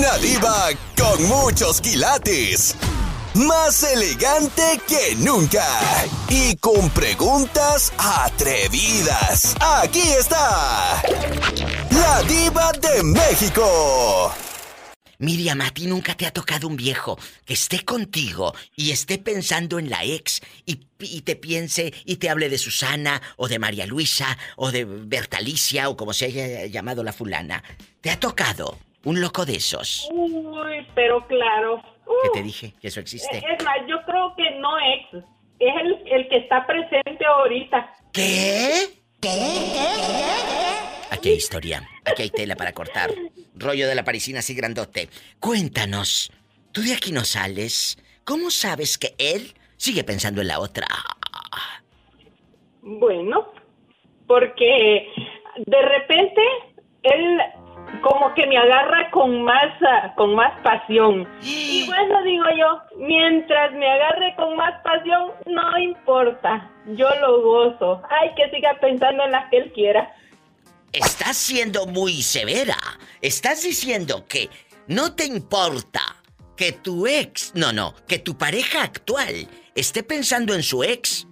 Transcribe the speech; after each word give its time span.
Una 0.00 0.16
diva 0.16 0.70
con 0.96 1.22
muchos 1.24 1.78
quilates. 1.82 2.74
Más 3.34 3.82
elegante 3.82 4.80
que 4.88 5.14
nunca. 5.16 5.62
Y 6.30 6.56
con 6.56 6.88
preguntas 6.88 7.92
atrevidas. 7.98 9.54
Aquí 9.60 10.00
está. 10.18 11.02
La 11.90 12.22
diva 12.22 12.72
de 12.80 13.02
México. 13.02 14.32
Miriam, 15.18 15.60
a 15.60 15.70
ti 15.70 15.84
nunca 15.84 16.14
te 16.14 16.24
ha 16.24 16.30
tocado 16.30 16.66
un 16.66 16.76
viejo 16.76 17.18
que 17.44 17.52
esté 17.52 17.84
contigo 17.84 18.54
y 18.74 18.92
esté 18.92 19.18
pensando 19.18 19.78
en 19.78 19.90
la 19.90 20.02
ex 20.02 20.40
y, 20.64 20.80
y, 20.98 21.20
te 21.20 21.36
piense 21.36 21.92
y 22.06 22.16
te 22.16 22.30
hable 22.30 22.48
de 22.48 22.56
Susana 22.56 23.20
o 23.36 23.48
de 23.48 23.58
María 23.58 23.84
Luisa 23.84 24.38
o 24.56 24.72
de 24.72 24.86
Bertalicia 24.86 25.90
o 25.90 25.96
como 25.98 26.14
se 26.14 26.24
haya 26.24 26.64
llamado 26.68 27.04
la 27.04 27.12
fulana. 27.12 27.62
¿Te 28.00 28.10
ha 28.10 28.18
tocado 28.18 28.78
un 29.04 29.20
loco 29.20 29.44
de 29.44 29.56
esos? 29.56 30.08
Uy, 30.12 30.86
pero 30.94 31.26
claro. 31.26 31.82
¿Qué 32.22 32.30
te 32.32 32.42
dije? 32.42 32.74
Que 32.80 32.88
eso 32.88 33.00
existe. 33.00 33.38
Es 33.38 33.64
más, 33.64 33.78
yo 33.88 34.02
creo 34.04 34.34
que 34.36 34.50
no 34.58 34.78
ex. 34.78 35.24
Es 35.58 35.74
el, 35.82 36.12
el 36.12 36.28
que 36.28 36.38
está 36.38 36.66
presente 36.66 37.24
ahorita. 37.24 37.94
¿Qué? 38.12 39.00
Aquí 41.10 41.28
hay 41.28 41.36
historia, 41.36 41.86
aquí 42.04 42.22
hay 42.22 42.30
tela 42.30 42.56
para 42.56 42.72
cortar. 42.72 43.10
Rollo 43.54 43.86
de 43.86 43.94
la 43.94 44.04
parisina 44.04 44.38
así 44.38 44.54
grandote. 44.54 45.08
Cuéntanos, 45.38 46.32
tú 46.72 46.80
de 46.80 46.94
aquí 46.94 47.12
no 47.12 47.24
sales. 47.24 47.98
¿Cómo 48.24 48.50
sabes 48.50 48.96
que 48.96 49.14
él 49.18 49.52
sigue 49.76 50.04
pensando 50.04 50.40
en 50.40 50.48
la 50.48 50.60
otra? 50.60 50.86
Bueno, 52.80 53.52
porque 54.26 55.06
de 55.66 55.82
repente 55.82 56.40
él 57.02 57.38
como 58.02 58.32
que 58.34 58.46
me 58.46 58.56
agarra 58.56 59.10
con 59.10 59.42
más 59.42 59.72
ah, 59.82 60.12
con 60.16 60.34
más 60.34 60.58
pasión. 60.62 61.28
Y 61.42 61.86
bueno, 61.88 62.22
digo 62.22 62.44
yo, 62.56 62.96
mientras 62.98 63.72
me 63.72 63.88
agarre 63.88 64.34
con 64.36 64.56
más 64.56 64.80
pasión, 64.82 65.32
no 65.46 65.78
importa, 65.78 66.70
yo 66.86 67.08
lo 67.20 67.42
gozo. 67.42 68.02
Ay, 68.08 68.30
que 68.36 68.50
siga 68.50 68.74
pensando 68.80 69.24
en 69.24 69.32
las 69.32 69.50
que 69.50 69.58
él 69.58 69.72
quiera. 69.72 70.14
Estás 70.92 71.36
siendo 71.36 71.86
muy 71.86 72.22
severa. 72.22 72.76
Estás 73.20 73.62
diciendo 73.62 74.24
que 74.28 74.48
no 74.88 75.14
te 75.14 75.24
importa 75.24 76.00
que 76.56 76.72
tu 76.72 77.06
ex, 77.06 77.52
no, 77.54 77.72
no, 77.72 77.94
que 78.06 78.18
tu 78.18 78.36
pareja 78.36 78.82
actual 78.82 79.48
esté 79.74 80.02
pensando 80.02 80.52
en 80.54 80.62
su 80.62 80.82
ex 80.82 81.26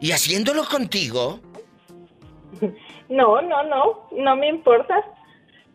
y 0.00 0.12
haciéndolo 0.12 0.64
contigo. 0.64 1.40
No, 3.06 3.40
no, 3.42 3.62
no, 3.64 4.08
no 4.12 4.36
me 4.36 4.48
importa. 4.48 5.04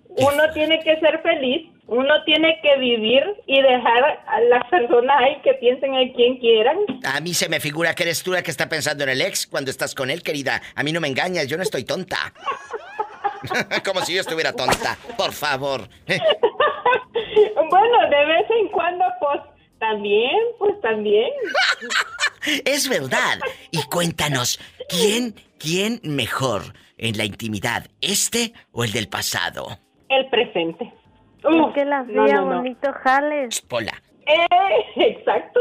Uno 0.10 0.52
tiene 0.54 0.80
que 0.80 1.00
ser 1.00 1.22
feliz, 1.22 1.70
uno 1.88 2.24
tiene 2.26 2.60
que 2.62 2.78
vivir 2.80 3.24
y 3.46 3.62
dejar 3.62 4.24
a 4.28 4.42
las 4.42 4.68
personas 4.70 5.16
ahí 5.20 5.40
que 5.44 5.54
piensen 5.56 5.94
en 5.94 6.14
quien 6.14 6.38
quieran. 6.38 6.78
A 7.04 7.20
mí 7.20 7.34
se 7.34 7.48
me 7.48 7.60
figura 7.60 7.94
que 7.94 8.04
eres 8.04 8.24
tú 8.24 8.32
la 8.32 8.42
que 8.42 8.52
está 8.52 8.68
pensando 8.68 9.04
en 9.04 9.10
el 9.10 9.22
ex 9.22 9.48
cuando 9.48 9.70
estás 9.70 9.94
con 9.94 10.10
él, 10.10 10.24
querida. 10.24 10.62
A 10.76 10.84
mí 10.84 10.92
no 10.92 11.00
me 11.00 11.08
engañas, 11.08 11.48
yo 11.48 11.58
no 11.58 11.64
estoy 11.64 11.84
tonta. 11.84 12.34
Como 13.86 14.02
si 14.02 14.16
yo 14.16 14.22
estuviera 14.22 14.54
tonta, 14.54 14.98
por 15.16 15.32
favor. 15.32 15.88
bueno, 16.08 18.10
de 18.10 18.26
vez 18.26 18.46
en 18.60 18.68
cuando, 18.70 19.06
pues 19.20 19.42
también, 19.80 20.38
pues 20.58 20.80
también. 20.82 21.30
es 22.66 22.90
verdad. 22.90 23.40
Y 23.72 23.84
cuéntanos, 23.84 24.60
¿quién, 24.90 25.36
quién 25.58 26.02
mejor 26.04 26.74
en 26.98 27.18
la 27.18 27.26
intimidad, 27.26 27.88
este 28.02 28.54
o 28.72 28.84
el 28.84 28.92
del 28.92 29.08
pasado? 29.08 29.80
El 30.10 30.30
presente. 30.30 30.92
Uf, 31.44 31.74
que 31.74 31.86
la 31.86 32.00
hacía 32.00 32.42
bonito 32.42 32.92
jales. 33.04 33.62
Pola. 33.62 33.94
Eh, 34.26 34.86
exacto. 34.96 35.60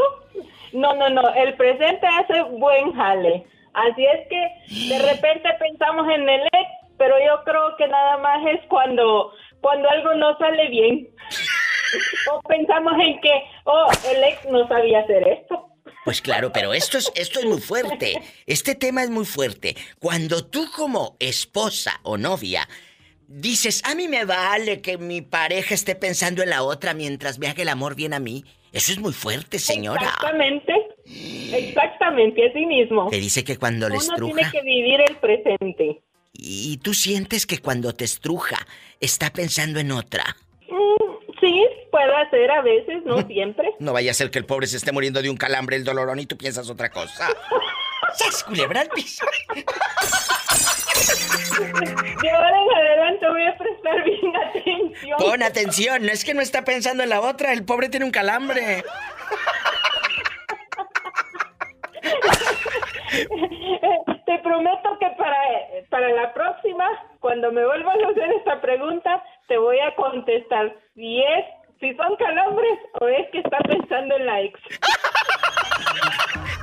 No, 0.73 0.93
no, 0.95 1.09
no. 1.09 1.33
El 1.35 1.55
presente 1.55 2.05
hace 2.05 2.41
buen 2.43 2.93
jale. 2.93 3.45
Así 3.73 4.05
es 4.05 4.27
que 4.27 4.89
de 4.89 4.99
repente 5.13 5.49
pensamos 5.59 6.07
en 6.09 6.27
el 6.27 6.41
ex, 6.41 6.69
pero 6.97 7.15
yo 7.25 7.43
creo 7.45 7.75
que 7.77 7.87
nada 7.87 8.17
más 8.17 8.45
es 8.47 8.59
cuando, 8.67 9.31
cuando 9.61 9.89
algo 9.89 10.15
no 10.15 10.37
sale 10.37 10.67
bien. 10.69 11.07
o 12.31 12.41
pensamos 12.41 12.93
en 12.99 13.19
que, 13.21 13.31
oh, 13.65 13.87
el 14.11 14.23
ex 14.23 14.45
no 14.49 14.67
sabía 14.67 14.99
hacer 14.99 15.27
esto. 15.27 15.65
Pues 16.05 16.21
claro, 16.21 16.51
pero 16.51 16.73
esto 16.73 16.97
es, 16.97 17.11
esto 17.15 17.39
es 17.39 17.45
muy 17.45 17.59
fuerte. 17.59 18.13
Este 18.47 18.73
tema 18.73 19.03
es 19.03 19.09
muy 19.09 19.25
fuerte. 19.25 19.75
Cuando 19.99 20.45
tú 20.45 20.65
como 20.75 21.15
esposa 21.19 21.99
o 22.03 22.17
novia 22.17 22.67
dices, 23.29 23.81
a 23.85 23.95
mí 23.95 24.07
me 24.07 24.25
vale 24.25 24.81
que 24.81 24.97
mi 24.97 25.21
pareja 25.21 25.73
esté 25.73 25.95
pensando 25.95 26.41
en 26.43 26.49
la 26.49 26.63
otra 26.63 26.93
mientras 26.93 27.39
me 27.39 27.47
haga 27.47 27.61
el 27.61 27.69
amor 27.69 27.95
bien 27.95 28.13
a 28.13 28.19
mí. 28.19 28.43
Eso 28.71 28.91
es 28.91 28.99
muy 28.99 29.13
fuerte, 29.13 29.57
señora. 29.59 30.01
Exactamente. 30.01 30.73
Exactamente, 31.53 32.49
así 32.49 32.65
mismo. 32.65 33.09
Te 33.09 33.17
dice 33.17 33.43
que 33.43 33.57
cuando 33.57 33.87
le 33.89 33.95
estruja... 33.97 34.23
Uno 34.23 34.35
tiene 34.35 34.51
que 34.51 34.61
vivir 34.61 35.01
el 35.01 35.15
presente. 35.17 36.01
¿Y 36.33 36.77
tú 36.77 36.93
sientes 36.93 37.45
que 37.45 37.59
cuando 37.59 37.93
te 37.93 38.05
estruja 38.05 38.57
está 38.99 39.31
pensando 39.31 39.79
en 39.79 39.91
otra? 39.91 40.37
Mm, 40.67 41.31
sí, 41.39 41.65
puede 41.91 42.29
ser 42.29 42.51
a 42.51 42.61
veces, 42.61 43.03
no 43.05 43.21
siempre. 43.27 43.73
No 43.79 43.93
vaya 43.93 44.11
a 44.11 44.13
ser 44.13 44.29
que 44.29 44.39
el 44.39 44.45
pobre 44.45 44.67
se 44.67 44.77
esté 44.77 44.91
muriendo 44.91 45.21
de 45.21 45.29
un 45.29 45.37
calambre, 45.37 45.75
el 45.75 45.83
dolorón 45.83 46.19
y 46.19 46.25
tú 46.25 46.37
piensas 46.37 46.69
otra 46.69 46.89
cosa. 46.89 47.27
¡Sas, 48.15 48.43
culebra 48.43 48.81
al 48.81 48.89
piso! 48.89 49.25
De 52.21 52.29
ahora 52.29 52.61
en 52.61 52.75
adelante 52.75 53.29
voy 53.29 53.45
a 53.45 53.57
prestar 53.57 54.03
bien 54.03 54.35
atención. 54.35 55.17
Pon 55.17 55.43
atención, 55.43 56.05
no 56.05 56.11
es 56.11 56.23
que 56.23 56.33
no 56.33 56.41
está 56.41 56.63
pensando 56.63 57.03
en 57.03 57.09
la 57.09 57.21
otra, 57.21 57.53
el 57.53 57.65
pobre 57.65 57.89
tiene 57.89 58.05
un 58.05 58.11
calambre. 58.11 58.83
Te 64.25 64.37
prometo 64.39 64.97
que 64.99 65.07
para, 65.17 65.37
para 65.89 66.09
la 66.09 66.33
próxima, 66.33 66.85
cuando 67.19 67.51
me 67.51 67.65
vuelvas 67.65 67.97
a 68.05 68.09
hacer 68.09 68.31
esta 68.31 68.61
pregunta, 68.61 69.23
te 69.47 69.57
voy 69.57 69.79
a 69.79 69.95
contestar 69.95 70.75
si 70.95 71.21
es, 71.21 71.45
si 71.79 71.93
son 71.95 72.15
calambres 72.17 72.79
o 73.01 73.07
es 73.07 73.29
que 73.31 73.39
está 73.39 73.57
pensando 73.59 74.15
en 74.15 74.25
la 74.25 74.41
ex. 74.41 74.59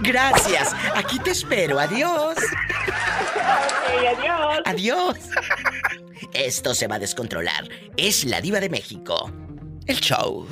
Gracias. 0.01 0.75
Aquí 0.95 1.19
te 1.19 1.31
espero. 1.31 1.79
Adiós. 1.79 2.37
adiós. 4.09 4.61
Adiós. 4.65 5.17
Esto 6.33 6.75
se 6.75 6.87
va 6.87 6.97
a 6.97 6.99
descontrolar. 6.99 7.69
Es 7.97 8.25
la 8.25 8.41
diva 8.41 8.61
de 8.61 8.69
México. 8.69 9.31
El 9.87 10.01
show. 10.01 10.47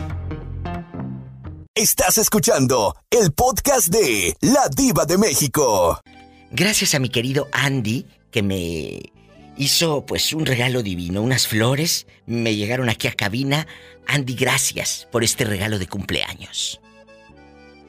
Estás 1.74 2.18
escuchando 2.18 2.94
el 3.10 3.32
podcast 3.32 3.88
de 3.88 4.36
La 4.40 4.68
Diva 4.68 5.06
de 5.06 5.18
México. 5.18 6.00
Gracias 6.52 6.94
a 6.94 7.00
mi 7.00 7.08
querido 7.08 7.48
Andy 7.50 8.06
que 8.30 8.42
me 8.44 9.12
hizo 9.56 10.06
pues 10.06 10.32
un 10.32 10.46
regalo 10.46 10.82
divino, 10.82 11.20
unas 11.20 11.48
flores, 11.48 12.06
me 12.26 12.54
llegaron 12.54 12.88
aquí 12.88 13.08
a 13.08 13.12
cabina. 13.12 13.66
Andy, 14.06 14.34
gracias 14.34 15.08
por 15.10 15.24
este 15.24 15.44
regalo 15.44 15.78
de 15.78 15.88
cumpleaños. 15.88 16.80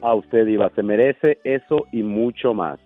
A 0.02 0.14
usted, 0.14 0.46
Diva, 0.46 0.70
se 0.74 0.82
merece 0.82 1.38
eso 1.44 1.86
y 1.92 2.02
mucho 2.02 2.54
más. 2.54 2.78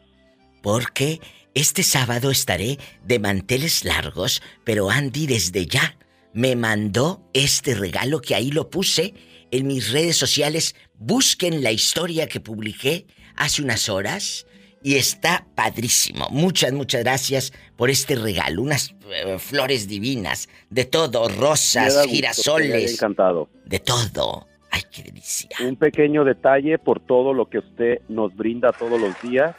Porque 0.62 1.20
este 1.54 1.82
sábado 1.82 2.30
estaré 2.30 2.78
de 3.04 3.18
manteles 3.18 3.84
largos, 3.84 4.42
pero 4.64 4.90
Andy 4.90 5.26
desde 5.26 5.66
ya 5.66 5.96
me 6.32 6.54
mandó 6.54 7.22
este 7.32 7.74
regalo 7.74 8.20
que 8.20 8.34
ahí 8.34 8.50
lo 8.50 8.70
puse 8.70 9.14
en 9.50 9.66
mis 9.66 9.90
redes 9.92 10.16
sociales. 10.16 10.76
Busquen 10.98 11.62
la 11.62 11.72
historia 11.72 12.28
que 12.28 12.40
publiqué 12.40 13.06
hace 13.36 13.62
unas 13.62 13.88
horas 13.88 14.46
y 14.82 14.96
está 14.96 15.46
padrísimo. 15.54 16.28
Muchas, 16.30 16.72
muchas 16.72 17.02
gracias 17.02 17.52
por 17.76 17.90
este 17.90 18.14
regalo. 18.14 18.62
Unas 18.62 18.94
eh, 19.10 19.38
flores 19.38 19.88
divinas, 19.88 20.48
de 20.70 20.84
todo, 20.84 21.28
rosas, 21.28 22.06
girasoles. 22.06 22.94
encantado. 22.94 23.48
De 23.66 23.80
todo. 23.80 24.46
Ay, 24.70 24.82
qué 24.90 25.02
delicia. 25.02 25.48
Un 25.66 25.76
pequeño 25.76 26.24
detalle 26.24 26.78
por 26.78 27.00
todo 27.00 27.32
lo 27.34 27.46
que 27.48 27.58
usted 27.58 28.00
nos 28.08 28.34
brinda 28.36 28.72
todos 28.72 29.00
los 29.00 29.20
días 29.22 29.54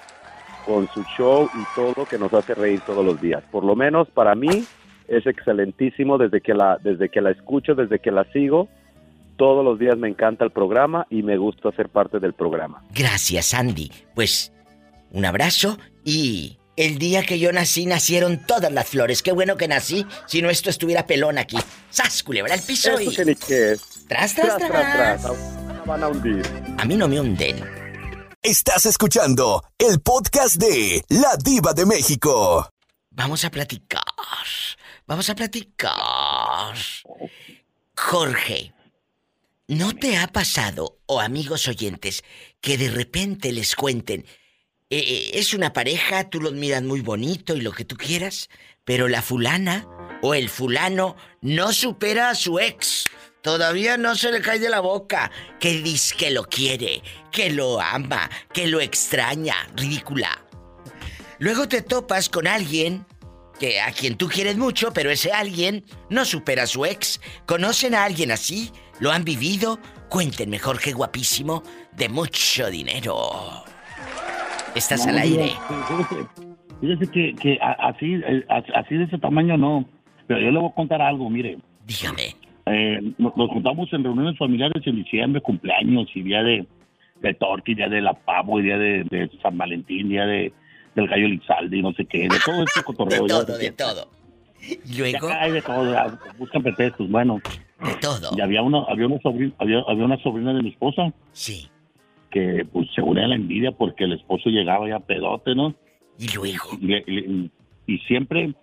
con 0.66 0.88
su 0.94 1.04
show 1.18 1.50
y 1.54 1.64
todo 1.76 2.06
que 2.06 2.18
nos 2.18 2.34
hace 2.34 2.54
reír 2.54 2.82
todos 2.82 3.06
los 3.06 3.20
días. 3.20 3.44
Por 3.52 3.64
lo 3.64 3.76
menos 3.76 4.10
para 4.10 4.36
mí 4.36 4.66
es 5.08 5.26
excelentísimo 5.26 6.18
desde 6.18 6.42
que 6.42 6.54
la 6.54 6.78
desde 6.82 7.10
que 7.10 7.22
la 7.22 7.32
escucho, 7.32 7.76
desde 7.76 8.00
que 8.00 8.12
la 8.12 8.24
sigo. 8.32 8.70
Todos 9.38 9.66
los 9.66 9.80
días 9.80 9.98
me 9.98 10.08
encanta 10.08 10.46
el 10.46 10.52
programa 10.52 11.08
y 11.10 11.24
me 11.24 11.38
gusta 11.38 11.72
ser 11.72 11.90
parte 11.90 12.20
del 12.20 12.34
programa. 12.34 12.84
Gracias, 12.94 13.54
Andy. 13.54 13.92
Pues 14.14 14.54
un 15.12 15.26
abrazo 15.26 15.78
y 16.06 16.58
el 16.78 16.98
día 17.00 17.24
que 17.24 17.40
yo 17.40 17.52
nací 17.52 17.86
nacieron 17.86 18.46
todas 18.46 18.72
las 18.72 18.88
flores. 18.88 19.22
Qué 19.22 19.32
bueno 19.32 19.58
que 19.58 19.68
nací, 19.68 20.06
si 20.26 20.42
no 20.42 20.50
esto 20.50 20.70
estuviera 20.70 21.06
pelón 21.06 21.38
aquí. 21.38 21.58
¡Sas, 21.90 22.24
culebra 22.24 22.54
el 22.56 22.62
piso 22.62 22.98
Eso 22.98 23.12
que 23.12 23.26
ni 23.26 23.36
qué 23.36 23.74
es. 23.74 24.01
Tras, 24.12 24.36
tras, 24.36 24.58
tras. 24.58 24.70
tras, 24.70 25.22
tras. 25.22 25.86
Van 25.86 26.04
a 26.04 26.10
hundir. 26.10 26.46
A 26.78 26.84
mí 26.84 26.98
no 26.98 27.08
me 27.08 27.18
hunden. 27.18 27.64
Estás 28.44 28.86
escuchando 28.86 29.64
el 29.78 30.02
podcast 30.02 30.58
de 30.58 31.02
La 31.08 31.38
Diva 31.42 31.72
de 31.72 31.86
México. 31.86 32.70
Vamos 33.12 33.46
a 33.46 33.50
platicar. 33.50 34.04
Vamos 35.08 35.30
a 35.30 35.36
platicar. 35.36 36.76
Jorge, 37.96 38.74
¿No 39.70 39.96
te 39.96 40.18
ha 40.18 40.28
pasado, 40.28 41.00
o 41.06 41.22
amigos 41.22 41.70
oyentes, 41.70 42.26
que 42.60 42.78
de 42.78 42.90
repente 42.90 43.54
les 43.54 43.78
cuenten, 43.78 44.26
eh, 44.90 45.00
eh, 45.00 45.32
es 45.36 45.54
una 45.54 45.72
pareja, 45.72 46.30
tú 46.30 46.42
los 46.42 46.52
miras 46.52 46.84
muy 46.84 47.00
bonito 47.00 47.56
y 47.56 47.62
lo 47.62 47.72
que 47.72 47.86
tú 47.86 47.96
quieras, 47.96 48.50
pero 48.84 49.08
la 49.08 49.22
fulana 49.22 49.88
o 50.22 50.34
el 50.34 50.50
fulano 50.50 51.16
no 51.40 51.72
supera 51.72 52.30
a 52.30 52.36
su 52.36 52.60
ex? 52.60 53.06
Todavía 53.42 53.98
no 53.98 54.16
se 54.16 54.32
le 54.32 54.42
cae 54.42 54.60
de 54.60 54.70
la 54.70 54.80
boca. 54.80 55.32
Que 55.60 55.82
dice 55.82 56.16
que 56.16 56.32
lo 56.32 56.44
quiere, 56.44 57.02
que 57.32 57.50
lo 57.50 57.82
ama, 57.82 58.30
que 58.54 58.68
lo 58.68 58.80
extraña. 58.80 59.56
Ridícula. 59.76 60.30
Luego 61.40 61.68
te 61.68 61.82
topas 61.82 62.30
con 62.30 62.46
alguien 62.48 63.06
que 63.60 63.82
a 63.82 63.92
quien 63.92 64.16
tú 64.16 64.28
quieres 64.28 64.58
mucho, 64.58 64.92
pero 64.94 65.10
ese 65.10 65.32
alguien 65.32 65.84
no 66.10 66.26
supera 66.26 66.64
a 66.64 66.68
su 66.68 66.86
ex. 66.86 67.20
¿Conocen 67.46 67.96
a 67.96 68.04
alguien 68.04 68.32
así? 68.32 68.72
¿Lo 69.00 69.12
han 69.12 69.24
vivido? 69.24 69.80
Cuéntenme, 70.10 70.60
Jorge 70.60 70.94
guapísimo, 70.94 71.64
de 71.94 72.10
mucho 72.10 72.70
dinero. 72.70 73.64
Estás 74.76 75.06
al 75.08 75.18
aire. 75.18 75.54
Fíjese 76.80 77.12
que, 77.12 77.36
que 77.36 77.60
así, 77.62 78.16
eh, 78.16 78.46
así 78.50 78.96
de 78.96 79.04
ese 79.06 79.18
tamaño 79.18 79.58
no. 79.58 79.86
Pero 80.28 80.40
yo 80.40 80.52
le 80.52 80.60
voy 80.60 80.70
a 80.70 80.76
contar 80.76 81.02
algo, 81.02 81.30
mire. 81.30 81.58
Dígame. 81.86 82.36
Eh, 82.66 83.14
nos, 83.18 83.34
juntamos 83.34 83.92
en 83.94 84.04
reuniones 84.04 84.38
familiares 84.38 84.86
en 84.86 84.96
diciembre, 84.98 85.42
cumpleaños 85.42 86.08
y 86.14 86.22
día 86.22 86.44
de, 86.44 86.66
de 87.22 87.38
día 87.66 87.90
de 87.90 88.02
la 88.02 88.14
pavo, 88.14 88.60
y 88.60 88.64
día 88.64 88.78
de, 88.78 89.30
San 89.42 89.58
Valentín, 89.58 90.10
día 90.10 90.26
de, 90.26 90.54
del 90.96 91.08
gallo 91.08 91.28
Lizalde 91.28 91.78
y 91.78 91.82
no 91.82 91.94
sé 91.94 92.06
qué, 92.06 92.24
de 92.24 92.40
todo 92.46 92.64
este 92.64 92.84
cotorreo. 92.86 93.24
de 93.24 93.28
todo, 93.28 93.58
de 93.58 93.72
todo. 93.72 94.08
Y 94.62 94.98
luego. 94.98 95.28
hay 95.28 95.52
de 95.52 95.62
todo, 95.62 96.20
buscan 96.38 96.62
pretextos, 96.62 97.10
bueno. 97.10 97.42
De 97.84 97.96
todo. 97.96 98.30
Y 98.38 98.42
había 98.42 98.62
una, 98.62 98.84
había 98.88 99.08
una 99.08 99.20
sobrina, 99.22 99.54
había, 99.58 99.80
había 99.88 100.06
una 100.06 100.22
sobrina 100.22 100.54
de 100.54 100.62
mi 100.62 100.70
esposa. 100.70 101.12
Sí. 101.32 101.68
Que 102.30 102.66
pues 102.72 102.88
se 102.94 103.02
unía 103.02 103.26
a 103.26 103.30
la 103.30 103.36
envidia 103.36 103.72
porque 103.72 104.04
el 104.04 104.14
esposo 104.14 104.50
llegaba 104.50 104.88
ya 104.88 105.00
pedote, 105.00 105.56
¿no? 105.56 105.74
Y 106.20 106.28
luego. 106.36 106.78
y 107.88 107.98
siempre 108.08 108.54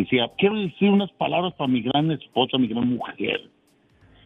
decía, 0.00 0.30
quiero 0.38 0.56
decir 0.56 0.90
unas 0.90 1.10
palabras 1.12 1.52
para 1.54 1.68
mi 1.68 1.82
gran 1.82 2.10
esposa, 2.10 2.58
mi 2.58 2.68
gran 2.68 2.88
mujer, 2.88 3.50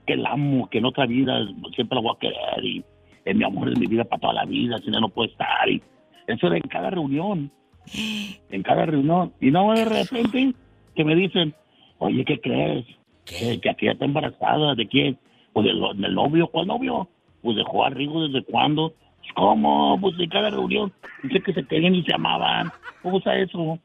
que 0.06 0.16
la 0.16 0.30
amo, 0.30 0.68
que 0.70 0.78
en 0.78 0.84
otra 0.86 1.06
vida 1.06 1.46
siempre 1.74 1.96
la 1.96 2.02
voy 2.02 2.12
a 2.14 2.20
querer 2.20 2.64
y 2.64 2.84
es 3.24 3.34
mi 3.34 3.44
amor 3.44 3.68
es 3.68 3.78
mi 3.78 3.86
vida 3.86 4.04
para 4.04 4.20
toda 4.20 4.32
la 4.34 4.44
vida, 4.44 4.78
si 4.78 4.90
no, 4.90 5.00
no 5.00 5.08
puede 5.08 5.30
estar. 5.30 5.68
Y 5.68 5.82
eso 6.28 6.46
era 6.46 6.56
en 6.56 6.62
cada 6.62 6.90
reunión, 6.90 7.50
en 8.50 8.62
cada 8.62 8.86
reunión. 8.86 9.32
Y 9.40 9.50
no 9.50 9.72
de 9.74 9.84
repente 9.84 10.54
que 10.94 11.04
me 11.04 11.16
dicen, 11.16 11.54
oye, 11.98 12.24
¿qué 12.24 12.40
crees? 12.40 12.86
Que, 13.24 13.60
aquí 13.68 13.88
está 13.88 14.04
embarazada, 14.04 14.76
¿de 14.76 14.86
quién? 14.86 15.18
Pues 15.52 15.66
del, 15.66 16.14
novio, 16.14 16.46
¿cuál 16.46 16.68
novio? 16.68 17.08
Pues 17.42 17.56
dejó 17.56 17.84
a 17.84 17.90
Rigo 17.90 18.28
desde 18.28 18.44
cuándo. 18.44 18.94
Pues, 19.18 19.32
¿Cómo? 19.34 19.98
Pues 20.00 20.14
en 20.20 20.30
cada 20.30 20.50
reunión. 20.50 20.92
Dice 21.24 21.40
que 21.40 21.52
se 21.52 21.66
querían 21.66 21.96
y 21.96 22.04
se 22.04 22.14
amaban. 22.14 22.70
¿Cómo 23.02 23.18
está 23.18 23.36
eso? 23.36 23.80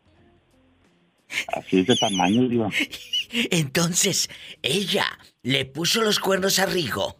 Así 1.53 1.83
de 1.83 1.95
tamaño, 1.95 2.47
digo. 2.47 2.69
Entonces, 3.51 4.29
ella 4.61 5.05
le 5.43 5.65
puso 5.65 6.01
los 6.01 6.19
cuernos 6.19 6.59
a 6.59 6.65
Rigo. 6.65 7.17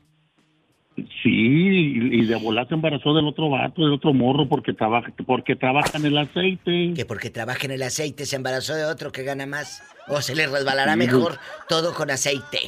Sí, 0.96 1.30
y, 1.30 2.26
de 2.26 2.36
volar 2.36 2.68
se 2.68 2.74
embarazó 2.74 3.14
del 3.14 3.26
otro 3.26 3.50
vato, 3.50 3.82
del 3.82 3.94
otro 3.94 4.14
morro, 4.14 4.48
porque 4.48 4.74
trabaja, 4.74 5.12
porque 5.26 5.56
trabaja 5.56 5.98
en 5.98 6.06
el 6.06 6.18
aceite. 6.18 6.94
Que 6.96 7.06
porque 7.06 7.30
trabaja 7.30 7.66
en 7.66 7.72
el 7.72 7.82
aceite 7.82 8.26
se 8.26 8.36
embarazó 8.36 8.76
de 8.76 8.86
otro 8.86 9.12
que 9.12 9.24
gana 9.24 9.46
más. 9.46 9.82
O 10.08 10.22
se 10.22 10.36
le 10.36 10.48
resbalará 10.48 10.96
mejor 10.96 11.40
todo 11.70 11.94
con 11.94 12.12
aceite. 12.12 12.60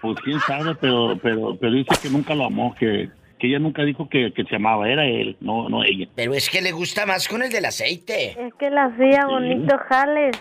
Pues 0.00 0.16
quién 0.24 0.38
sabe, 0.40 0.76
pero, 0.76 1.18
pero, 1.20 1.56
pero 1.60 1.72
dice 1.72 1.90
que 2.00 2.08
nunca 2.08 2.34
lo 2.34 2.44
amó, 2.44 2.74
que, 2.78 3.10
que 3.38 3.46
ella 3.48 3.58
nunca 3.58 3.82
dijo 3.84 4.08
que, 4.08 4.32
se 4.48 4.56
amaba, 4.56 4.88
era 4.88 5.06
él, 5.06 5.36
no, 5.40 5.68
no 5.68 5.84
ella. 5.84 6.08
Pero 6.14 6.34
es 6.34 6.50
que 6.50 6.60
le 6.60 6.72
gusta 6.72 7.06
más 7.06 7.28
con 7.28 7.42
el 7.42 7.50
del 7.50 7.64
aceite. 7.64 8.36
Es 8.38 8.54
que 8.54 8.70
la 8.70 8.86
hacía 8.86 9.26
bonito 9.26 9.76
jales. 9.88 10.36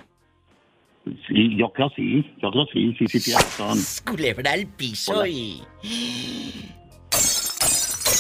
Sí, 1.28 1.56
yo 1.58 1.70
creo 1.72 1.90
sí, 1.96 2.36
yo 2.42 2.52
creo 2.52 2.66
sí, 2.74 2.96
sí, 3.00 3.08
sí, 3.08 3.24
tiene 3.24 3.40
razón. 3.40 3.78
Culebra 4.06 4.52
al 4.52 4.68
piso 4.68 5.26
y... 5.26 5.62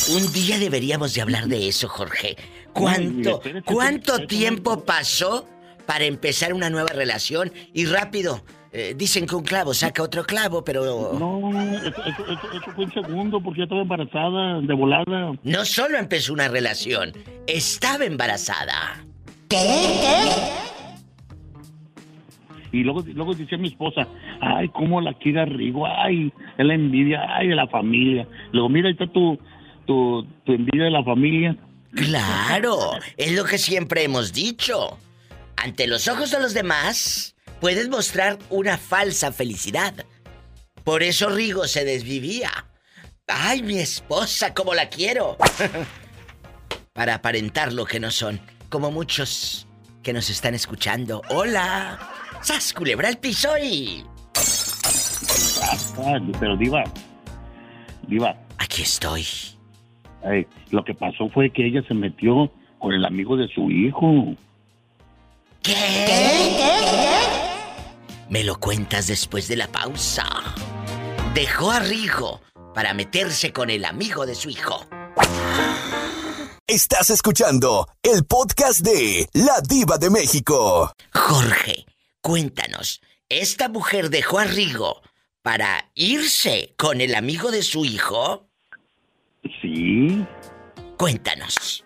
Un 0.09 0.31
día 0.31 0.57
deberíamos 0.57 1.13
de 1.13 1.21
hablar 1.21 1.47
de 1.47 1.67
eso, 1.67 1.89
Jorge. 1.89 2.37
¿Cuánto, 2.71 3.41
cuánto 3.65 4.25
tiempo 4.25 4.85
pasó 4.85 5.45
para 5.85 6.05
empezar 6.05 6.53
una 6.53 6.69
nueva 6.69 6.89
relación? 6.93 7.51
Y 7.73 7.85
rápido, 7.85 8.41
eh, 8.77 8.93
dicen 8.95 9.25
que 9.25 9.35
un 9.35 9.43
clavo 9.43 9.73
saca 9.73 10.03
otro 10.03 10.23
clavo, 10.23 10.63
pero... 10.63 11.13
No, 11.17 11.49
eso, 11.51 12.71
fue 12.75 12.85
un 12.85 12.93
segundo 12.93 13.41
porque 13.41 13.59
ya 13.59 13.63
estaba 13.63 13.81
embarazada, 13.81 14.61
de 14.61 14.73
volada. 14.73 15.33
No 15.43 15.65
solo 15.65 15.97
empezó 15.97 16.31
una 16.33 16.47
relación, 16.47 17.11
estaba 17.47 18.05
embarazada. 18.05 19.03
¿Qué? 19.49 19.57
¿Qué? 20.01 20.67
Y 22.71 22.83
luego, 22.83 23.03
luego 23.07 23.33
decía 23.33 23.57
mi 23.57 23.69
esposa, 23.69 24.07
ay, 24.41 24.69
cómo 24.69 25.01
la 25.01 25.13
quiere 25.13 25.45
Rigo, 25.45 25.87
ay, 25.87 26.31
es 26.57 26.65
la 26.65 26.75
envidia, 26.75 27.21
ay, 27.29 27.47
de 27.47 27.55
la 27.55 27.67
familia. 27.67 28.27
Luego, 28.51 28.69
mira, 28.69 28.89
ahí 28.89 28.93
está 28.93 29.07
tu, 29.07 29.39
tu, 29.85 30.27
tu 30.45 30.51
envidia 30.51 30.83
de 30.83 30.91
la 30.91 31.03
familia. 31.03 31.57
Claro, 31.95 32.77
es 33.15 33.31
lo 33.31 33.43
que 33.45 33.57
siempre 33.57 34.03
hemos 34.03 34.33
dicho. 34.33 34.99
Ante 35.55 35.87
los 35.87 36.07
ojos 36.07 36.29
de 36.29 36.39
los 36.39 36.53
demás, 36.53 37.35
puedes 37.59 37.89
mostrar 37.89 38.37
una 38.49 38.77
falsa 38.77 39.31
felicidad. 39.31 39.93
Por 40.83 41.03
eso 41.03 41.29
Rigo 41.29 41.67
se 41.67 41.83
desvivía. 41.83 42.49
¡Ay, 43.27 43.61
mi 43.61 43.79
esposa, 43.79 44.53
cómo 44.53 44.73
la 44.73 44.89
quiero! 44.89 45.37
Para 46.93 47.15
aparentar 47.15 47.73
lo 47.73 47.85
que 47.85 47.99
no 47.99 48.09
son, 48.09 48.39
como 48.69 48.89
muchos 48.89 49.67
que 50.01 50.13
nos 50.13 50.29
están 50.29 50.55
escuchando. 50.55 51.21
¡Hola! 51.29 51.99
¡Sas, 52.41 52.73
culebra 52.73 53.09
el 53.09 53.17
piso 53.17 53.49
y... 53.57 54.05
Ah, 55.99 56.19
pero 56.39 56.55
Diva, 56.55 56.83
Diva. 58.07 58.37
Aquí 58.57 58.83
estoy. 58.83 59.25
lo 60.71 60.83
que 60.83 60.93
pasó 60.93 61.29
fue 61.29 61.49
que 61.51 61.65
ella 61.65 61.81
se 61.87 61.93
metió 61.93 62.51
con 62.79 62.93
el 62.93 63.03
amigo 63.05 63.35
de 63.35 63.47
su 63.49 63.69
hijo. 63.69 64.35
¿Qué? 65.61 65.73
¿Qué? 65.73 66.55
¿Qué? 66.57 67.26
Me 68.29 68.43
lo 68.43 68.59
cuentas 68.59 69.07
después 69.07 69.47
de 69.47 69.55
la 69.55 69.67
pausa. 69.67 70.25
Dejó 71.33 71.71
a 71.71 71.79
Rigo 71.79 72.41
para 72.73 72.93
meterse 72.93 73.53
con 73.53 73.69
el 73.69 73.85
amigo 73.85 74.25
de 74.25 74.35
su 74.35 74.49
hijo. 74.49 74.85
Estás 76.67 77.09
escuchando 77.09 77.87
el 78.03 78.25
podcast 78.25 78.81
de 78.81 79.29
La 79.33 79.61
Diva 79.61 79.97
de 79.97 80.09
México. 80.09 80.91
Jorge, 81.13 81.85
cuéntanos, 82.19 83.01
¿esta 83.29 83.69
mujer 83.69 84.09
dejó 84.09 84.39
a 84.39 84.43
Rigo 84.43 85.01
para 85.41 85.89
irse 85.95 86.73
con 86.77 86.99
el 86.99 87.15
amigo 87.15 87.49
de 87.49 87.61
su 87.61 87.85
hijo? 87.85 88.45
Sí. 89.61 90.25
Cuéntanos. 90.97 91.85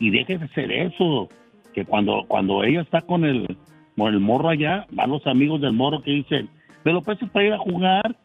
Y 0.00 0.10
deje 0.10 0.38
de 0.38 0.44
hacer 0.46 0.72
eso, 0.72 1.28
que 1.74 1.84
cuando, 1.84 2.24
cuando 2.28 2.64
ella 2.64 2.80
está 2.80 3.02
con 3.02 3.26
el, 3.26 3.58
con 3.96 4.12
el 4.12 4.20
morro 4.20 4.48
allá, 4.48 4.86
van 4.90 5.10
los 5.10 5.26
amigos 5.26 5.60
del 5.60 5.72
morro 5.72 6.02
que 6.02 6.10
dicen, 6.10 6.48
¿me 6.84 6.92
lo 6.92 7.02
para 7.02 7.44
ir 7.44 7.52
a 7.52 7.58
jugar? 7.58 8.16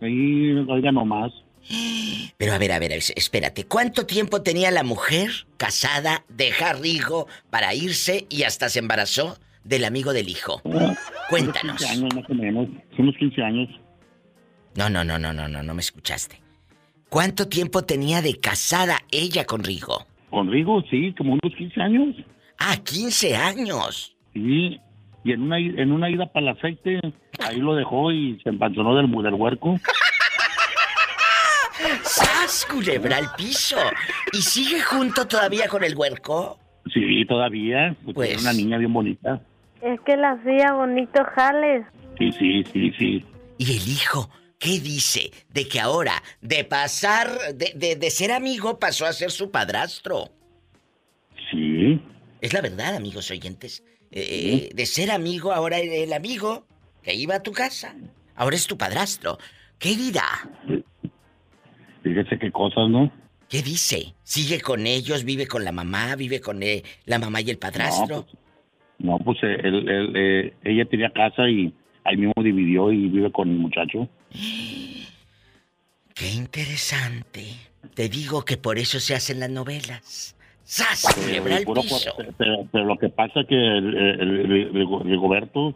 Ahí, 0.00 0.52
oiga 0.68 0.92
nomás. 0.92 1.32
Pero 2.36 2.52
a 2.52 2.58
ver, 2.58 2.72
a 2.72 2.78
ver, 2.78 2.92
espérate, 2.92 3.64
¿cuánto 3.64 4.06
tiempo 4.06 4.42
tenía 4.42 4.70
la 4.70 4.84
mujer 4.84 5.30
casada 5.56 6.24
de 6.28 6.52
Rigo 6.80 7.26
para 7.50 7.74
irse 7.74 8.26
y 8.30 8.44
hasta 8.44 8.68
se 8.68 8.78
embarazó 8.78 9.38
del 9.64 9.84
amigo 9.84 10.12
del 10.12 10.28
hijo? 10.28 10.62
Cuéntanos. 11.28 11.78
15 11.78 11.88
años 11.88 12.14
más 12.14 12.30
o 12.30 12.34
menos, 12.34 12.68
unos 12.96 13.16
15 13.16 13.42
años. 13.42 13.68
No, 14.76 14.88
no, 14.88 15.04
no, 15.04 15.18
no, 15.18 15.32
no, 15.32 15.48
no, 15.48 15.62
no 15.62 15.74
me 15.74 15.80
escuchaste. 15.80 16.40
¿Cuánto 17.08 17.48
tiempo 17.48 17.82
tenía 17.82 18.22
de 18.22 18.38
casada 18.38 18.98
ella 19.10 19.44
con 19.44 19.64
Rigo? 19.64 20.06
Con 20.30 20.50
Rigo, 20.50 20.82
sí, 20.90 21.14
como 21.16 21.32
unos 21.32 21.56
15 21.56 21.80
años. 21.80 22.16
Ah, 22.58 22.76
15 22.76 23.34
años. 23.34 24.14
Sí, 24.34 24.78
y 25.24 25.32
en 25.32 25.42
una, 25.42 25.58
en 25.58 25.92
una 25.92 26.10
ida 26.10 26.26
para 26.32 26.50
el 26.50 26.56
aceite, 26.56 27.00
ahí 27.40 27.58
lo 27.58 27.74
dejó 27.74 28.12
y 28.12 28.40
se 28.42 28.50
empanzonó 28.50 28.96
del, 28.96 29.10
del 29.10 29.34
huerco. 29.34 29.76
¡Sas, 32.02 32.66
culebra 32.70 33.18
al 33.18 33.34
piso! 33.36 33.76
¿Y 34.32 34.38
sigue 34.38 34.80
junto 34.82 35.26
todavía 35.26 35.68
con 35.68 35.84
el 35.84 35.96
huerco? 35.96 36.58
Sí, 36.92 37.24
todavía. 37.26 37.94
Pues... 38.14 38.30
Es 38.30 38.42
una 38.42 38.52
niña 38.52 38.78
bien 38.78 38.92
bonita. 38.92 39.40
Es 39.80 40.00
que 40.00 40.16
la 40.16 40.32
hacía 40.32 40.72
bonito 40.72 41.22
jales. 41.34 41.86
Sí, 42.18 42.32
sí, 42.32 42.64
sí, 42.72 42.92
sí. 42.98 43.24
¿Y 43.58 43.76
el 43.76 43.88
hijo? 43.88 44.30
¿Qué 44.58 44.80
dice? 44.80 45.30
De 45.50 45.68
que 45.68 45.78
ahora, 45.78 46.14
de 46.40 46.64
pasar, 46.64 47.28
de, 47.54 47.72
de, 47.76 47.94
de 47.94 48.10
ser 48.10 48.32
amigo, 48.32 48.80
pasó 48.80 49.06
a 49.06 49.12
ser 49.12 49.30
su 49.30 49.50
padrastro. 49.52 50.30
Sí. 51.50 52.00
Es 52.40 52.52
la 52.52 52.60
verdad, 52.60 52.94
amigos 52.96 53.30
oyentes. 53.30 53.82
Eh, 54.10 54.70
de 54.74 54.86
ser 54.86 55.10
amigo, 55.10 55.52
ahora 55.52 55.78
el 55.78 56.12
amigo 56.12 56.66
que 57.02 57.14
iba 57.14 57.36
a 57.36 57.42
tu 57.42 57.52
casa, 57.52 57.94
ahora 58.36 58.56
es 58.56 58.66
tu 58.66 58.78
padrastro. 58.78 59.38
¿Qué 59.78 59.94
dirá? 59.96 60.24
Fíjese 62.02 62.38
qué 62.38 62.50
cosas, 62.50 62.88
¿no? 62.88 63.12
¿Qué 63.48 63.62
dice? 63.62 64.14
¿Sigue 64.22 64.60
con 64.60 64.86
ellos? 64.86 65.24
¿Vive 65.24 65.46
con 65.46 65.64
la 65.64 65.72
mamá? 65.72 66.16
¿Vive 66.16 66.40
con 66.40 66.62
eh, 66.62 66.82
la 67.06 67.18
mamá 67.18 67.40
y 67.40 67.50
el 67.50 67.58
padrastro? 67.58 68.16
No, 68.16 68.22
pues, 68.24 68.36
no, 68.98 69.18
pues 69.18 69.38
eh, 69.42 69.56
él- 69.64 69.88
él, 69.88 70.12
eh, 70.16 70.54
ella 70.64 70.84
tenía 70.86 71.10
casa 71.10 71.48
y 71.48 71.72
ahí 72.04 72.16
mismo 72.16 72.34
dividió 72.42 72.92
y 72.92 73.08
vive 73.08 73.30
con 73.32 73.48
el 73.48 73.56
muchacho. 73.56 74.08
Qué 76.14 76.30
interesante. 76.32 77.46
Te 77.94 78.08
digo 78.08 78.44
que 78.44 78.56
por 78.56 78.78
eso 78.78 78.98
se 79.00 79.14
hacen 79.14 79.38
las 79.40 79.50
novelas. 79.50 80.34
¡Sas! 80.70 81.06
Piso. 81.16 82.14
pero, 82.36 82.66
pero 82.70 82.84
lo 82.84 82.98
que 82.98 83.08
pasa 83.08 83.40
es 83.40 83.46
que 83.46 83.54
el, 83.54 83.96
el, 83.96 84.20
el- 84.20 84.76
el- 84.76 85.00
Rigoberto, 85.04 85.74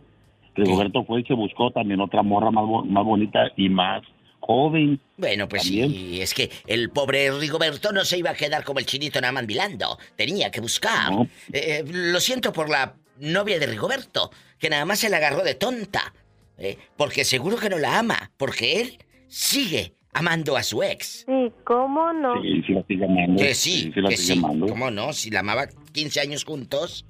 Rigoberto 0.54 1.02
fue 1.04 1.22
y 1.22 1.25
se 1.25 1.32
buscó 1.32 1.70
también 1.70 1.99
otra 2.02 2.22
morra 2.22 2.50
más, 2.50 2.66
bo- 2.66 2.84
más 2.84 3.02
bonita 3.02 3.50
y 3.56 3.70
más 3.70 4.02
joven. 4.40 5.00
Bueno, 5.16 5.49
pues 5.49 5.62
sí, 5.62 6.20
es 6.20 6.34
que 6.34 6.50
el 6.66 6.90
pobre 6.90 7.30
Rigoberto 7.32 7.90
no 7.90 8.04
se 8.04 8.18
iba 8.18 8.30
a 8.30 8.34
quedar 8.34 8.64
como 8.64 8.80
el 8.80 8.84
chinito 8.87 9.18
nada 9.18 9.32
más 9.32 9.46
milando. 9.46 9.99
Tenía 10.14 10.50
que 10.50 10.61
buscar. 10.61 11.11
No. 11.11 11.26
Eh, 11.52 11.84
lo 11.87 12.20
siento 12.20 12.52
por 12.52 12.68
la 12.68 12.94
novia 13.18 13.58
de 13.58 13.66
Rigoberto, 13.68 14.30
que 14.58 14.68
nada 14.68 14.84
más 14.84 14.99
se 14.99 15.08
la 15.08 15.16
agarró 15.16 15.42
de 15.42 15.54
tonta. 15.54 16.12
Eh, 16.58 16.76
porque 16.99 17.25
seguro 17.25 17.56
que 17.56 17.70
no 17.70 17.78
la 17.78 17.99
ama, 17.99 18.30
porque 18.37 18.80
él 18.82 18.99
sigue 19.26 19.94
amando 20.12 20.57
a 20.57 20.62
su 20.62 20.83
ex. 20.83 21.25
Sí, 21.26 21.52
¿cómo 21.64 22.12
no? 22.12 22.40
Sí, 22.42 22.62
sí 22.66 22.73
la 22.73 22.85
sigue 22.87 23.04
amando. 23.04 23.42
Que 23.42 23.54
sí, 23.54 23.90
sí 23.95 24.00
la 24.00 24.09
que 24.11 24.16
sigue 24.16 24.35
sí. 24.35 24.38
amando. 24.38 24.66
¿Cómo 24.66 24.90
no? 24.90 25.12
Si 25.12 25.31
la 25.31 25.40
amaba 25.40 25.66
15 25.92 26.21
años 26.21 26.45
juntos. 26.45 27.07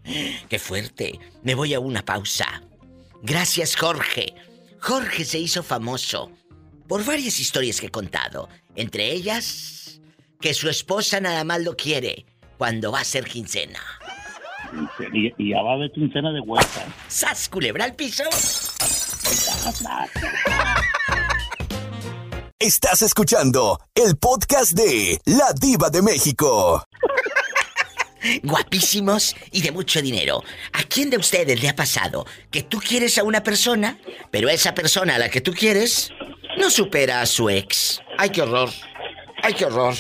¡Qué 0.49 0.59
fuerte! 0.59 1.19
Me 1.43 1.55
voy 1.55 1.75
a 1.75 1.81
una 1.81 2.03
pausa. 2.05 2.63
Gracias, 3.23 3.77
Jorge. 3.77 4.35
Jorge 4.81 5.25
se 5.25 5.39
hizo 5.39 5.63
famoso 5.63 6.31
por 6.89 7.05
varias 7.05 7.39
historias 7.41 7.81
que 7.81 7.87
he 7.87 7.91
contado. 7.91 8.49
Entre 8.75 9.13
ellas, 9.13 10.01
que 10.41 10.55
su 10.55 10.69
esposa 10.69 11.21
nada 11.21 11.45
más 11.45 11.63
lo 11.63 11.77
quiere 11.77 12.27
cuando 12.59 12.93
va 12.93 13.01
a 13.01 13.05
ser 13.05 13.25
quincena. 13.25 13.81
Y, 15.13 15.33
y 15.37 15.51
ya 15.51 15.63
va 15.63 15.77
de 15.77 15.91
quincena 15.93 16.33
de 16.33 16.41
vuelta. 16.41 16.87
¡Sas, 17.09 17.49
culebra 17.49 17.85
al 17.85 17.95
piso! 17.95 18.25
Estás 22.63 23.03
escuchando 23.03 23.81
el 23.93 24.17
podcast 24.17 24.75
de 24.75 25.21
La 25.25 25.53
Diva 25.53 25.91
de 25.91 26.01
México. 26.01 26.87
guapísimos 28.45 29.35
y 29.51 29.63
de 29.63 29.73
mucho 29.73 30.01
dinero. 30.01 30.45
¿A 30.73 30.85
quién 30.85 31.11
de 31.11 31.17
ustedes 31.17 31.61
le 31.61 31.69
ha 31.69 31.75
pasado 31.75 32.25
que 32.53 32.63
tú 32.63 32.79
quieres 32.79 33.19
a 33.19 33.25
una 33.25 33.43
persona, 33.43 33.99
pero 34.31 34.49
esa 34.49 34.75
persona 34.75 35.17
a 35.17 35.19
la 35.19 35.29
que 35.29 35.41
tú 35.41 35.53
quieres 35.53 36.11
no 36.57 36.71
supera 36.71 37.21
a 37.21 37.27
su 37.27 37.51
ex? 37.51 38.01
¡Ay, 38.17 38.31
qué 38.31 38.43
horror! 38.43 38.71
¡Ay, 39.43 39.55
qué 39.55 39.65
horror! 39.65 39.97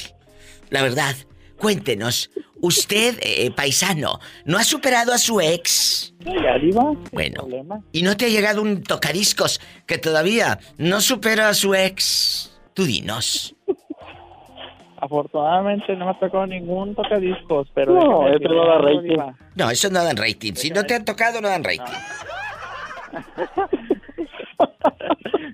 La 0.70 0.82
verdad, 0.82 1.16
cuéntenos, 1.58 2.30
usted, 2.60 3.18
eh, 3.22 3.50
paisano, 3.50 4.20
¿no 4.44 4.56
ha 4.56 4.62
superado 4.62 5.12
a 5.12 5.18
su 5.18 5.40
ex? 5.40 6.14
Bueno. 7.10 7.48
¿y 7.90 8.02
no 8.02 8.16
te 8.16 8.26
ha 8.26 8.28
llegado 8.28 8.62
un 8.62 8.84
tocadiscos 8.84 9.60
que 9.84 9.98
todavía 9.98 10.60
no 10.78 11.00
supera 11.00 11.48
a 11.48 11.54
su 11.54 11.74
ex? 11.74 12.51
Tú 12.74 12.84
dinos. 12.84 13.54
Afortunadamente 14.98 15.96
no 15.96 16.04
me 16.04 16.10
ha 16.12 16.18
tocado 16.18 16.46
ningún 16.46 16.94
tocadiscos, 16.94 17.68
pero... 17.74 17.94
No, 17.94 18.28
eso 18.28 18.48
no 18.48 18.66
da 18.66 18.78
rating. 18.78 19.16
No, 19.56 19.70
eso 19.70 19.90
no 19.90 20.04
dan 20.04 20.16
rating. 20.16 20.54
Si 20.54 20.70
no 20.70 20.84
te 20.84 20.94
han 20.94 21.04
tocado, 21.04 21.40
no 21.40 21.48
dan 21.48 21.64
rating. 21.64 21.92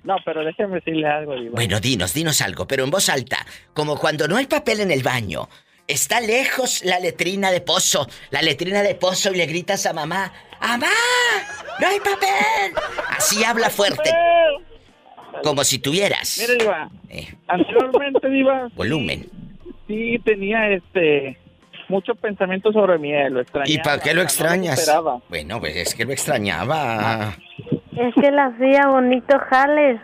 No, 0.03 0.15
pero 0.25 0.43
déjeme 0.43 0.75
decirle 0.77 1.07
algo, 1.07 1.35
Diva. 1.35 1.51
Bueno, 1.53 1.79
dinos, 1.79 2.15
dinos 2.15 2.41
algo, 2.41 2.67
pero 2.67 2.83
en 2.83 2.89
voz 2.89 3.09
alta, 3.09 3.45
como 3.75 3.95
cuando 3.95 4.27
no 4.27 4.37
hay 4.37 4.47
papel 4.47 4.79
en 4.79 4.89
el 4.89 5.03
baño. 5.03 5.47
Está 5.87 6.19
lejos 6.19 6.83
la 6.83 6.99
letrina 6.99 7.51
de 7.51 7.61
pozo, 7.61 8.07
la 8.31 8.41
letrina 8.41 8.81
de 8.81 8.95
pozo 8.95 9.31
y 9.31 9.37
le 9.37 9.45
gritas 9.45 9.85
a 9.85 9.93
mamá, 9.93 10.33
¡Amá! 10.59 10.87
¡No 11.79 11.87
hay 11.87 11.99
papel! 11.99 12.73
Así 13.17 13.43
habla 13.43 13.69
fuerte, 13.69 14.11
como 15.43 15.63
si 15.63 15.79
tuvieras 15.79 16.37
Mire, 16.41 16.57
Diva, 16.63 16.89
eh, 17.09 17.27
anteriormente, 17.47 18.29
Diva, 18.29 18.67
volumen. 18.75 19.25
sí 19.87 20.19
tenía 20.25 20.69
este... 20.69 21.37
Mucho 21.87 22.13
pensamiento 22.13 22.71
sobre 22.71 22.99
mí, 22.99 23.11
eh, 23.11 23.31
lo 23.31 23.39
extrañaba. 23.41 23.71
¿Y 23.73 23.79
para 23.79 23.99
qué 23.99 24.09
lo 24.13 24.17
no 24.17 24.21
extrañas? 24.21 24.79
superaba. 24.79 25.19
Bueno, 25.27 25.59
pues 25.59 25.75
es 25.75 25.95
que 25.95 26.05
lo 26.05 26.11
extrañaba. 26.11 27.35
Es 27.97 28.13
que 28.13 28.29
le 28.31 28.39
hacía 28.41 28.87
bonito 28.89 29.39
jales. 29.49 29.99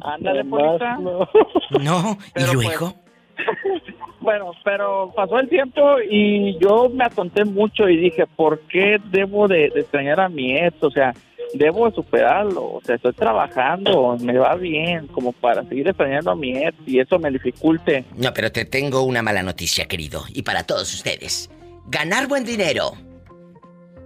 Ándale, 0.00 0.44
Polita. 0.46 0.96
no. 0.96 1.28
No, 1.78 2.16
¿y 2.26 2.30
Pero, 2.32 2.52
pues, 2.54 2.66
luego? 2.66 2.94
Bueno, 4.20 4.52
pero 4.64 5.12
pasó 5.16 5.38
el 5.38 5.48
tiempo 5.48 5.96
y 6.10 6.58
yo 6.58 6.90
me 6.90 7.04
atonté 7.04 7.44
mucho 7.44 7.88
y 7.88 7.96
dije, 7.96 8.26
¿por 8.26 8.60
qué 8.68 8.98
debo 9.10 9.48
de, 9.48 9.70
de 9.70 9.80
extrañar 9.80 10.20
a 10.20 10.28
mi 10.28 10.56
ex? 10.56 10.82
O 10.82 10.90
sea, 10.90 11.14
debo 11.54 11.88
de 11.88 11.94
superarlo. 11.94 12.64
O 12.74 12.80
sea, 12.84 12.96
estoy 12.96 13.12
trabajando, 13.12 14.16
me 14.20 14.38
va 14.38 14.54
bien, 14.56 15.06
como 15.08 15.32
para 15.32 15.64
seguir 15.64 15.88
extrañando 15.88 16.30
a 16.30 16.36
mi 16.36 16.56
ex 16.56 16.76
y 16.86 17.00
eso 17.00 17.18
me 17.18 17.30
dificulte. 17.30 18.04
No, 18.16 18.32
pero 18.32 18.52
te 18.52 18.64
tengo 18.64 19.02
una 19.02 19.22
mala 19.22 19.42
noticia, 19.42 19.86
querido, 19.86 20.24
y 20.28 20.42
para 20.42 20.64
todos 20.64 20.92
ustedes. 20.94 21.50
Ganar 21.86 22.28
buen 22.28 22.44
dinero, 22.44 22.92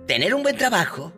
tener 0.07 0.35
un 0.35 0.43
buen 0.43 0.57
trabajo, 0.57 1.13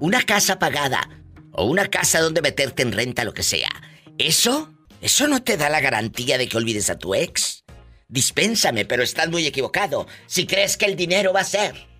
una 0.00 0.22
casa 0.22 0.58
pagada 0.58 1.08
o 1.52 1.64
una 1.66 1.86
casa 1.86 2.20
donde 2.20 2.42
meterte 2.42 2.82
en 2.82 2.92
renta, 2.92 3.24
lo 3.24 3.32
que 3.32 3.42
sea. 3.42 3.70
Eso, 4.18 4.72
eso 5.00 5.28
no 5.28 5.42
te 5.42 5.56
da 5.56 5.70
la 5.70 5.80
garantía 5.80 6.38
de 6.38 6.48
que 6.48 6.56
olvides 6.56 6.90
a 6.90 6.98
tu 6.98 7.14
ex. 7.14 7.64
Dispénsame, 8.08 8.84
pero 8.84 9.02
estás 9.02 9.28
muy 9.28 9.46
equivocado. 9.46 10.06
Si 10.26 10.46
crees 10.46 10.76
que 10.76 10.86
el 10.86 10.96
dinero 10.96 11.32
va 11.32 11.40
a 11.40 11.44
ser 11.44 11.93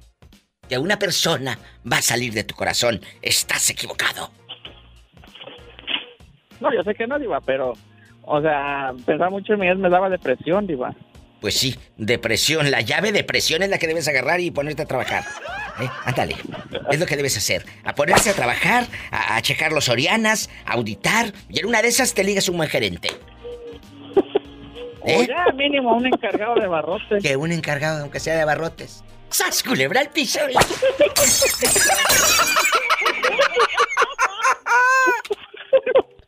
que 0.68 0.78
una 0.78 0.98
persona 0.98 1.58
va 1.90 1.98
a 1.98 2.02
salir 2.02 2.32
de 2.32 2.44
tu 2.44 2.54
corazón, 2.54 3.00
estás 3.22 3.70
equivocado. 3.70 4.30
No, 6.60 6.72
yo 6.74 6.82
sé 6.82 6.94
que 6.94 7.06
no, 7.06 7.18
Diva, 7.18 7.40
pero, 7.40 7.74
o 8.22 8.40
sea, 8.40 8.92
pensar 9.04 9.30
mucho 9.30 9.54
en 9.54 9.62
ex 9.64 9.78
me 9.78 9.90
daba 9.90 10.08
depresión, 10.08 10.66
Diva. 10.66 10.94
Pues 11.40 11.58
sí, 11.58 11.74
depresión. 11.98 12.70
La 12.70 12.80
llave 12.80 13.12
de 13.12 13.22
presión 13.22 13.62
es 13.62 13.68
la 13.68 13.78
que 13.78 13.86
debes 13.86 14.08
agarrar 14.08 14.40
y 14.40 14.50
ponerte 14.50 14.82
a 14.82 14.86
trabajar. 14.86 15.24
¿Eh? 15.78 15.86
Ándale. 16.06 16.36
Es 16.90 16.98
lo 16.98 17.04
que 17.04 17.16
debes 17.16 17.36
hacer. 17.36 17.66
A 17.84 17.94
ponerse 17.94 18.30
a 18.30 18.32
trabajar, 18.32 18.86
a, 19.10 19.36
a 19.36 19.42
checar 19.42 19.72
los 19.72 19.90
Orianas, 19.90 20.48
a 20.64 20.72
auditar. 20.72 21.34
Y 21.50 21.60
en 21.60 21.66
una 21.66 21.82
de 21.82 21.88
esas 21.88 22.14
te 22.14 22.24
ligas 22.24 22.48
un 22.48 22.56
buen 22.56 22.70
gerente. 22.70 23.10
O 25.02 25.06
¿Eh? 25.06 25.26
ya 25.28 25.52
mínimo 25.52 25.94
un 25.94 26.06
encargado 26.06 26.54
de 26.54 26.66
barrotes. 26.66 27.22
Que 27.22 27.36
un 27.36 27.52
encargado, 27.52 28.00
aunque 28.00 28.20
sea 28.20 28.36
de 28.36 28.40
abarrotes. 28.40 29.04
¡Sas, 29.30 29.62
culebra 29.62 30.00
al 30.00 30.10
piso! 30.10 30.40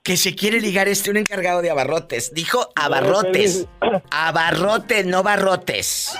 Que 0.02 0.16
se 0.16 0.34
quiere 0.34 0.60
ligar 0.60 0.88
este 0.88 1.10
un 1.10 1.16
encargado 1.16 1.62
de 1.62 1.70
abarrotes. 1.70 2.32
Dijo 2.32 2.70
abarrotes. 2.76 3.66
Abarrotes, 4.10 5.04
no 5.04 5.22
barrotes. 5.22 6.16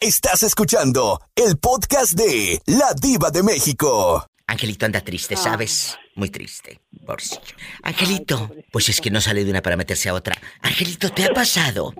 Estás 0.00 0.42
escuchando 0.42 1.20
el 1.34 1.58
podcast 1.58 2.12
de 2.12 2.60
La 2.66 2.94
Diva 2.94 3.30
de 3.30 3.42
México. 3.42 4.26
Angelito 4.46 4.86
anda 4.86 5.00
triste, 5.00 5.36
¿sabes? 5.36 5.98
Muy 6.14 6.30
triste. 6.30 6.80
Pobrecillo. 7.06 7.40
Angelito, 7.82 8.50
pues 8.70 8.88
es 8.88 9.00
que 9.00 9.10
no 9.10 9.20
sale 9.20 9.44
de 9.44 9.50
una 9.50 9.62
para 9.62 9.76
meterse 9.76 10.08
a 10.08 10.14
otra. 10.14 10.36
Angelito, 10.60 11.10
¿te 11.10 11.24
ha 11.24 11.30
pasado 11.34 11.94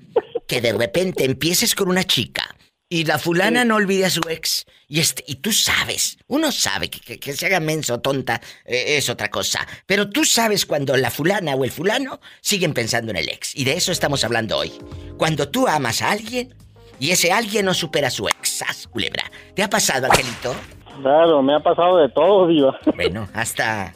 que 0.46 0.60
de 0.60 0.72
repente 0.72 1.24
empieces 1.24 1.74
con 1.74 1.88
una 1.88 2.04
chica 2.04 2.54
y 2.88 3.04
la 3.04 3.18
fulana 3.18 3.64
no 3.64 3.76
olvide 3.76 4.04
a 4.06 4.10
su 4.10 4.20
ex? 4.28 4.64
Y, 4.86 5.00
este, 5.00 5.24
y 5.26 5.36
tú 5.36 5.52
sabes, 5.52 6.18
uno 6.26 6.52
sabe 6.52 6.90
que, 6.90 7.00
que- 7.00 7.18
que 7.18 7.32
se 7.32 7.46
haga 7.46 7.58
menso 7.60 7.94
o 7.94 8.00
tonta 8.00 8.40
eh, 8.66 8.96
es 8.98 9.08
otra 9.08 9.30
cosa. 9.30 9.66
Pero 9.86 10.10
tú 10.10 10.24
sabes 10.24 10.66
cuando 10.66 10.96
la 10.96 11.10
fulana 11.10 11.54
o 11.54 11.64
el 11.64 11.70
fulano 11.70 12.20
siguen 12.42 12.74
pensando 12.74 13.10
en 13.10 13.16
el 13.16 13.28
ex. 13.28 13.56
Y 13.56 13.64
de 13.64 13.72
eso 13.72 13.90
estamos 13.92 14.22
hablando 14.24 14.58
hoy. 14.58 14.72
Cuando 15.16 15.48
tú 15.48 15.66
amas 15.66 16.02
a 16.02 16.10
alguien 16.10 16.54
y 17.00 17.10
ese 17.10 17.32
alguien 17.32 17.64
no 17.64 17.72
supera 17.74 18.08
a 18.08 18.10
su 18.10 18.28
ex. 18.28 18.58
¡Sas, 18.58 18.86
culebra! 18.86 19.24
¿Te 19.56 19.62
ha 19.62 19.70
pasado, 19.70 20.06
Angelito? 20.10 20.54
Claro, 21.00 21.42
me 21.42 21.54
ha 21.56 21.60
pasado 21.60 21.96
de 21.96 22.10
todo, 22.10 22.46
Diva. 22.48 22.78
Bueno, 22.94 23.26
hasta 23.32 23.94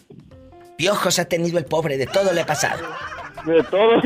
piojos 0.76 1.18
ha 1.18 1.26
tenido 1.26 1.58
el 1.58 1.64
pobre, 1.64 1.96
de 1.96 2.06
todo 2.06 2.32
le 2.32 2.42
ha 2.42 2.46
pasado. 2.46 2.86
De 3.44 3.62
todo. 3.64 4.00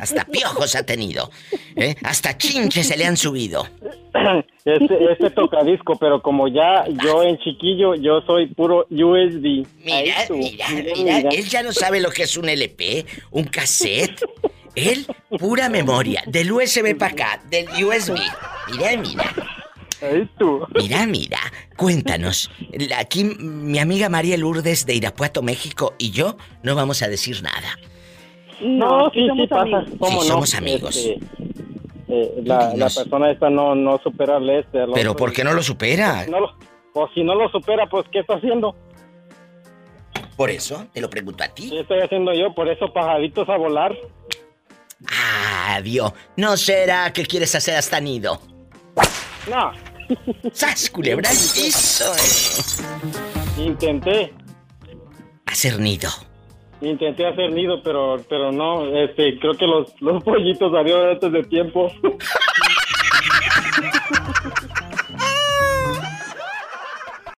Hasta 0.00 0.24
piojos 0.24 0.74
ha 0.74 0.84
tenido. 0.84 1.30
¿eh? 1.76 1.94
Hasta 2.02 2.36
chinches 2.36 2.88
se 2.88 2.96
le 2.96 3.04
han 3.04 3.16
subido. 3.16 3.66
Este, 4.64 5.12
este 5.12 5.30
tocadisco, 5.30 5.96
pero 5.96 6.22
como 6.22 6.48
ya 6.48 6.84
yo 7.04 7.22
en 7.22 7.36
chiquillo, 7.38 7.94
yo 7.94 8.22
soy 8.22 8.46
puro 8.46 8.86
USB. 8.90 9.66
Mira, 9.84 10.24
mira, 10.30 10.66
mira, 10.96 11.18
él 11.30 11.44
ya 11.44 11.62
no 11.62 11.72
sabe 11.72 12.00
lo 12.00 12.10
que 12.10 12.22
es 12.22 12.36
un 12.36 12.48
LP, 12.48 13.04
un 13.32 13.44
cassette. 13.44 14.24
Él, 14.74 15.06
pura 15.38 15.68
memoria, 15.68 16.22
del 16.26 16.50
USB 16.50 16.96
para 16.96 17.12
acá, 17.12 17.42
del 17.48 17.66
USB. 17.84 18.18
Mira, 18.72 18.96
mira. 18.96 19.53
Ahí 20.04 20.28
tú. 20.38 20.60
Mira, 20.74 21.06
mira, 21.06 21.38
cuéntanos. 21.76 22.50
Aquí 22.98 23.24
mi 23.24 23.78
amiga 23.78 24.08
María 24.08 24.36
Lourdes 24.36 24.84
de 24.86 24.94
Irapuato, 24.94 25.42
México 25.42 25.94
y 25.98 26.10
yo 26.10 26.36
no 26.62 26.74
vamos 26.74 27.02
a 27.02 27.08
decir 27.08 27.42
nada. 27.42 27.78
No, 28.60 29.10
sí, 29.10 29.20
sí 29.20 29.28
somos 29.28 29.48
pasa. 29.48 29.62
amigos. 29.62 29.96
¿Cómo 29.98 30.10
Sí, 30.22 30.28
no? 30.28 30.34
somos 30.34 30.54
amigos. 30.54 30.96
Este, 30.96 31.20
eh, 32.08 32.32
la, 32.44 32.74
la 32.76 32.88
persona 32.90 33.30
esta 33.30 33.50
no, 33.50 33.74
no 33.74 33.98
supera 34.02 34.36
al 34.36 34.48
este. 34.50 34.80
al 34.80 34.92
Pero 34.92 35.12
otro. 35.12 35.24
¿por 35.24 35.32
qué 35.32 35.42
no 35.44 35.52
lo 35.54 35.62
supera? 35.62 36.26
No 36.26 36.40
lo- 36.40 36.56
o 36.92 37.08
si 37.14 37.24
no 37.24 37.34
lo 37.34 37.48
supera, 37.48 37.86
pues 37.88 38.06
¿qué 38.12 38.20
está 38.20 38.34
haciendo? 38.34 38.76
Por 40.36 40.50
eso, 40.50 40.86
te 40.92 41.00
lo 41.00 41.08
pregunto 41.10 41.42
a 41.44 41.48
ti. 41.48 41.70
¿Qué 41.70 41.80
estoy 41.80 42.00
haciendo 42.00 42.32
yo? 42.34 42.54
Por 42.54 42.68
eso 42.68 42.92
pajaritos 42.92 43.48
a 43.48 43.56
volar. 43.56 43.92
Ah, 45.10 45.80
Dios. 45.82 46.12
¿No 46.36 46.56
será 46.56 47.12
que 47.12 47.24
quieres 47.26 47.54
hacer 47.54 47.76
hasta 47.76 48.00
nido? 48.00 48.40
No, 49.50 49.72
¡Sas, 50.52 50.90
culebra 50.90 51.30
al 51.30 51.36
piso, 51.36 52.12
intenté. 53.58 54.34
Hacer 55.46 55.78
nido. 55.80 56.10
Intenté 56.80 57.26
hacer 57.26 57.52
nido, 57.52 57.82
pero 57.82 58.16
pero 58.28 58.52
no, 58.52 58.86
este, 58.96 59.38
creo 59.38 59.54
que 59.54 59.66
los, 59.66 60.00
los 60.00 60.22
pollitos 60.22 60.72
salieron 60.72 61.10
antes 61.10 61.32
de 61.32 61.42
tiempo. 61.44 61.90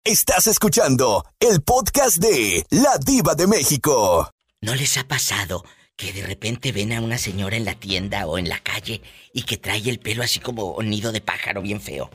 Estás 0.04 0.46
escuchando 0.46 1.25
el 1.40 1.62
podcast 1.62 2.18
de 2.18 2.64
La 2.70 2.96
Diva 3.04 3.35
de 3.35 3.46
México. 3.46 4.30
¿No 4.61 4.75
les 4.75 4.96
ha 4.96 5.04
pasado 5.06 5.64
que 5.97 6.12
de 6.12 6.23
repente 6.26 6.73
ven 6.73 6.93
a 6.93 7.00
una 7.00 7.17
señora 7.19 7.57
en 7.57 7.65
la 7.65 7.75
tienda 7.75 8.26
o 8.26 8.37
en 8.38 8.49
la 8.49 8.59
calle 8.61 9.00
y 9.33 9.43
que 9.43 9.57
trae 9.57 9.88
el 9.88 9.99
pelo 9.99 10.23
así 10.23 10.41
como 10.41 10.73
un 10.73 10.91
nido 10.91 11.11
de 11.11 11.21
pájaro 11.23 11.62
bien 11.62 11.81
feo? 11.81 12.11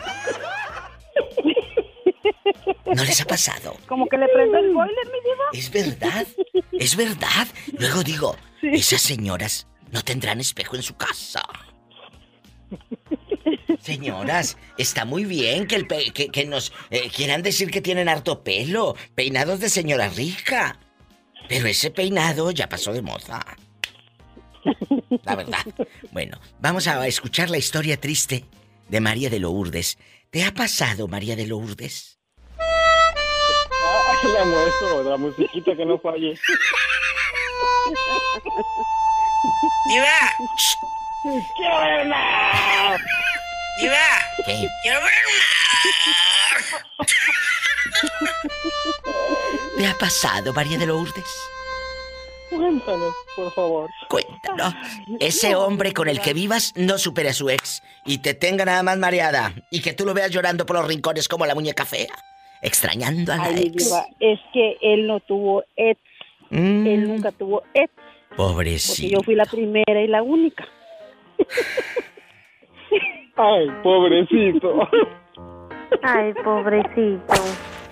¿No 2.94 3.04
les 3.04 3.22
ha 3.22 3.26
pasado? 3.26 3.76
Como 3.88 4.08
que 4.08 4.18
le 4.18 4.28
prendo 4.28 4.58
el 4.58 4.74
boiler, 4.74 5.06
mi 5.06 5.20
diva. 5.24 5.46
Es 5.54 5.72
verdad, 5.72 6.28
es 6.74 6.96
verdad. 6.96 7.48
Luego 7.78 8.04
digo, 8.04 8.36
esas 8.62 9.02
señoras 9.02 9.68
no 9.92 10.02
tendrán 10.04 10.40
espejo 10.40 10.76
en 10.76 10.84
su 10.84 10.96
casa. 10.96 11.42
Señoras, 13.80 14.58
está 14.78 15.06
muy 15.06 15.26
bien 15.26 15.66
que, 15.68 15.76
el 15.76 15.88
pe- 15.88 16.12
que, 16.12 16.28
que 16.28 16.46
nos 16.46 16.72
eh, 16.92 17.10
quieran 17.10 17.42
decir 17.42 17.72
que 17.72 17.82
tienen 17.82 18.10
harto 18.10 18.44
pelo, 18.44 18.96
peinados 19.16 19.60
de 19.60 19.70
señora 19.70 20.10
rica. 20.10 20.80
Pero 21.50 21.68
ese 21.68 21.90
peinado 21.92 22.52
ya 22.52 22.70
pasó 22.70 22.94
de 22.94 23.02
moda. 23.02 23.44
La 25.24 25.36
verdad. 25.36 25.66
Bueno, 26.12 26.40
vamos 26.60 26.88
a 26.88 27.06
escuchar 27.08 27.50
la 27.50 27.58
historia 27.58 28.00
triste 28.00 28.46
de 28.90 29.00
María 29.00 29.30
de 29.30 29.40
Lourdes. 29.40 29.98
¿Te 30.30 30.44
ha 30.44 30.54
pasado, 30.54 31.08
María 31.08 31.36
de 31.36 31.48
Lourdes? 31.48 32.20
Ay, 32.60 34.32
la 34.34 34.46
muestro, 34.46 35.04
la 35.04 35.18
musiquita 35.18 35.76
que 35.76 35.86
no 35.86 36.00
falle. 36.00 36.40
¡Diva! 39.88 40.20
¡Qué 41.24 41.68
buena! 41.70 42.98
¡Diva! 43.80 44.08
¿Qué? 44.46 44.68
¡Quiero 44.84 45.00
ver 45.02 45.12
¿Te 49.78 49.88
ha 49.88 49.98
pasado, 49.98 50.54
María 50.54 50.78
de 50.78 50.86
Lourdes? 50.86 51.26
Cuéntanos, 52.56 53.14
por 53.36 53.52
favor. 53.54 53.90
Cuéntanos. 54.10 54.74
Ese 55.20 55.56
hombre 55.56 55.94
con 55.94 56.08
el 56.10 56.20
que 56.20 56.34
vivas 56.34 56.74
no 56.76 56.98
supere 56.98 57.30
a 57.30 57.34
su 57.34 57.50
ex 57.50 57.82
y 58.06 58.20
te 58.20 58.34
tenga 58.34 58.66
nada 58.66 58.84
más 58.84 58.98
mareada 58.98 59.54
y 59.72 59.82
que 59.82 59.94
tú 59.94 60.06
lo 60.06 60.14
veas 60.14 60.30
llorando 60.32 60.66
por 60.66 60.76
los 60.76 60.86
rincones 60.88 61.28
como 61.28 61.46
la 61.46 61.56
muñeca 61.56 61.86
fea, 61.86 62.14
extrañando 62.62 63.32
a 63.34 63.38
la 63.38 63.44
Ay, 63.46 63.68
ex. 63.74 63.86
diva, 63.86 64.06
es 64.20 64.40
que 64.54 64.78
él 64.82 65.08
no 65.08 65.20
tuvo 65.22 65.64
ex. 65.78 66.00
Mm, 66.50 66.86
Él 66.88 67.08
nunca 67.08 67.32
tuvo 67.32 67.64
ex. 67.74 67.90
Porque 68.36 68.36
pobrecito. 68.54 69.08
yo 69.18 69.24
fui 69.24 69.36
la 69.36 69.46
primera 69.46 70.02
y 70.02 70.08
la 70.08 70.22
única. 70.22 70.68
Ay, 73.38 73.68
pobrecito. 73.84 74.88
Ay, 76.04 76.34
pobrecito. 76.44 77.34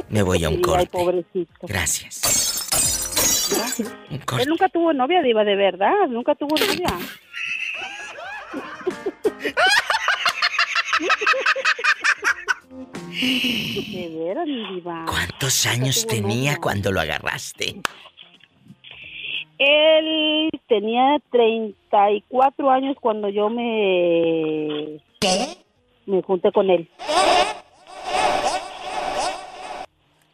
Me 0.09 0.21
voy 0.23 0.43
a 0.43 0.49
un 0.49 0.55
Sí, 0.55 0.61
ay, 0.61 0.63
corte. 0.63 0.87
pobrecito. 0.87 1.53
Gracias. 1.67 2.58
Un 3.83 4.39
Él 4.39 4.47
nunca 4.47 4.69
tuvo 4.69 4.93
novia, 4.93 5.21
diva, 5.21 5.43
de 5.43 5.55
verdad. 5.55 6.07
Nunca 6.09 6.35
tuvo 6.35 6.55
novia. 6.57 6.87
De 13.91 14.09
veras, 14.17 14.47
mi 14.47 14.75
diva. 14.75 15.05
¿Cuántos 15.07 15.65
años 15.65 16.05
tenía 16.05 16.51
novia. 16.51 16.61
cuando 16.61 16.91
lo 16.91 17.01
agarraste? 17.01 17.81
Él 19.57 20.49
tenía 20.67 21.19
34 21.31 22.69
años 22.69 22.95
cuando 22.99 23.27
yo 23.29 23.49
me... 23.49 25.01
Me 26.05 26.21
junté 26.23 26.51
con 26.51 26.69
él. 26.69 26.89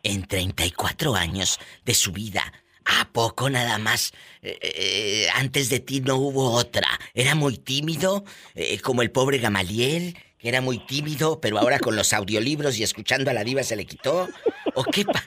En 0.04 0.28
34 0.28 1.16
años 1.16 1.60
de 1.84 1.94
su 1.96 2.12
vida. 2.12 2.44
¿A 2.86 3.10
poco 3.12 3.50
nada 3.50 3.78
más? 3.78 4.14
eh, 4.46 4.60
eh, 4.62 5.28
antes 5.36 5.70
de 5.70 5.80
ti 5.80 6.02
no 6.02 6.18
hubo 6.18 6.52
otra. 6.52 6.88
Era 7.14 7.34
muy 7.36 7.58
tímido, 7.58 8.24
eh, 8.54 8.80
como 8.80 9.02
el 9.02 9.12
pobre 9.12 9.40
Gamaliel, 9.40 10.16
que 10.38 10.50
era 10.50 10.62
muy 10.62 10.78
tímido, 10.80 11.42
pero 11.42 11.58
ahora 11.58 11.80
con 11.80 11.96
los 11.96 12.14
audiolibros 12.14 12.78
y 12.78 12.84
escuchando 12.84 13.32
a 13.32 13.34
la 13.34 13.44
diva 13.44 13.64
se 13.64 13.76
le 13.76 13.86
quitó. 13.86 14.28
¿O 14.76 14.84
qué 14.84 15.04
pa? 15.06 15.24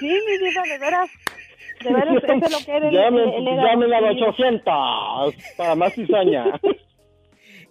Sí, 0.00 0.06
mi 0.06 0.38
diva, 0.48 0.62
de 0.62 0.78
veras. 0.78 1.10
De 1.84 1.92
veras, 1.92 2.16
eso 2.22 2.32
es 2.46 2.52
lo 2.52 2.58
que 2.64 2.76
era. 2.76 2.90
Llamen, 2.90 3.28
era 3.28 3.64
llamen 3.64 3.92
al 3.92 4.08
tímido. 4.08 4.28
800 4.28 5.34
para 5.56 5.74
más 5.76 5.94
cizaña. 5.94 6.44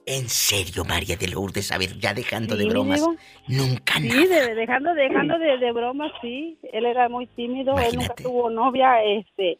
En 0.05 0.27
serio, 0.29 0.83
María 0.83 1.15
de 1.15 1.27
Lourdes, 1.27 1.71
a 1.71 1.77
ver, 1.77 1.97
ya 1.99 2.13
dejando 2.13 2.55
Sí, 2.55 2.63
de 2.63 2.69
bromas. 2.69 2.99
diva. 2.99 3.15
Nunca 3.47 3.93
Sí, 3.99 4.07
nada. 4.09 4.47
de- 4.47 4.55
dejando, 4.55 4.93
dejando 4.95 5.37
de, 5.37 5.57
de 5.57 5.71
bromas, 5.71 6.11
sí. 6.21 6.57
Él 6.73 6.85
era 6.85 7.07
muy 7.07 7.27
tímido, 7.27 7.73
él 7.77 7.85
nunca 7.95 8.15
Imagínate. 8.15 8.23
tuvo 8.23 8.49
novia, 8.49 9.03
este, 9.03 9.57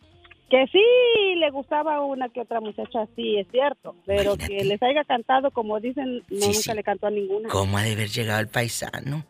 que 0.50 0.66
sí 0.72 1.36
le 1.38 1.50
gustaba 1.52 2.04
una 2.04 2.28
que 2.30 2.42
otra 2.42 2.60
muchacha, 2.60 3.06
sí, 3.16 3.38
es 3.38 3.48
cierto, 3.52 3.96
pero 4.06 4.34
Imagínate. 4.34 4.58
que 4.58 4.66
les 4.66 4.82
haya 4.84 5.04
cantado, 5.06 5.52
como 5.52 5.80
dicen, 5.80 6.18
no, 6.18 6.24
Sí, 6.28 6.48
nunca 6.48 6.52
sí. 6.54 6.74
le 6.74 6.84
cantó 6.84 7.08
a 7.08 7.12
ninguna. 7.12 7.48
¿Cómo 7.50 7.78
ha 7.78 7.84
de 7.84 7.94
haber 7.94 8.10
llegado 8.10 8.40
el 8.42 8.48
paisano? 8.48 9.24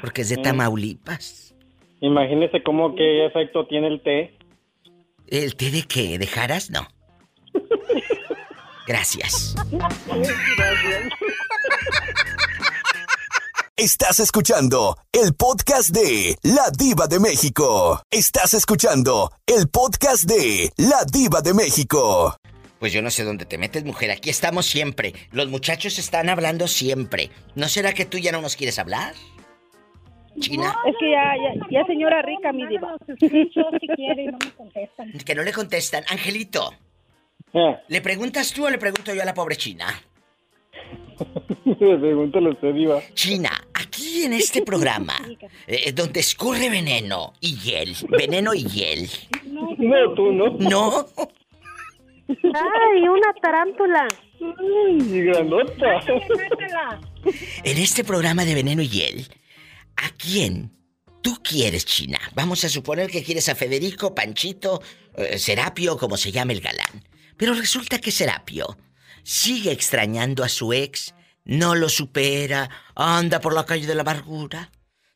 Porque 0.00 0.22
es 0.22 0.30
de. 0.30 0.38
Tamaulipas. 0.38 1.54
Imagínese 2.00 2.62
cómo 2.62 2.94
qué 2.94 3.26
efecto 3.26 3.66
tiene 3.66 3.88
el 3.88 4.00
té. 4.02 4.34
¿El 5.28 5.54
té 5.56 5.70
de 5.70 5.82
qué? 5.82 6.18
¿De 6.18 6.26
jaras? 6.26 6.70
No. 6.70 6.86
Gracias. 8.86 9.54
Estás 13.76 14.20
escuchando 14.20 14.96
el 15.12 15.34
podcast 15.34 15.90
de 15.90 16.36
La 16.42 16.70
Diva 16.76 17.06
de 17.06 17.18
México. 17.18 18.02
Estás 18.10 18.54
escuchando 18.54 19.32
el 19.46 19.68
podcast 19.68 20.24
de 20.24 20.70
La 20.76 21.04
Diva 21.10 21.40
de 21.40 21.54
México. 21.54 22.36
Pues 22.78 22.92
yo 22.92 23.00
no 23.00 23.10
sé 23.10 23.24
dónde 23.24 23.46
te 23.46 23.56
metes, 23.56 23.84
mujer. 23.84 24.10
Aquí 24.10 24.28
estamos 24.28 24.66
siempre. 24.66 25.14
Los 25.32 25.48
muchachos 25.48 25.98
están 25.98 26.28
hablando 26.28 26.68
siempre. 26.68 27.30
¿No 27.54 27.68
será 27.68 27.94
que 27.94 28.04
tú 28.04 28.18
ya 28.18 28.32
no 28.32 28.42
nos 28.42 28.56
quieres 28.56 28.78
hablar? 28.78 29.14
China. 30.40 30.76
Es 30.86 30.94
que 31.00 31.10
ya, 31.10 31.32
ya, 31.36 31.80
ya 31.80 31.86
señora 31.86 32.20
rica, 32.22 32.52
mi 32.52 32.66
diva. 32.66 32.96
Que 35.24 35.34
no 35.34 35.42
le 35.42 35.52
contestan. 35.52 36.04
Angelito, 36.08 36.72
Eh, 37.54 37.76
¿le 37.88 38.00
preguntas 38.00 38.52
tú 38.52 38.66
o 38.66 38.70
le 38.70 38.78
pregunto 38.78 39.14
yo 39.14 39.22
a 39.22 39.24
la 39.24 39.34
pobre 39.34 39.56
China? 39.56 39.86
pregúntale 41.78 42.50
usted, 42.50 42.72
Diva. 42.74 43.00
China, 43.14 43.50
aquí 43.74 44.24
en 44.24 44.32
este 44.32 44.62
programa, 44.62 45.14
eh, 45.66 45.92
donde 45.92 46.20
escurre 46.20 46.68
veneno 46.68 47.32
y 47.40 47.56
hiel, 47.56 47.94
veneno 48.10 48.54
y 48.54 48.64
hiel, 48.64 49.08
No, 49.78 50.14
tú 50.14 50.32
no. 50.32 50.50
¿no? 50.58 51.06
Ay, 52.28 53.08
una 53.08 53.32
tarántula. 53.40 54.08
Ay, 54.40 55.22
grandota. 55.22 56.00
En 57.62 57.78
este 57.78 58.02
programa 58.02 58.44
de 58.44 58.54
veneno 58.54 58.82
y 58.82 58.88
hiel, 58.88 59.28
¿a 59.96 60.10
quién 60.16 60.72
tú 61.22 61.38
quieres, 61.42 61.86
China? 61.86 62.18
Vamos 62.34 62.64
a 62.64 62.68
suponer 62.68 63.10
que 63.10 63.22
quieres 63.22 63.48
a 63.48 63.54
Federico, 63.54 64.14
Panchito, 64.14 64.82
eh, 65.16 65.38
Serapio, 65.38 65.96
como 65.96 66.16
se 66.16 66.32
llame 66.32 66.54
el 66.54 66.60
galán. 66.60 67.04
Pero 67.36 67.54
resulta 67.54 67.98
que 67.98 68.10
Serapio 68.10 68.76
sigue 69.22 69.72
extrañando 69.72 70.44
a 70.44 70.48
su 70.48 70.72
ex, 70.72 71.14
no 71.44 71.74
lo 71.74 71.88
supera, 71.88 72.68
anda 72.94 73.40
por 73.40 73.54
la 73.54 73.66
calle 73.66 73.86
de 73.86 73.94
la 73.94 74.02
amargura. 74.02 74.70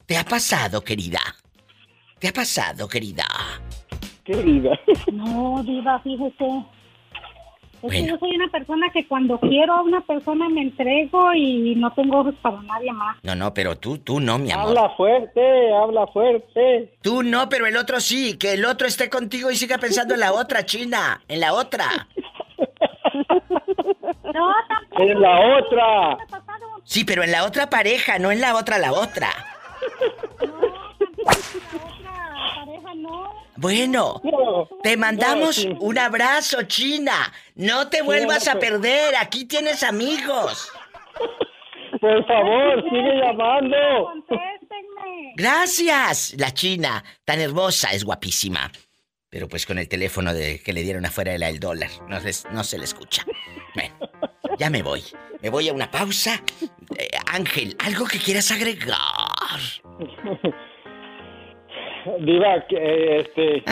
¿Te 0.07 0.17
ha 0.17 0.25
pasado, 0.25 0.83
querida? 0.83 1.21
¿Te 2.19 2.29
ha 2.29 2.33
pasado, 2.33 2.89
querida? 2.89 3.25
Querida. 4.25 4.71
No, 5.13 5.63
diva, 5.63 6.01
fíjese. 6.01 6.78
Es 7.83 7.93
que 7.93 8.07
yo 8.07 8.19
soy 8.19 8.35
una 8.35 8.49
persona 8.49 8.91
que 8.93 9.07
cuando 9.07 9.39
quiero 9.39 9.73
a 9.75 9.83
una 9.83 10.01
persona 10.01 10.49
me 10.49 10.63
entrego 10.63 11.33
y 11.35 11.75
no 11.77 11.93
tengo 11.93 12.21
ojos 12.21 12.35
para 12.43 12.61
nadie 12.63 12.93
más. 12.93 13.17
No, 13.23 13.35
no, 13.35 13.55
pero 13.55 13.77
tú, 13.77 13.99
tú 13.99 14.19
no, 14.21 14.39
mi 14.39 14.51
amor. 14.51 14.69
Habla 14.69 14.91
fuerte, 14.97 15.75
habla 15.75 16.07
fuerte. 16.09 16.93
Tú 17.03 17.23
no, 17.23 17.49
pero 17.49 17.67
el 17.67 17.77
otro 17.77 18.01
sí. 18.01 18.37
Que 18.37 18.55
el 18.55 18.65
otro 18.65 18.89
esté 18.89 19.09
contigo 19.09 19.51
y 19.51 19.57
siga 19.57 19.79
pensando 19.79 20.15
en 20.15 20.21
la 20.21 20.33
otra, 20.33 20.65
China. 20.65 21.23
En 21.29 21.41
la 21.41 21.53
otra. 21.55 22.09
No, 24.35 24.53
tampoco. 24.69 25.03
En 25.03 25.21
la 25.21 25.59
otra. 25.59 26.19
Sí, 26.85 27.05
pero 27.05 27.23
en 27.23 27.33
la 27.33 27.45
otra 27.45 27.71
pareja, 27.71 28.19
no 28.19 28.31
en 28.33 28.41
la 28.41 28.57
otra, 28.57 28.79
la 28.79 28.93
otra. 28.93 29.29
pareja 32.55 32.95
no. 33.59 34.21
Bueno, 34.23 34.69
te 34.83 34.97
mandamos 34.97 35.67
un 35.81 35.99
abrazo, 35.99 36.63
China. 36.63 37.33
No 37.55 37.89
te 37.89 38.03
vuelvas 38.03 38.49
a 38.49 38.59
perder. 38.59 39.17
Aquí 39.17 39.45
tienes 39.47 39.83
amigos. 39.83 40.71
Por 42.01 42.27
favor, 42.27 42.83
sigue 42.85 43.17
llamando. 43.23 43.77
Gracias. 45.35 46.35
La 46.39 46.53
China, 46.53 47.03
tan 47.25 47.41
hermosa, 47.41 47.91
es 47.93 48.05
guapísima. 48.05 48.71
Pero 49.31 49.49
pues 49.49 49.67
con 49.67 49.79
el 49.79 49.89
teléfono 49.89 50.33
de 50.33 50.61
que 50.63 50.73
le 50.73 50.83
dieron 50.83 51.05
afuera 51.05 51.33
de 51.33 51.39
la 51.39 51.49
el 51.51 51.61
dólar, 51.61 51.91
no, 52.09 52.19
les- 52.21 52.47
no 52.51 52.65
se 52.65 52.79
le 52.79 52.85
escucha. 52.85 53.25
Bueno, 53.75 53.95
ya 54.59 54.71
me 54.71 54.83
voy. 54.83 55.03
Me 55.43 55.51
voy 55.51 55.69
a 55.69 55.73
una 55.75 55.91
pausa. 55.91 56.43
Eh, 56.97 57.09
Ángel, 57.27 57.77
¿algo 57.81 58.07
que 58.07 58.19
quieras 58.19 58.51
agregar? 58.51 58.97
Diva, 62.21 62.67
que, 62.69 62.77
eh, 62.77 63.21
este... 63.21 63.63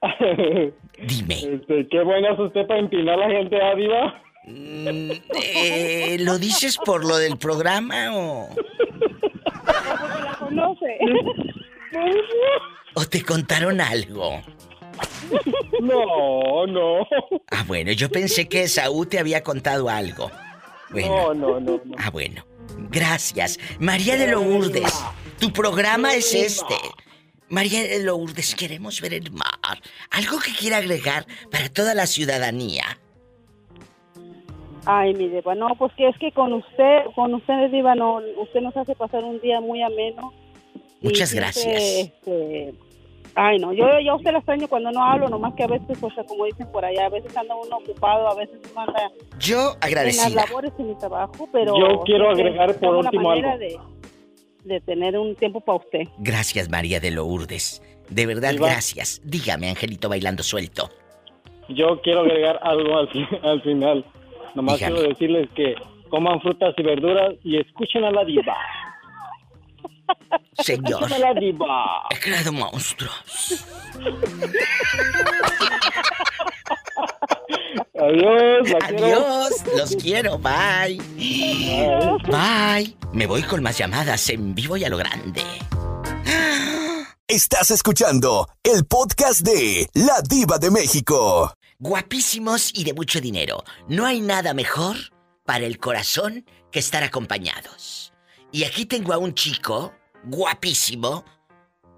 Dime. 0.98 1.34
Este, 1.34 1.88
qué 1.88 2.02
buena 2.02 2.32
es 2.32 2.38
usted 2.38 2.66
para 2.66 2.80
empinar 2.80 3.20
a 3.20 3.28
la 3.28 3.34
gente, 3.34 3.60
¿ah, 3.60 3.74
Diva? 3.74 4.22
Eh, 4.46 6.16
¿Lo 6.20 6.38
dices 6.38 6.78
por 6.84 7.04
lo 7.04 7.16
del 7.16 7.36
programa 7.36 8.16
o...? 8.16 8.48
la 9.66 10.36
conoce. 10.38 10.98
¿O 12.94 13.04
te 13.04 13.22
contaron 13.22 13.80
algo? 13.80 14.40
No, 15.80 16.66
no. 16.66 17.06
Ah, 17.50 17.64
bueno, 17.66 17.92
yo 17.92 18.08
pensé 18.08 18.48
que 18.48 18.66
Saúl 18.68 19.08
te 19.08 19.18
había 19.18 19.42
contado 19.42 19.88
algo. 19.88 20.30
Bueno. 20.90 21.34
No, 21.34 21.34
no, 21.34 21.60
no, 21.60 21.80
no. 21.84 21.94
Ah, 21.98 22.10
bueno. 22.10 22.44
Gracias. 22.90 23.58
María 23.80 24.16
de 24.16 24.28
Lourdes, 24.28 25.04
tu 25.38 25.52
programa 25.52 26.14
es 26.14 26.34
este. 26.34 26.74
María 27.48 27.82
de 27.82 28.02
Lourdes, 28.02 28.54
queremos 28.54 29.00
ver 29.00 29.14
el 29.14 29.30
mar. 29.32 29.80
¿Algo 30.10 30.38
que 30.38 30.52
quiera 30.52 30.78
agregar 30.78 31.26
para 31.50 31.68
toda 31.68 31.94
la 31.94 32.06
ciudadanía? 32.06 32.84
Ay, 34.84 35.14
mi 35.14 35.28
diva, 35.28 35.54
no, 35.54 35.68
pues 35.78 35.92
que 35.94 36.08
es 36.08 36.16
que 36.18 36.32
con 36.32 36.52
usted, 36.52 37.04
con 37.14 37.34
usted, 37.34 37.70
diva, 37.70 37.94
no, 37.94 38.20
usted 38.40 38.60
nos 38.60 38.76
hace 38.76 38.94
pasar 38.94 39.22
un 39.24 39.40
día 39.40 39.60
muy 39.60 39.82
ameno. 39.82 40.32
Muchas 41.02 41.34
gracias. 41.34 41.82
este, 41.82 42.74
ay, 43.38 43.58
no, 43.58 43.72
yo, 43.72 43.86
yo 44.00 44.12
a 44.12 44.16
usted 44.16 44.32
la 44.32 44.38
extraño 44.38 44.68
cuando 44.68 44.90
no 44.90 45.02
hablo, 45.02 45.28
nomás 45.28 45.54
que 45.54 45.62
a 45.64 45.66
veces, 45.68 45.96
o 46.02 46.10
sea, 46.10 46.24
como 46.24 46.44
dicen 46.44 46.66
por 46.72 46.84
allá, 46.84 47.06
a 47.06 47.08
veces 47.08 47.36
anda 47.36 47.54
uno 47.54 47.76
ocupado, 47.76 48.28
a 48.28 48.34
veces 48.34 48.58
uno 48.70 48.80
anda 48.80 49.10
Yo 49.38 49.56
en 49.58 49.64
las 49.64 49.76
agradecida. 49.84 50.44
labores 50.46 50.72
y 50.78 50.82
mi 50.82 50.94
trabajo, 50.96 51.48
pero... 51.52 51.74
Yo 51.78 52.00
quiero 52.04 52.30
agregar 52.30 52.74
por 52.78 52.96
último 52.96 53.30
algo. 53.30 53.56
De, 53.58 53.78
de 54.64 54.80
tener 54.80 55.18
un 55.18 55.34
tiempo 55.34 55.60
para 55.60 55.78
usted. 55.78 56.00
Gracias, 56.18 56.68
María 56.68 57.00
de 57.00 57.10
Lourdes. 57.12 57.82
De 58.10 58.26
verdad, 58.26 58.54
gracias. 58.58 59.20
Dígame, 59.24 59.68
Angelito 59.70 60.08
bailando 60.08 60.42
suelto. 60.42 60.88
Yo 61.68 62.00
quiero 62.02 62.20
agregar 62.20 62.58
algo 62.62 62.96
al, 62.98 63.08
fi- 63.10 63.26
al 63.42 63.60
final. 63.62 64.04
Nomás 64.54 64.76
Dígame. 64.78 64.94
quiero 64.96 65.08
decirles 65.10 65.48
que 65.54 65.74
coman 66.08 66.40
frutas 66.40 66.74
y 66.78 66.82
verduras 66.82 67.34
y 67.44 67.58
escuchen 67.58 68.04
a 68.04 68.10
la 68.10 68.24
diva. 68.24 68.56
Señor, 70.62 71.10
la 71.10 71.34
diva. 71.34 72.06
he 72.10 72.18
creado 72.18 72.52
monstruos. 72.52 73.64
Adiós, 78.00 78.70
la 78.70 78.78
quiero. 78.88 79.26
Adiós, 79.26 79.52
los 79.76 79.96
quiero, 79.96 80.38
bye. 80.38 80.98
Bye. 82.26 82.96
Me 83.12 83.26
voy 83.26 83.42
con 83.42 83.62
más 83.62 83.78
llamadas 83.78 84.28
en 84.30 84.54
vivo 84.54 84.76
y 84.76 84.84
a 84.84 84.88
lo 84.88 84.96
grande. 84.96 85.42
Estás 87.26 87.70
escuchando 87.70 88.48
el 88.62 88.86
podcast 88.86 89.40
de 89.40 89.88
La 89.94 90.22
Diva 90.22 90.58
de 90.58 90.70
México. 90.70 91.52
Guapísimos 91.78 92.70
y 92.74 92.84
de 92.84 92.94
mucho 92.94 93.20
dinero. 93.20 93.64
No 93.88 94.06
hay 94.06 94.20
nada 94.20 94.54
mejor 94.54 94.96
para 95.44 95.66
el 95.66 95.78
corazón 95.78 96.46
que 96.72 96.78
estar 96.78 97.02
acompañados. 97.02 98.12
Y 98.50 98.64
aquí 98.64 98.86
tengo 98.86 99.12
a 99.12 99.18
un 99.18 99.34
chico 99.34 99.92
guapísimo, 100.24 101.24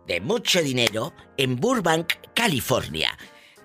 de 0.06 0.20
mucho 0.20 0.60
dinero, 0.62 1.12
en 1.36 1.56
Burbank, 1.56 2.14
California. 2.34 3.16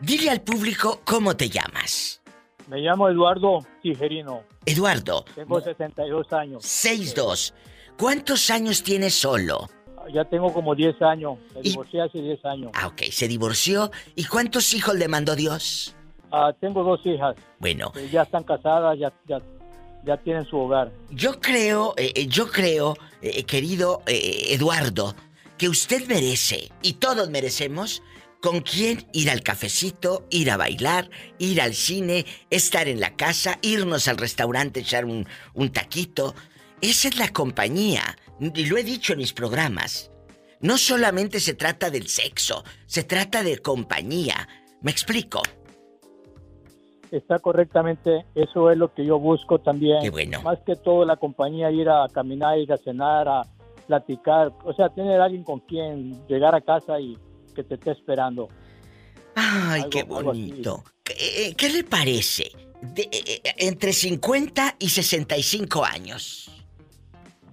Dile 0.02 0.30
al 0.30 0.42
público 0.42 1.02
cómo 1.06 1.36
te 1.36 1.50
llamas. 1.50 2.22
Me 2.68 2.80
llamo 2.80 3.10
Eduardo 3.10 3.60
Tijerino. 3.82 4.44
Eduardo, 4.66 5.26
Tengo 5.36 5.62
62 5.62 6.34
años. 6.34 6.64
6'2". 6.64 7.54
¿Cuántos 7.98 8.50
años 8.50 8.84
tienes 8.84 9.14
solo? 9.14 9.70
Ya 10.14 10.26
tengo 10.26 10.52
como 10.54 10.76
10 10.76 11.02
años. 11.02 11.38
Me 11.56 11.62
divorcié 11.62 12.02
hace 12.02 12.20
10 12.22 12.46
años. 12.46 12.72
Ah, 12.74 12.88
ok, 12.88 13.04
se 13.12 13.28
divorció. 13.28 13.92
¿Y 14.16 14.26
cuántos 14.26 14.74
hijos 14.74 14.96
le 14.96 15.08
mandó 15.08 15.36
Dios? 15.36 15.96
Ah, 16.32 16.52
tengo 16.60 16.84
dos 16.84 17.00
hijas. 17.06 17.36
Bueno, 17.60 17.92
que 17.92 18.10
ya 18.10 18.24
están 18.24 18.44
casadas, 18.44 18.98
ya, 19.00 19.14
ya, 19.28 19.40
ya 20.06 20.18
tienen 20.18 20.46
su 20.46 20.58
hogar. 20.58 20.92
Yo 21.10 21.40
creo, 21.40 21.94
eh, 21.98 22.12
eh, 22.16 22.28
yo 22.28 22.50
creo, 22.50 22.96
eh, 23.22 23.44
querido 23.44 24.04
Eduardo, 24.06 25.16
que 25.58 25.70
usted 25.70 26.08
merece, 26.08 26.72
y 26.82 26.94
todos 26.94 27.30
merecemos, 27.30 28.04
con 28.42 28.62
quién 28.62 29.08
ir 29.12 29.32
al 29.32 29.42
cafecito, 29.42 30.28
ir 30.30 30.52
a 30.52 30.58
bailar, 30.58 31.10
ir 31.40 31.62
al 31.62 31.74
cine, 31.74 32.26
estar 32.52 32.88
en 32.88 33.00
la 33.00 33.16
casa, 33.16 33.58
irnos 33.62 34.08
al 34.08 34.18
restaurante, 34.18 34.82
echar 34.82 35.06
un, 35.06 35.28
un 35.54 35.72
taquito. 35.72 36.36
Esa 36.82 37.08
es 37.08 37.18
la 37.18 37.30
compañía, 37.30 38.18
y 38.40 38.66
lo 38.66 38.78
he 38.78 38.84
dicho 38.84 39.14
en 39.14 39.20
mis 39.20 39.34
programas. 39.34 40.12
No 40.60 40.78
solamente 40.78 41.40
se 41.40 41.56
trata 41.56 41.90
del 41.90 42.08
sexo, 42.08 42.64
se 42.86 43.04
trata 43.04 43.42
de 43.42 43.60
compañía. 43.60 44.48
¿Me 44.82 44.92
explico? 44.92 45.42
Está 47.12 47.40
correctamente, 47.40 48.26
eso 48.36 48.70
es 48.72 48.78
lo 48.78 48.94
que 48.94 49.06
yo 49.06 49.20
busco 49.20 49.60
también. 49.60 50.00
Qué 50.02 50.10
bueno. 50.10 50.42
Más 50.42 50.60
que 50.66 50.76
todo 50.76 51.06
la 51.06 51.16
compañía, 51.18 51.72
ir 51.72 51.88
a 51.90 52.08
caminar, 52.12 52.58
ir 52.60 52.72
a 52.74 52.78
cenar, 52.78 53.28
a 53.28 53.42
platicar, 53.88 54.52
o 54.64 54.74
sea, 54.74 54.90
tener 54.90 55.22
alguien 55.22 55.44
con 55.44 55.60
quien 55.60 56.26
llegar 56.28 56.56
a 56.56 56.62
casa 56.62 57.00
y 57.00 57.18
que 57.56 57.64
te 57.64 57.76
esté 57.76 57.92
esperando. 57.92 58.50
Ay, 59.36 59.82
Algo- 59.84 59.90
qué 59.90 60.04
bonito. 60.04 60.84
¿Qué, 61.04 61.14
eh, 61.50 61.54
qué 61.56 61.70
le 61.70 61.84
parece? 61.84 62.52
De- 62.82 63.04
eh, 63.12 63.42
eh, 63.44 63.54
entre 63.58 63.94
50 63.94 64.76
y 64.80 64.90
65 64.90 65.84
años. 65.86 66.50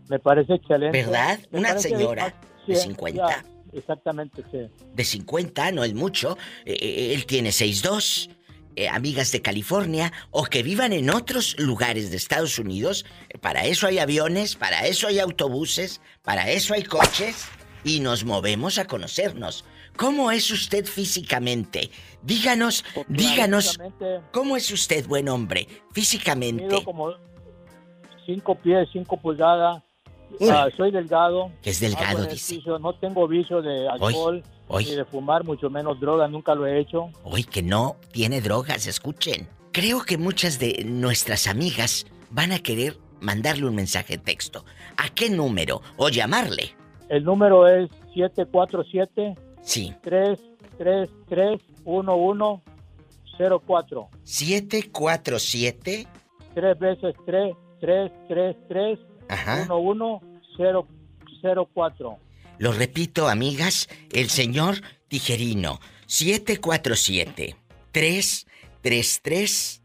Me 0.08 0.18
parece 0.18 0.54
excelente. 0.54 1.02
¿Verdad? 1.02 1.38
Me 1.50 1.58
Una 1.60 1.78
señora 1.78 2.34
de 2.66 2.74
sí, 2.76 2.80
50. 2.82 3.28
ya, 3.28 3.44
exactamente, 3.72 4.42
sí. 4.50 4.58
De 4.94 5.04
50, 5.04 5.72
no 5.72 5.84
es 5.84 5.94
mucho. 5.94 6.36
Eh, 6.64 6.76
eh, 6.80 7.14
él 7.14 7.26
tiene 7.26 7.50
6'2". 7.52 8.28
Eh, 8.76 8.88
amigas 8.88 9.32
de 9.32 9.42
California 9.42 10.12
o 10.30 10.44
que 10.44 10.62
vivan 10.62 10.92
en 10.92 11.11
otros 11.11 11.58
lugares 11.58 12.11
de 12.11 12.16
Estados 12.16 12.58
Unidos. 12.58 13.04
Eh, 13.28 13.38
Para 13.38 13.64
eso 13.66 13.87
hay 13.87 13.98
aviones, 13.98 14.56
para 14.56 14.87
eso 14.87 15.08
hay 15.08 15.18
autobuses, 15.18 16.00
para 16.22 16.50
eso 16.50 16.74
hay 16.74 16.82
coches 16.85 17.48
y 17.85 18.00
nos 18.00 18.24
movemos 18.24 18.78
a 18.78 18.87
conocernos. 18.87 19.64
¿Cómo 19.96 20.30
es 20.30 20.50
usted 20.50 20.87
físicamente? 20.87 21.90
Díganos, 22.22 22.85
díganos, 23.08 23.66
Físicamente, 23.66 24.20
¿cómo 24.32 24.56
es 24.56 24.70
usted, 24.70 25.06
buen 25.06 25.28
hombre? 25.28 25.68
Físicamente. 25.92 26.64
Mido 26.64 26.85
como 26.85 27.12
5 28.24 28.54
pies, 28.56 28.88
5 28.92 29.16
pulgadas. 29.18 29.82
Ah, 30.50 30.68
soy 30.76 30.90
delgado. 30.90 31.52
Es 31.62 31.80
delgado, 31.80 32.24
dice. 32.24 32.61
No 32.80 32.94
tengo 32.94 33.28
vicio 33.28 33.61
de 33.61 33.88
alcohol 33.88 34.37
Hoy. 34.37 34.44
Ni 34.80 34.94
de 34.96 35.04
fumar, 35.04 35.44
mucho 35.44 35.70
menos 35.70 36.00
droga, 36.00 36.26
nunca 36.28 36.54
lo 36.54 36.66
he 36.66 36.78
hecho. 36.80 37.11
Hoy 37.24 37.44
que 37.44 37.62
no 37.62 37.96
tiene 38.12 38.40
drogas, 38.40 38.87
escuchen. 38.87 39.48
Creo 39.72 40.02
que 40.04 40.18
muchas 40.18 40.58
de 40.58 40.82
nuestras 40.85 41.46
amigas 41.46 42.06
van 42.30 42.52
a 42.52 42.58
querer 42.58 42.98
mandarle 43.20 43.66
un 43.66 43.74
mensaje 43.74 44.16
de 44.18 44.22
texto. 44.22 44.64
¿A 44.96 45.08
qué 45.08 45.30
número? 45.30 45.80
O 45.96 46.08
llamarle. 46.08 46.74
El 47.08 47.24
número 47.24 47.66
es 47.68 47.90
747 48.14 49.35
Sí. 49.62 49.94
333 50.02 51.61
1104. 51.87 54.08
747. 54.24 56.06
Tres 56.54 56.78
veces 56.78 57.14
3 57.24 57.54
333 57.80 58.98
Ajá. 59.28 59.66
1104. 59.68 62.18
Lo 62.62 62.70
repito, 62.70 63.27
amigas, 63.29 63.88
el 64.12 64.31
señor 64.31 64.83
Tijerino. 65.09 65.81
747 66.07 67.57
33 67.90 69.83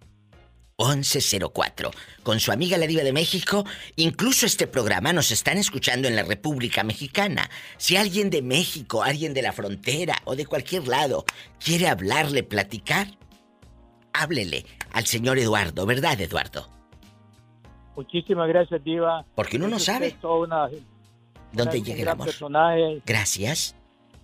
1104. 0.77 1.91
Con 2.21 2.39
su 2.39 2.51
amiga 2.51 2.77
la 2.77 2.85
Diva 2.85 3.01
de 3.01 3.13
México, 3.13 3.65
incluso 3.95 4.45
este 4.45 4.67
programa 4.67 5.11
nos 5.11 5.31
están 5.31 5.57
escuchando 5.57 6.07
en 6.07 6.15
la 6.15 6.21
República 6.21 6.83
Mexicana. 6.83 7.49
Si 7.77 7.97
alguien 7.97 8.29
de 8.29 8.43
México, 8.43 9.01
alguien 9.01 9.33
de 9.33 9.41
la 9.41 9.53
frontera 9.53 10.21
o 10.25 10.35
de 10.35 10.45
cualquier 10.45 10.87
lado 10.87 11.25
quiere 11.59 11.87
hablarle, 11.87 12.43
platicar, 12.43 13.07
háblele 14.13 14.67
al 14.91 15.07
señor 15.07 15.39
Eduardo, 15.39 15.87
¿verdad, 15.87 16.21
Eduardo? 16.21 16.69
Muchísimas 17.95 18.47
gracias, 18.47 18.83
Diva. 18.83 19.25
Porque 19.33 19.57
uno 19.57 19.67
no 19.67 19.79
sabe 19.79 20.11
toda 20.21 20.45
una- 20.45 20.69
el 21.63 22.07
amor. 22.07 22.27
personaje. 22.27 23.01
Gracias. 23.05 23.75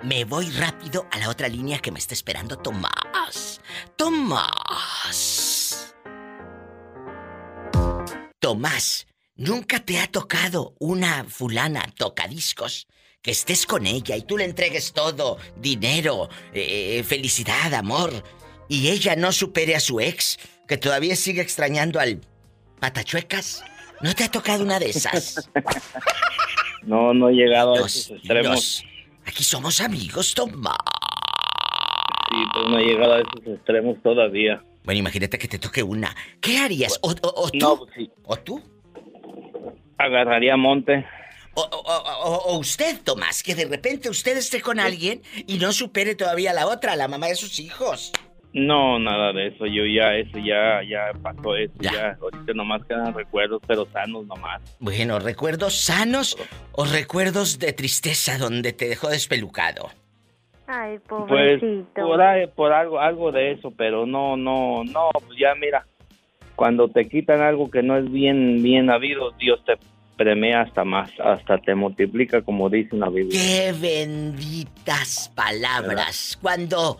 Me 0.02 0.24
voy 0.24 0.50
rápido 0.50 1.06
a 1.12 1.20
la 1.20 1.28
otra 1.28 1.46
línea 1.46 1.78
que 1.78 1.92
me 1.92 2.00
está 2.00 2.14
esperando 2.14 2.58
Tomás. 2.58 3.60
Tomás. 3.94 5.94
Tomás, 8.40 9.06
¿nunca 9.36 9.78
te 9.78 10.00
ha 10.00 10.08
tocado 10.08 10.74
una 10.80 11.22
fulana 11.28 11.84
tocadiscos? 11.96 12.88
Que 13.28 13.32
estés 13.32 13.66
con 13.66 13.86
ella 13.86 14.16
y 14.16 14.22
tú 14.22 14.38
le 14.38 14.44
entregues 14.44 14.94
todo, 14.94 15.36
dinero, 15.54 16.30
eh, 16.54 17.02
felicidad, 17.06 17.74
amor, 17.74 18.10
y 18.70 18.88
ella 18.88 19.16
no 19.16 19.32
supere 19.32 19.76
a 19.76 19.80
su 19.80 20.00
ex, 20.00 20.38
que 20.66 20.78
todavía 20.78 21.14
sigue 21.14 21.42
extrañando 21.42 22.00
al 22.00 22.22
patachuecas. 22.80 23.62
¿No 24.00 24.14
te 24.14 24.24
ha 24.24 24.30
tocado 24.30 24.64
una 24.64 24.78
de 24.78 24.88
esas? 24.88 25.50
No, 26.84 27.12
no 27.12 27.28
he 27.28 27.34
llegado 27.34 27.74
a 27.74 27.80
esos 27.86 28.12
extremos. 28.12 28.82
Aquí 29.26 29.44
somos 29.44 29.78
amigos, 29.82 30.32
Tomás. 30.32 30.78
Sí, 32.30 32.36
pero 32.54 32.68
no 32.70 32.78
he 32.78 32.84
llegado 32.84 33.12
a 33.12 33.18
esos 33.18 33.46
extremos 33.46 34.02
todavía. 34.02 34.64
Bueno, 34.84 35.00
imagínate 35.00 35.36
que 35.36 35.48
te 35.48 35.58
toque 35.58 35.82
una. 35.82 36.16
¿Qué 36.40 36.56
harías? 36.56 36.98
¿O, 37.02 37.10
o- 37.10 37.42
o 37.44 37.50
tú? 37.50 37.58
No, 37.58 37.76
pues 37.76 37.90
sí. 37.94 38.10
¿O 38.24 38.36
tú? 38.38 38.62
Agarraría 39.98 40.56
monte. 40.56 41.04
O, 41.60 41.62
o- 41.62 42.28
o- 42.30 42.42
o 42.54 42.58
usted, 42.58 43.00
Tomás, 43.02 43.42
que 43.42 43.54
de 43.56 43.64
repente 43.64 44.08
usted 44.08 44.36
esté 44.36 44.60
con 44.60 44.78
alguien 44.78 45.22
y 45.46 45.58
no 45.58 45.72
supere 45.72 46.14
todavía 46.14 46.52
a 46.52 46.54
la 46.54 46.66
otra, 46.68 46.92
a 46.92 46.96
la 46.96 47.08
mamá 47.08 47.26
de 47.26 47.34
sus 47.34 47.58
hijos. 47.58 48.12
No, 48.52 48.98
nada 48.98 49.32
de 49.32 49.48
eso. 49.48 49.66
Yo 49.66 49.84
ya, 49.84 50.14
eso 50.14 50.38
ya, 50.38 50.80
ya 50.88 51.12
pasó 51.20 51.56
eso. 51.56 51.74
Ya. 51.80 52.16
Ahorita 52.20 52.52
nomás 52.54 52.84
quedan 52.86 53.12
recuerdos, 53.12 53.60
pero 53.66 53.86
sanos 53.92 54.24
nomás. 54.26 54.62
Bueno, 54.78 55.18
¿recuerdos 55.18 55.74
sanos 55.80 56.36
o 56.72 56.84
recuerdos 56.84 57.58
de 57.58 57.72
tristeza 57.72 58.38
donde 58.38 58.72
te 58.72 58.88
dejó 58.88 59.08
despelucado? 59.08 59.90
Ay, 60.66 60.98
Pues 61.08 61.22
pobrecito. 61.28 62.02
por, 62.02 62.22
ahí- 62.22 62.46
por 62.46 62.72
algo, 62.72 63.00
algo 63.00 63.32
de 63.32 63.52
eso, 63.52 63.72
pero 63.76 64.06
no, 64.06 64.36
no, 64.36 64.84
no, 64.84 65.10
pues 65.26 65.38
ya 65.40 65.54
mira, 65.54 65.86
cuando 66.56 66.88
te 66.88 67.08
quitan 67.08 67.40
algo 67.40 67.70
que 67.70 67.82
no 67.82 67.96
es 67.98 68.10
bien, 68.10 68.62
bien 68.62 68.90
habido, 68.90 69.30
Dios 69.32 69.60
te 69.64 69.76
premia 70.18 70.60
hasta 70.60 70.84
más, 70.84 71.10
hasta 71.24 71.56
te 71.58 71.74
multiplica 71.74 72.42
como 72.42 72.68
dice 72.68 72.94
una 72.94 73.08
Biblia. 73.08 73.40
¡Qué 73.40 73.72
benditas 73.72 75.32
palabras! 75.34 76.38
Cuando 76.42 76.98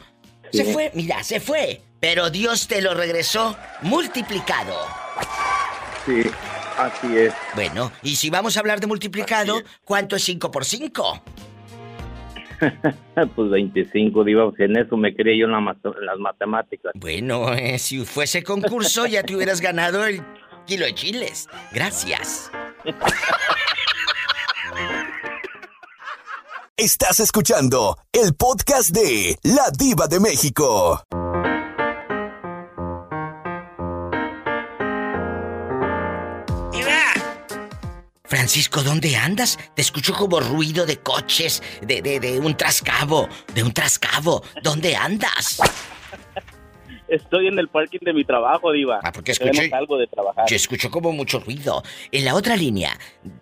Sí. 0.51 0.59
se 0.65 0.73
fue, 0.73 0.91
mira, 0.95 1.23
se 1.23 1.41
fue, 1.41 1.83
pero 2.01 2.31
Dios 2.31 2.67
te 2.69 2.81
lo 2.81 2.95
regresó 2.95 3.55
multiplicado. 3.83 4.75
Sí, 6.07 6.23
así 6.79 7.17
es. 7.19 7.35
Bueno, 7.55 7.93
y 8.03 8.17
si 8.17 8.31
vamos 8.31 8.57
a 8.57 8.61
hablar 8.61 8.81
de 8.81 8.87
multiplicado, 8.87 9.61
¿cuánto 9.85 10.17
es 10.17 10.23
5 10.25 10.51
por 10.51 10.65
5? 10.65 11.23
pues 13.37 13.51
25, 13.51 14.25
digo, 14.25 14.53
en 14.59 14.77
eso 14.79 14.97
me 14.97 15.15
crié 15.15 15.39
yo 15.39 15.45
en, 15.47 15.53
la 15.53 15.61
mat- 15.61 15.85
en 15.85 16.07
las 16.07 16.19
matemáticas. 16.19 16.93
Bueno, 16.95 17.53
eh, 17.53 17.79
si 17.79 18.05
fuese 18.05 18.43
concurso 18.43 19.07
ya 19.07 19.23
te 19.23 19.37
hubieras 19.37 19.61
ganado 19.61 20.05
el 20.07 20.23
kilo 20.69 20.85
de 20.85 20.95
chiles. 20.95 21.49
Gracias. 21.73 22.51
Estás 26.77 27.21
escuchando 27.21 27.99
el 28.13 28.35
podcast 28.35 28.91
de 28.91 29.37
La 29.43 29.71
Diva 29.77 30.07
de 30.07 30.21
México. 30.21 31.03
Francisco, 38.25 38.83
¿dónde 38.83 39.17
andas? 39.17 39.59
Te 39.75 39.81
escucho 39.81 40.13
como 40.13 40.39
ruido 40.39 40.85
de 40.85 40.99
coches, 40.99 41.63
de, 41.81 42.03
de, 42.03 42.21
de 42.21 42.39
un 42.39 42.57
trascabo, 42.59 43.27
de 43.55 43.63
un 43.63 43.73
trascabo. 43.73 44.43
¿Dónde 44.63 44.95
andas? 44.95 45.61
Estoy 47.09 47.49
en 47.49 47.59
el 47.59 47.69
parking 47.69 47.99
de 48.03 48.13
mi 48.13 48.25
trabajo, 48.25 48.73
Diva. 48.73 49.01
Ah, 49.03 49.13
porque 49.13 49.33
escuché- 49.33 49.73
algo 49.73 49.99
de 49.99 50.07
trabajar. 50.07 50.45
Yo 50.49 50.57
escucho 50.57 50.91
como 50.91 51.13
mucho 51.13 51.41
ruido. 51.41 51.83
En 52.13 52.25
la 52.25 52.35
otra 52.35 52.57
línea, 52.57 52.97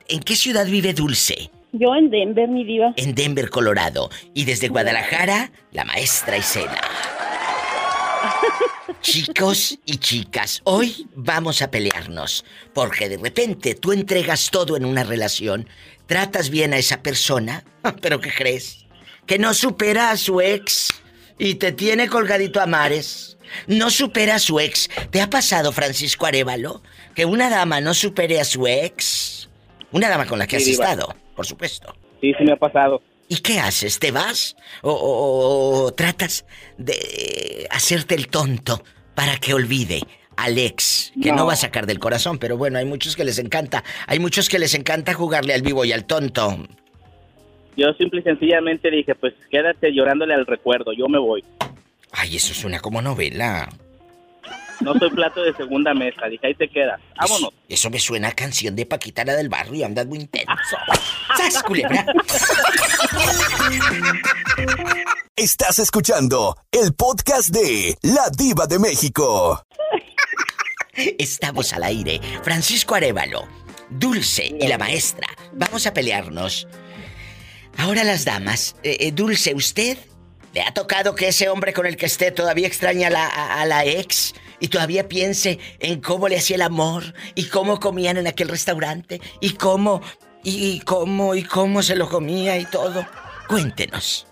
¿en 0.08 0.20
qué 0.20 0.36
ciudad 0.36 0.66
vive 0.66 0.92
Dulce? 0.94 1.50
Yo 1.72 1.94
en 1.94 2.10
Denver, 2.10 2.48
mi 2.48 2.64
diva. 2.64 2.92
En 2.96 3.14
Denver, 3.14 3.50
Colorado. 3.50 4.08
Y 4.34 4.44
desde 4.44 4.68
Guadalajara, 4.68 5.50
la 5.72 5.84
maestra 5.84 6.36
Isela. 6.38 6.80
Chicos 9.02 9.78
y 9.84 9.98
chicas, 9.98 10.60
hoy 10.64 11.06
vamos 11.14 11.62
a 11.62 11.70
pelearnos. 11.70 12.44
Porque 12.72 13.08
de 13.08 13.18
repente 13.18 13.74
tú 13.74 13.92
entregas 13.92 14.50
todo 14.50 14.76
en 14.76 14.84
una 14.84 15.04
relación, 15.04 15.68
tratas 16.06 16.50
bien 16.50 16.72
a 16.72 16.78
esa 16.78 17.02
persona, 17.02 17.64
pero 18.00 18.20
¿qué 18.20 18.32
crees? 18.32 18.86
Que 19.26 19.38
no 19.38 19.54
supera 19.54 20.10
a 20.10 20.16
su 20.16 20.40
ex 20.40 20.88
y 21.38 21.56
te 21.56 21.72
tiene 21.72 22.08
colgadito 22.08 22.60
a 22.60 22.66
mares. 22.66 23.35
No 23.66 23.90
supera 23.90 24.36
a 24.36 24.38
su 24.38 24.60
ex. 24.60 24.88
¿Te 25.10 25.20
ha 25.20 25.28
pasado, 25.30 25.72
Francisco 25.72 26.26
Arevalo, 26.26 26.82
que 27.14 27.24
una 27.24 27.48
dama 27.50 27.80
no 27.80 27.94
supere 27.94 28.40
a 28.40 28.44
su 28.44 28.66
ex? 28.66 29.48
Una 29.92 30.08
dama 30.08 30.26
con 30.26 30.38
la 30.38 30.46
que 30.46 30.58
Sí, 30.60 30.70
has 30.72 30.76
diva. 30.78 30.90
estado, 30.90 31.14
por 31.34 31.46
supuesto. 31.46 31.94
Sí, 32.20 32.32
sí 32.38 32.44
me 32.44 32.52
ha 32.52 32.56
pasado. 32.56 33.02
¿Y 33.28 33.36
qué 33.38 33.58
haces? 33.58 33.98
¿Te 33.98 34.10
vas? 34.12 34.56
¿O, 34.82 34.90
o- 34.92 35.84
o 35.86 35.92
tratas 35.94 36.44
de 36.78 37.66
hacerte 37.70 38.14
el 38.14 38.28
tonto 38.28 38.82
para 39.14 39.36
que 39.38 39.52
olvide 39.54 40.00
al 40.36 40.58
ex? 40.58 41.12
Que 41.20 41.30
no. 41.30 41.38
No. 41.38 41.46
va 41.46 41.54
a 41.54 41.56
sacar 41.56 41.86
del 41.86 41.98
corazón, 41.98 42.38
pero 42.38 42.56
bueno, 42.56 42.78
hay 42.78 42.84
muchos 42.84 43.16
que 43.16 43.24
les 43.24 43.38
encanta. 43.38 43.82
Hay 44.06 44.18
muchos 44.20 44.48
que 44.48 44.58
les 44.58 44.74
encanta 44.74 45.12
jugarle 45.14 45.54
al 45.54 45.62
vivo 45.62 45.84
y 45.84 45.92
al 45.92 46.04
tonto. 46.04 46.56
Yo 47.76 47.92
simple 47.98 48.20
y 48.20 48.22
sencillamente 48.22 48.90
dije, 48.90 49.14
pues 49.14 49.34
quédate 49.50 49.92
llorándole 49.92 50.32
al 50.34 50.46
recuerdo, 50.46 50.92
yo 50.92 51.08
me 51.08 51.18
voy. 51.18 51.44
Ay, 52.16 52.36
eso 52.36 52.54
suena 52.54 52.80
como 52.80 53.02
novela. 53.02 53.68
No 54.80 54.94
soy 54.98 55.10
plato 55.10 55.42
de 55.42 55.54
segunda 55.54 55.94
mesa, 55.94 56.26
dije, 56.26 56.46
ahí 56.46 56.54
te 56.54 56.68
quedas. 56.68 57.00
Vámonos. 57.16 57.50
Eso 57.68 57.90
me 57.90 57.98
suena 57.98 58.28
a 58.28 58.32
canción 58.32 58.76
de 58.76 58.86
Paquita 58.86 59.24
la 59.24 59.34
del 59.34 59.48
barrio, 59.48 59.86
andas 59.86 60.06
muy 60.06 60.18
intenso. 60.18 60.52
¡Sas, 61.36 61.62
culebra! 61.62 62.06
Estás 65.36 65.78
escuchando 65.78 66.56
el 66.72 66.94
podcast 66.94 67.50
de 67.50 67.96
La 68.02 68.30
Diva 68.30 68.66
de 68.66 68.78
México. 68.78 69.62
Estamos 70.94 71.72
al 71.74 71.82
aire. 71.84 72.20
Francisco 72.42 72.94
Arevalo, 72.94 73.46
Dulce 73.90 74.54
y 74.58 74.66
la 74.66 74.78
maestra. 74.78 75.28
Vamos 75.52 75.86
a 75.86 75.92
pelearnos. 75.92 76.66
Ahora 77.76 78.04
las 78.04 78.24
damas. 78.24 78.76
Eh, 78.82 78.96
eh, 79.00 79.12
Dulce, 79.12 79.54
¿usted 79.54 79.98
le 80.56 80.62
ha 80.62 80.72
tocado 80.72 81.14
que 81.14 81.28
ese 81.28 81.50
hombre 81.50 81.74
con 81.74 81.84
el 81.84 81.98
que 81.98 82.06
esté 82.06 82.30
todavía 82.30 82.66
extraña 82.66 83.08
a 83.08 83.10
la, 83.10 83.26
a- 83.26 83.60
a 83.60 83.66
la 83.66 83.84
ex 83.84 84.34
y 84.58 84.68
todavía 84.68 85.06
piense 85.06 85.58
en 85.80 86.00
cómo 86.00 86.28
le 86.28 86.38
hacía 86.38 86.56
el 86.56 86.62
amor 86.62 87.02
y 87.34 87.44
cómo 87.50 87.78
comían 87.78 88.16
en 88.16 88.26
aquel 88.26 88.48
restaurante 88.48 89.20
y 89.42 89.50
cómo 89.50 90.00
y 90.42 90.80
cómo 90.80 91.34
y 91.34 91.42
cómo 91.42 91.82
se 91.82 91.94
lo 91.94 92.08
comía 92.08 92.56
y 92.56 92.64
todo? 92.64 93.04
Cuéntenos. 93.48 94.26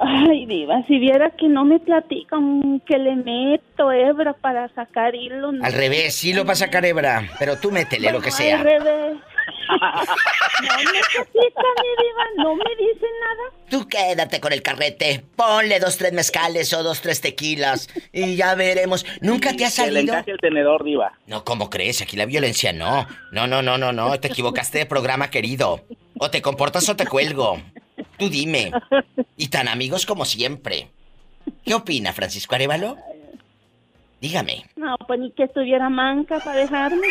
Ay, 0.00 0.44
diva, 0.44 0.82
si 0.86 0.98
viera 0.98 1.30
que 1.30 1.48
no 1.48 1.64
me 1.64 1.78
platican 1.78 2.80
que 2.86 2.98
le 2.98 3.16
meto 3.16 3.90
hebra 3.90 4.34
para 4.34 4.68
sacar 4.74 5.14
hilo. 5.14 5.50
no. 5.52 5.64
Al 5.64 5.72
revés, 5.72 6.14
sí 6.14 6.34
lo 6.34 6.44
va 6.44 6.52
a 6.52 6.56
sacar 6.56 6.84
hebra, 6.84 7.26
pero 7.38 7.56
tú 7.56 7.70
métele 7.70 8.12
lo 8.12 8.20
que 8.20 8.28
Al 8.28 8.34
sea. 8.34 8.62
revés. 8.62 9.16
No 9.68 10.76
me 10.76 10.84
platican, 10.84 11.74
mi 11.80 11.90
diva, 12.04 12.24
no 12.36 12.54
me 12.56 12.64
dicen 12.78 13.10
nada. 13.20 13.66
Tú 13.70 13.88
quédate 13.88 14.40
con 14.40 14.52
el 14.52 14.62
carrete, 14.62 15.24
ponle 15.36 15.78
dos, 15.80 15.96
tres 15.96 16.12
mezcales 16.12 16.72
o 16.72 16.82
dos, 16.82 17.00
tres 17.00 17.20
tequilas 17.20 17.88
y 18.12 18.36
ya 18.36 18.54
veremos. 18.54 19.06
¿Nunca 19.20 19.50
te 19.54 19.64
ha 19.64 19.70
Que 19.70 19.90
le 19.90 20.06
salido? 20.06 20.14
el 20.26 20.38
tenedor, 20.38 20.84
diva. 20.84 21.12
No, 21.26 21.44
¿cómo 21.44 21.70
crees? 21.70 22.02
Aquí 22.02 22.16
la 22.16 22.26
violencia 22.26 22.72
no. 22.72 23.06
No, 23.32 23.46
no, 23.46 23.62
no, 23.62 23.78
no, 23.78 23.92
no. 23.92 24.18
Te 24.20 24.28
equivocaste 24.28 24.78
de 24.78 24.86
programa, 24.86 25.30
querido. 25.30 25.80
O 26.18 26.30
te 26.30 26.42
comportas 26.42 26.88
o 26.88 26.96
te 26.96 27.06
cuelgo. 27.06 27.60
Tú 28.18 28.28
dime. 28.28 28.72
Y 29.36 29.48
tan 29.48 29.68
amigos 29.68 30.04
como 30.04 30.24
siempre. 30.24 30.88
¿Qué 31.64 31.74
opina 31.74 32.12
Francisco 32.12 32.54
Arevalo? 32.54 32.96
Dígame. 34.20 34.66
No, 34.76 34.96
pues 35.06 35.18
ni 35.20 35.32
que 35.32 35.44
estuviera 35.44 35.88
manca 35.88 36.40
para 36.40 36.58
dejarme. 36.60 37.06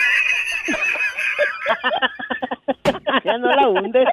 ya 3.25 3.37
no 3.37 3.55
la 3.55 3.67
hundes. 3.67 4.07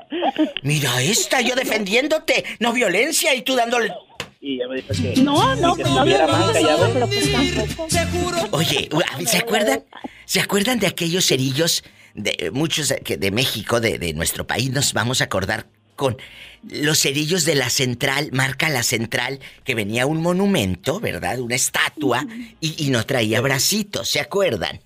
Mira 0.62 1.02
esta, 1.02 1.40
yo 1.40 1.54
defendiéndote. 1.54 2.44
No 2.60 2.72
violencia 2.72 3.34
y 3.34 3.42
tú 3.42 3.54
dándole... 3.54 3.92
Y 4.40 4.58
ya 4.58 4.68
me 4.68 4.76
dijo 4.76 4.88
que. 4.88 5.20
No, 5.22 5.56
no, 5.56 5.74
que 5.74 5.82
pues 5.82 5.94
no 5.94 6.04
pero 6.04 7.06
pues 7.08 7.32
tampoco. 7.32 8.56
Oye, 8.56 8.88
¿se 9.26 9.38
acuerdan? 9.38 9.82
¿Se 10.24 10.40
acuerdan 10.40 10.78
de 10.78 10.86
aquellos 10.86 11.26
cerillos 11.26 11.82
de 12.14 12.50
muchos 12.52 12.88
de, 12.88 13.00
que 13.00 13.16
de 13.16 13.30
México, 13.30 13.80
de, 13.80 13.98
de 13.98 14.12
nuestro 14.14 14.46
país, 14.46 14.70
nos 14.70 14.92
vamos 14.92 15.20
a 15.20 15.24
acordar 15.24 15.66
con 15.96 16.16
los 16.62 17.00
cerillos 17.00 17.44
de 17.44 17.54
la 17.54 17.70
central, 17.70 18.30
marca 18.32 18.68
la 18.68 18.82
central, 18.82 19.40
que 19.64 19.74
venía 19.74 20.06
un 20.06 20.20
monumento, 20.20 21.00
¿verdad? 21.00 21.40
Una 21.40 21.54
estatua 21.54 22.26
y, 22.60 22.86
y 22.86 22.90
no 22.90 23.04
traía 23.04 23.40
bracitos, 23.40 24.08
¿se 24.08 24.20
acuerdan? 24.20 24.80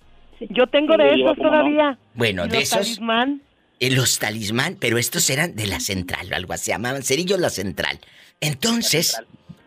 Yo 0.48 0.66
tengo 0.66 0.96
de 0.96 1.14
esos 1.14 1.36
todavía. 1.36 1.98
Bueno, 2.14 2.46
¿Y 2.46 2.48
de 2.48 2.54
los 2.56 2.62
esos. 2.64 2.78
talismán? 2.78 3.42
eh, 3.78 3.90
los 3.90 4.18
talismán, 4.18 4.76
pero 4.78 4.98
estos 4.98 5.28
eran 5.30 5.54
de 5.56 5.66
la 5.66 5.80
central, 5.80 6.30
o 6.32 6.36
algo 6.36 6.52
así, 6.52 6.66
se 6.66 6.70
llamaban 6.72 7.02
cerillos 7.02 7.40
la 7.40 7.50
central. 7.50 7.98
Entonces, 8.40 9.16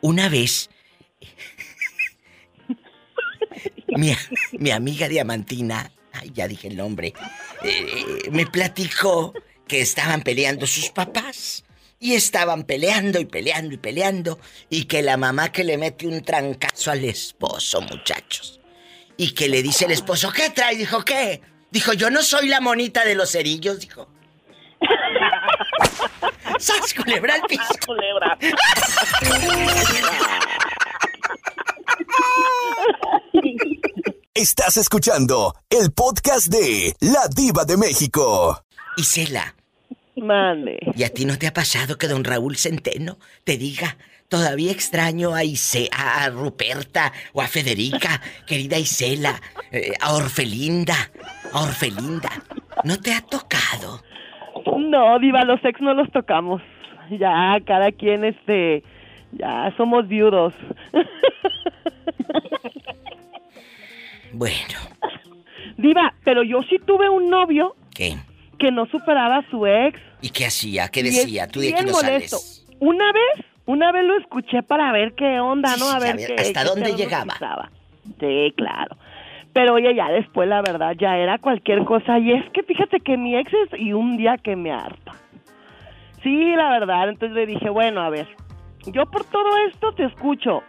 una 0.01 0.29
vez, 0.29 0.69
mi, 3.87 4.13
mi 4.53 4.71
amiga 4.71 5.07
Diamantina, 5.07 5.91
ay, 6.13 6.31
ya 6.33 6.47
dije 6.47 6.67
el 6.67 6.77
nombre, 6.77 7.13
eh, 7.63 8.29
me 8.31 8.45
platicó 8.45 9.33
que 9.67 9.81
estaban 9.81 10.21
peleando 10.21 10.67
sus 10.67 10.89
papás. 10.89 11.63
Y 11.99 12.15
estaban 12.15 12.63
peleando 12.63 13.21
y 13.21 13.25
peleando 13.25 13.75
y 13.75 13.77
peleando. 13.77 14.37
Y 14.69 14.85
que 14.85 15.01
la 15.01 15.15
mamá 15.15 15.53
que 15.53 15.63
le 15.63 15.77
mete 15.77 16.05
un 16.05 16.21
trancazo 16.21 16.91
al 16.91 17.05
esposo, 17.05 17.79
muchachos. 17.79 18.59
Y 19.17 19.33
que 19.33 19.47
le 19.47 19.61
dice 19.61 19.85
el 19.85 19.91
esposo, 19.91 20.31
¿qué 20.31 20.49
trae? 20.49 20.75
Dijo, 20.75 21.03
¿qué? 21.05 21.41
Dijo, 21.71 21.93
yo 21.93 22.09
no 22.09 22.21
soy 22.21 22.47
la 22.47 22.61
monita 22.61 23.05
de 23.05 23.15
los 23.15 23.31
cerillos, 23.31 23.79
dijo. 23.79 24.07
¡Sas, 26.59 26.93
culebra 26.93 27.35
al 27.35 27.41
piso! 27.43 27.63
culebra! 27.85 28.37
Estás 34.33 34.77
escuchando 34.77 35.55
el 35.69 35.91
podcast 35.91 36.47
de 36.47 36.95
La 36.99 37.27
Diva 37.33 37.65
de 37.65 37.77
México. 37.77 38.63
Isela, 38.97 39.55
Mande. 40.15 40.79
¿y 40.95 41.03
a 41.03 41.13
ti 41.13 41.25
no 41.25 41.37
te 41.37 41.47
ha 41.47 41.53
pasado 41.53 41.97
que 41.97 42.07
don 42.07 42.23
Raúl 42.23 42.57
Centeno 42.57 43.17
te 43.43 43.57
diga, 43.57 43.97
todavía 44.33 44.71
extraño 44.71 45.35
a, 45.35 45.43
Ise 45.43 45.89
a, 45.95 46.27
Ruperta 46.31 47.13
o 47.33 47.41
a 47.43 47.45
Federica, 47.45 48.19
querida 48.47 48.79
Isela, 48.79 49.39
eh, 49.71 49.93
a 50.01 50.15
Orfelinda, 50.15 50.95
a 51.53 51.61
Orfelinda? 51.61 52.31
¿No 52.83 52.97
te 52.97 53.13
ha 53.13 53.21
tocado? 53.21 54.01
No, 54.75 55.19
Diva, 55.19 55.43
los 55.43 55.63
ex 55.63 55.79
no 55.81 55.93
los 55.93 56.11
tocamos. 56.11 56.63
Ya, 57.11 57.59
cada 57.63 57.91
quien, 57.91 58.23
este. 58.23 58.83
Ya 59.33 59.71
somos 59.77 60.07
viudos. 60.07 60.53
Bueno, 64.35 64.79
Diva, 65.77 66.15
pero 66.23 66.41
yo 66.41 66.63
sí 66.63 66.79
tuve 66.87 67.07
un 67.07 67.29
novio 67.29 67.75
¿qué? 67.93 68.17
que 68.57 68.71
no 68.71 68.87
superaba 68.87 69.37
a 69.37 69.49
su 69.51 69.67
ex. 69.67 69.99
¿Y 70.21 70.29
qué 70.31 70.47
hacía? 70.47 70.87
¿Qué 70.87 71.03
decía? 71.03 71.47
Tú 71.47 71.59
de 71.59 71.71
aquí 71.71 71.85
no 71.85 71.91
molesto. 71.91 72.37
sales. 72.39 72.65
Una 72.79 73.11
vez, 73.11 73.45
una 73.65 73.91
vez 73.91 74.03
lo 74.03 74.17
escuché 74.17 74.63
para 74.63 74.91
ver 74.91 75.13
qué 75.13 75.39
onda, 75.39 75.75
¿no? 75.77 75.89
A 75.89 75.99
ver, 75.99 76.13
a 76.13 76.15
ver, 76.15 76.35
qué, 76.35 76.41
¿hasta 76.41 76.63
qué 76.63 76.67
dónde 76.67 76.95
llegaba? 76.95 77.69
Sí, 78.19 78.53
claro. 78.57 78.97
Pero 79.53 79.75
oye, 79.75 79.93
ya 79.95 80.09
después, 80.09 80.49
la 80.49 80.61
verdad, 80.61 80.93
ya 80.99 81.15
era 81.17 81.37
cualquier 81.37 81.85
cosa. 81.85 82.17
Y 82.19 82.33
es 82.33 82.49
que 82.51 82.63
fíjate 82.63 82.99
que 82.99 83.17
mi 83.17 83.37
ex 83.37 83.51
es 83.53 83.79
y 83.79 83.93
un 83.93 84.17
día 84.17 84.37
que 84.37 84.55
me 84.55 84.71
harta. 84.71 85.13
Sí, 86.23 86.55
la 86.55 86.69
verdad. 86.71 87.09
Entonces 87.09 87.35
le 87.35 87.45
dije, 87.45 87.69
bueno, 87.69 88.01
a 88.01 88.09
ver, 88.09 88.27
yo 88.87 89.05
por 89.05 89.23
todo 89.25 89.57
esto 89.69 89.93
te 89.93 90.05
escucho. 90.05 90.63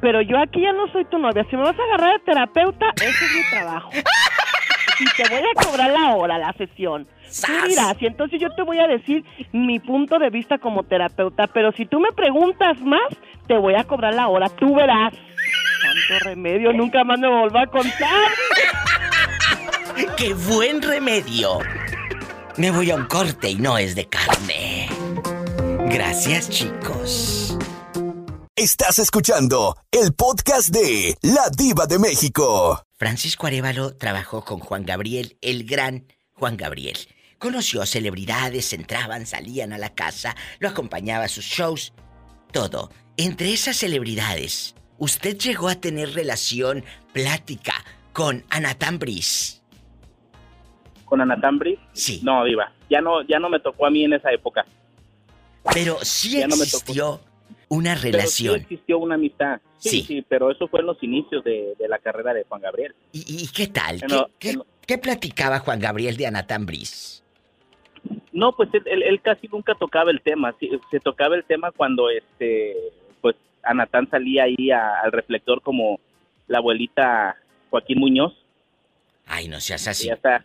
Pero 0.00 0.22
yo 0.22 0.38
aquí 0.38 0.62
ya 0.62 0.72
no 0.72 0.90
soy 0.92 1.04
tu 1.06 1.18
novia. 1.18 1.44
Si 1.50 1.56
me 1.56 1.62
vas 1.62 1.78
a 1.78 1.82
agarrar 1.82 2.18
de 2.18 2.24
terapeuta, 2.24 2.86
ese 2.96 3.08
es 3.08 3.34
mi 3.34 3.50
trabajo. 3.50 3.90
Y 5.00 5.04
te 5.16 5.28
voy 5.28 5.38
a 5.38 5.64
cobrar 5.64 5.90
la 5.90 6.14
hora, 6.14 6.38
la 6.38 6.52
sesión. 6.52 7.06
Tú 7.46 7.52
dirás, 7.68 7.96
y 8.00 8.06
entonces 8.06 8.40
yo 8.40 8.50
te 8.50 8.62
voy 8.62 8.78
a 8.78 8.86
decir 8.86 9.24
mi 9.52 9.78
punto 9.78 10.18
de 10.18 10.30
vista 10.30 10.58
como 10.58 10.82
terapeuta. 10.82 11.46
Pero 11.46 11.72
si 11.72 11.86
tú 11.86 12.00
me 12.00 12.12
preguntas 12.12 12.78
más, 12.80 13.08
te 13.46 13.56
voy 13.56 13.74
a 13.74 13.84
cobrar 13.84 14.14
la 14.14 14.28
hora. 14.28 14.48
Tú 14.48 14.74
verás. 14.74 15.12
Tanto 15.12 16.24
remedio, 16.24 16.72
nunca 16.72 17.02
más 17.04 17.18
me 17.18 17.28
volví 17.28 17.58
a 17.58 17.66
contar. 17.66 18.30
¡Qué 20.16 20.34
buen 20.34 20.82
remedio! 20.82 21.58
Me 22.56 22.70
voy 22.70 22.90
a 22.90 22.96
un 22.96 23.06
corte 23.06 23.50
y 23.50 23.54
no 23.54 23.78
es 23.78 23.94
de 23.94 24.06
carne. 24.06 24.88
Gracias, 25.86 26.50
chicos. 26.50 27.56
Estás 28.54 28.98
escuchando 28.98 29.76
el 29.90 30.12
podcast 30.12 30.68
de 30.68 31.16
La 31.22 31.48
Diva 31.56 31.86
de 31.86 31.98
México. 31.98 32.82
Francisco 33.00 33.46
Arevalo 33.46 33.96
trabajó 33.96 34.44
con 34.44 34.58
Juan 34.58 34.84
Gabriel, 34.84 35.38
el 35.40 35.64
gran 35.64 36.04
Juan 36.34 36.58
Gabriel. 36.58 36.98
Conoció 37.38 37.86
celebridades, 37.86 38.74
entraban, 38.74 39.24
salían 39.24 39.72
a 39.72 39.78
la 39.78 39.94
casa, 39.94 40.36
lo 40.58 40.68
acompañaba 40.68 41.24
a 41.24 41.28
sus 41.28 41.46
shows, 41.46 41.94
todo. 42.52 42.90
Entre 43.16 43.54
esas 43.54 43.78
celebridades, 43.78 44.74
¿usted 44.98 45.38
llegó 45.38 45.68
a 45.70 45.76
tener 45.76 46.12
relación, 46.12 46.84
plática 47.14 47.72
con 48.12 48.44
Anatán 48.50 48.98
Briz? 48.98 49.62
¿Con 51.06 51.22
Anatambri? 51.22 51.78
Sí. 51.94 52.20
No, 52.22 52.44
diva. 52.44 52.70
Ya 52.90 53.00
no, 53.00 53.26
ya 53.26 53.38
no 53.38 53.48
me 53.48 53.60
tocó 53.60 53.86
a 53.86 53.90
mí 53.90 54.04
en 54.04 54.12
esa 54.12 54.30
época. 54.30 54.66
Pero 55.72 55.96
sí 56.02 56.32
Ya 56.38 56.46
no 56.46 56.56
me 56.58 56.64
existió 56.64 57.22
una 57.70 57.94
Pero 57.94 58.00
sí 58.02 58.12
relación. 58.12 58.60
existió 58.60 58.98
una 58.98 59.14
amistad. 59.14 59.58
Sí, 59.80 59.88
Sí. 59.88 60.02
sí, 60.02 60.22
pero 60.28 60.50
eso 60.50 60.68
fue 60.68 60.80
en 60.80 60.86
los 60.86 61.02
inicios 61.02 61.42
de, 61.42 61.74
de 61.78 61.88
la 61.88 61.98
carrera 61.98 62.32
de 62.34 62.44
Juan 62.44 62.60
Gabriel. 62.60 62.94
¿Y, 63.12 63.44
y 63.44 63.48
qué 63.48 63.66
tal? 63.66 63.98
¿Qué, 64.00 64.06
Bueno, 64.06 64.26
qué- 64.38 64.58
qué 64.86 64.98
platicaba 64.98 65.58
Juan 65.60 65.80
Gabriel 65.80 66.16
de 66.16 66.26
Anatán 66.26 66.66
Briz? 66.66 67.22
No, 68.32 68.54
pues 68.54 68.68
él, 68.74 68.82
él- 68.86 69.02
él 69.02 69.20
casi 69.22 69.48
nunca 69.48 69.74
tocaba 69.74 70.10
el 70.10 70.20
tema. 70.20 70.54
Sí, 70.60 70.70
se 70.90 71.00
tocaba 71.00 71.34
el 71.34 71.44
tema 71.44 71.72
cuando 71.72 72.10
este, 72.10 72.76
pues 73.20 73.36
Anatán 73.62 74.08
salía 74.10 74.44
ahí 74.44 74.70
a- 74.70 75.00
al 75.02 75.12
reflector 75.12 75.62
como 75.62 75.98
la 76.46 76.58
abuelita 76.58 77.36
Joaquín 77.70 77.98
Muñoz. 77.98 78.34
Ay, 79.26 79.48
no 79.48 79.60
seas 79.60 79.86
así. 79.88 80.08
Ya 80.08 80.14
está. 80.14 80.44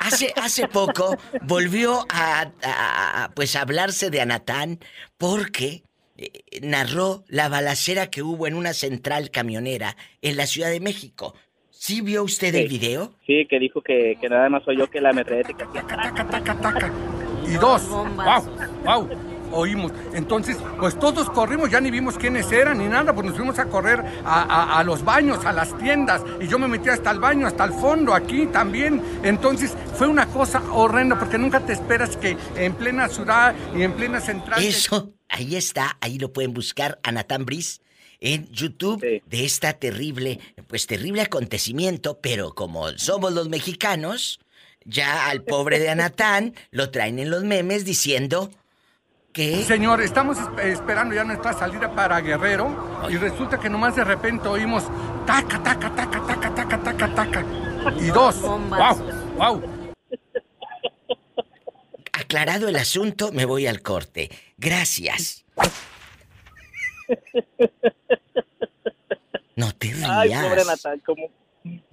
Hace, 0.00 0.32
hace 0.36 0.66
poco 0.68 1.16
volvió 1.42 2.04
a, 2.08 2.50
a- 2.62 3.24
a, 3.24 3.28
pues 3.34 3.54
hablarse 3.56 4.10
de 4.10 4.20
Anatán 4.20 4.78
porque 5.18 5.82
narró 6.62 7.24
la 7.28 7.48
balacera 7.48 8.10
que 8.10 8.22
hubo 8.22 8.46
en 8.46 8.54
una 8.54 8.72
central 8.72 9.30
camionera 9.30 9.96
en 10.22 10.36
la 10.36 10.46
Ciudad 10.46 10.70
de 10.70 10.80
México. 10.80 11.34
¿Sí 11.70 12.02
vio 12.02 12.24
usted 12.24 12.54
el 12.54 12.68
video? 12.68 13.14
Sí, 13.26 13.46
que 13.48 13.58
dijo 13.58 13.80
que, 13.80 14.18
que 14.20 14.28
nada 14.28 14.48
más 14.50 14.66
oyó 14.68 14.90
que 14.90 15.00
la 15.00 15.12
metralleta 15.12 15.54
que 15.54 15.78
hacía 15.78 16.92
Y 17.46 17.54
dos, 17.54 17.88
wow, 17.88 18.76
wow, 18.84 19.08
oímos. 19.52 19.92
Entonces, 20.12 20.56
pues 20.78 20.98
todos 20.98 21.28
corrimos, 21.30 21.70
ya 21.70 21.80
ni 21.80 21.90
vimos 21.90 22.16
quiénes 22.18 22.50
eran 22.52 22.78
ni 22.78 22.86
nada, 22.86 23.14
pues 23.14 23.26
nos 23.26 23.36
fuimos 23.36 23.58
a 23.58 23.66
correr 23.66 24.04
a, 24.24 24.42
a- 24.42 24.78
a 24.78 24.84
los 24.84 25.04
baños, 25.04 25.44
a 25.44 25.52
las 25.52 25.76
tiendas, 25.78 26.22
y 26.40 26.46
yo 26.48 26.58
me 26.58 26.68
metí 26.68 26.88
hasta 26.88 27.10
el 27.10 27.18
baño, 27.20 27.46
hasta 27.46 27.64
el 27.64 27.72
fondo, 27.72 28.14
aquí 28.14 28.46
también. 28.46 29.02
Entonces, 29.22 29.72
fue 29.96 30.06
una 30.08 30.26
cosa 30.26 30.62
horrenda, 30.72 31.18
porque 31.18 31.38
nunca 31.38 31.60
te 31.60 31.72
esperas 31.72 32.16
que 32.16 32.36
en 32.56 32.74
plena 32.74 33.08
ciudad 33.08 33.54
y 33.76 33.82
en 33.82 33.92
plena 33.92 34.20
central... 34.20 34.62
Eso, 34.62 35.12
ahí 35.28 35.56
está, 35.56 35.96
ahí 36.00 36.18
lo 36.18 36.32
pueden 36.32 36.52
buscar, 36.54 36.98
Anatán 37.02 37.44
Briz, 37.44 37.80
en 38.22 38.46
YouTube, 38.50 39.00
de 39.24 39.44
esta 39.46 39.72
terrible, 39.72 40.40
pues 40.66 40.86
terrible 40.86 41.22
acontecimiento, 41.22 42.18
pero 42.20 42.54
como 42.54 42.88
somos 42.98 43.32
los 43.32 43.48
mexicanos, 43.48 44.40
ya 44.84 45.28
al 45.28 45.42
pobre 45.42 45.78
de 45.78 45.88
Anatán 45.90 46.54
lo 46.70 46.90
traen 46.90 47.18
en 47.18 47.30
los 47.30 47.44
memes 47.44 47.84
diciendo 47.84 48.50
que... 49.32 49.62
Señor, 49.64 50.00
estamos 50.00 50.38
esp- 50.38 50.58
esperando 50.64 51.14
ya 51.14 51.24
nuestra 51.24 51.52
salida 51.52 51.94
para 51.94 52.20
Guerrero 52.20 53.08
y 53.08 53.16
resulta 53.16 53.58
que 53.58 53.68
nomás 53.70 53.96
de 53.96 54.04
repente 54.04 54.48
oímos 54.48 54.84
taca, 55.26 55.62
taca, 55.62 55.94
taca, 55.94 56.26
taca, 56.26 56.54
taca, 56.54 56.82
taca, 56.82 57.14
taca. 57.14 57.44
Y 57.98 58.06
dos, 58.06 58.40
wow, 58.42 58.96
wow. 59.36 59.62
aclarado 62.12 62.68
el 62.68 62.76
asunto, 62.76 63.32
me 63.32 63.44
voy 63.44 63.66
al 63.66 63.82
corte. 63.82 64.30
Gracias. 64.56 65.44
No 69.56 69.72
te 69.74 69.88
rías. 69.92 70.08
Ay, 70.08 70.30
pobre 70.30 70.64
Natal, 70.64 71.02
¿cómo, 71.04 71.28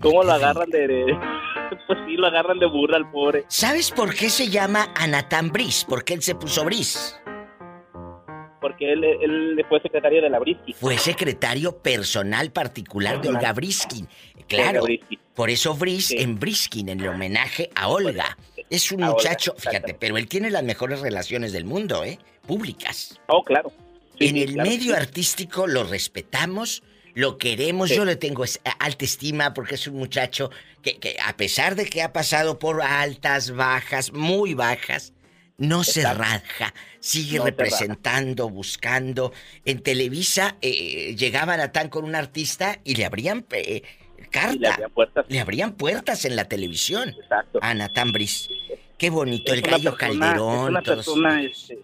cómo 0.01 0.23
lo 0.23 0.31
agarran 0.33 0.69
de, 0.69 0.87
de- 0.87 1.19
Pues 1.87 1.99
sí, 2.07 2.13
lo 2.15 2.27
agarran 2.27 2.59
de 2.59 2.65
burra 2.65 2.95
al 2.97 3.11
pobre. 3.11 3.43
¿Sabes 3.49 3.91
por 3.91 4.13
qué 4.15 4.29
se 4.29 4.47
llama 4.49 4.93
Anatán 4.95 5.51
Bris? 5.51 5.83
¿Por 5.83 6.05
qué 6.05 6.13
él 6.13 6.21
se 6.21 6.33
puso 6.35 6.63
Bris? 6.63 7.19
Porque 8.61 8.91
él, 8.93 9.03
él 9.03 9.65
fue 9.69 9.79
secretario 9.81 10.21
de 10.21 10.29
la 10.29 10.39
Brisky. 10.39 10.73
Fue 10.73 10.97
secretario 10.97 11.77
personal 11.77 12.51
particular 12.51 13.21
de 13.21 13.29
Olga 13.29 13.53
Briskin. 13.53 14.07
Claro, 14.47 14.83
Briskin. 14.83 15.19
por 15.35 15.49
eso 15.49 15.73
Bris 15.75 16.11
en 16.11 16.39
Briskin, 16.39 16.89
en 16.89 17.01
el 17.01 17.09
homenaje 17.09 17.69
a 17.75 17.89
Olga. 17.89 18.37
Es 18.69 18.91
un 18.91 19.03
A 19.03 19.07
Olga, 19.11 19.17
muchacho, 19.17 19.53
fíjate, 19.57 19.93
pero 19.93 20.17
él 20.17 20.27
tiene 20.27 20.49
las 20.49 20.63
mejores 20.63 21.01
relaciones 21.01 21.51
del 21.53 21.65
mundo, 21.65 22.03
¿eh? 22.03 22.17
Públicas. 22.47 23.19
Oh, 23.27 23.43
claro. 23.43 23.71
en 24.19 24.35
sí, 24.35 24.41
el 24.43 24.53
claro, 24.53 24.69
medio 24.69 24.95
artístico 24.95 25.67
lo 25.67 25.83
respetamos, 25.83 26.81
lo 27.17 27.39
queremos, 27.39 27.89
Sí. 27.89 27.95
yo 27.95 28.05
le 28.05 28.15
tengo 28.15 28.43
es- 28.43 28.61
alta 28.79 29.03
estima 29.03 29.53
porque 29.53 29.73
es 29.75 29.87
un 29.87 29.95
muchacho 29.95 30.51
que, 30.83 30.97
que 30.99 31.17
a 31.25 31.35
pesar 31.35 31.75
de 31.75 31.85
que 31.87 32.03
ha 32.03 32.13
pasado 32.13 32.59
por 32.59 32.81
altas, 32.83 33.51
bajas, 33.55 34.13
muy 34.13 34.53
bajas, 34.53 35.13
no 35.57 35.83
se 35.83 36.03
raja, 36.13 36.75
sigue 36.99 37.39
No 37.39 37.45
representando, 37.45 38.47
buscando. 38.49 39.33
En 39.65 39.81
Televisa 39.81 40.57
eh, 40.61 41.15
llegaba 41.17 41.57
Natán 41.57 41.89
con 41.89 42.05
un 42.05 42.13
artista 42.13 42.79
y 42.83 42.93
le 42.93 43.05
abrían 43.05 43.43
eh, 43.51 43.81
carta. 44.29 44.53
Y 44.55 44.59
le 44.59 44.67
abrían 44.67 44.91
puertas. 44.91 45.25
Le 45.27 45.39
abrían 45.39 45.71
puertas 45.73 46.23
en 46.25 46.35
la 46.35 46.45
televisión. 46.45 47.09
Exacto. 47.19 47.57
A 47.63 47.73
Natán 47.73 48.11
Bris. 48.11 48.47
Qué 48.99 49.09
bonito, 49.09 49.53
Es 49.53 49.57
el 49.59 49.65
gallo 49.67 49.95
persona- 49.97 50.19
Calderón. 50.27 50.63
Es 50.65 50.69
una 50.69 50.81
persona, 50.83 51.41
este, 51.43 51.79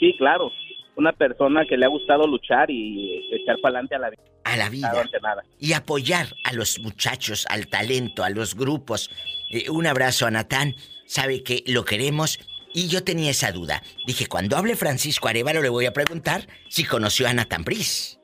sí, 0.00 0.14
claro. 0.16 0.50
Una 0.98 1.12
persona 1.12 1.64
que 1.64 1.76
le 1.76 1.86
ha 1.86 1.88
gustado 1.88 2.26
luchar 2.26 2.70
y 2.70 3.30
echar 3.32 3.56
para 3.62 3.78
adelante 3.78 3.94
a 3.94 3.98
la 4.00 4.10
vida. 4.10 4.22
a 4.42 4.56
la 4.56 4.68
vida. 4.68 4.92
Nada 5.22 5.44
y 5.60 5.72
apoyar 5.72 6.26
a 6.44 6.52
los 6.52 6.80
muchachos, 6.80 7.46
al 7.48 7.68
talento, 7.68 8.24
a 8.24 8.30
los 8.30 8.56
grupos. 8.56 9.10
Eh, 9.50 9.70
un 9.70 9.86
abrazo 9.86 10.26
a 10.26 10.30
Natán, 10.32 10.74
sabe 11.06 11.44
que 11.44 11.62
lo 11.66 11.84
queremos 11.84 12.40
y 12.74 12.88
yo 12.88 13.04
tenía 13.04 13.30
esa 13.30 13.52
duda. 13.52 13.82
Dije, 14.06 14.26
cuando 14.26 14.56
hable 14.56 14.74
Francisco 14.74 15.28
Arevalo 15.28 15.62
le 15.62 15.68
voy 15.68 15.86
a 15.86 15.92
preguntar 15.92 16.42
si 16.68 16.84
conoció 16.84 17.28
a 17.28 17.32
Natán 17.32 17.62
Bris. 17.64 18.18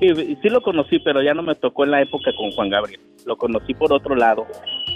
Sí, 0.00 0.08
sí 0.42 0.48
lo 0.48 0.62
conocí, 0.62 0.98
pero 1.00 1.22
ya 1.22 1.34
no 1.34 1.42
me 1.42 1.54
tocó 1.54 1.84
en 1.84 1.92
la 1.92 2.02
época 2.02 2.32
con 2.36 2.50
Juan 2.52 2.70
Gabriel. 2.70 3.00
Lo 3.28 3.36
conocí 3.36 3.74
por 3.74 3.92
otro 3.92 4.16
lado, 4.16 4.46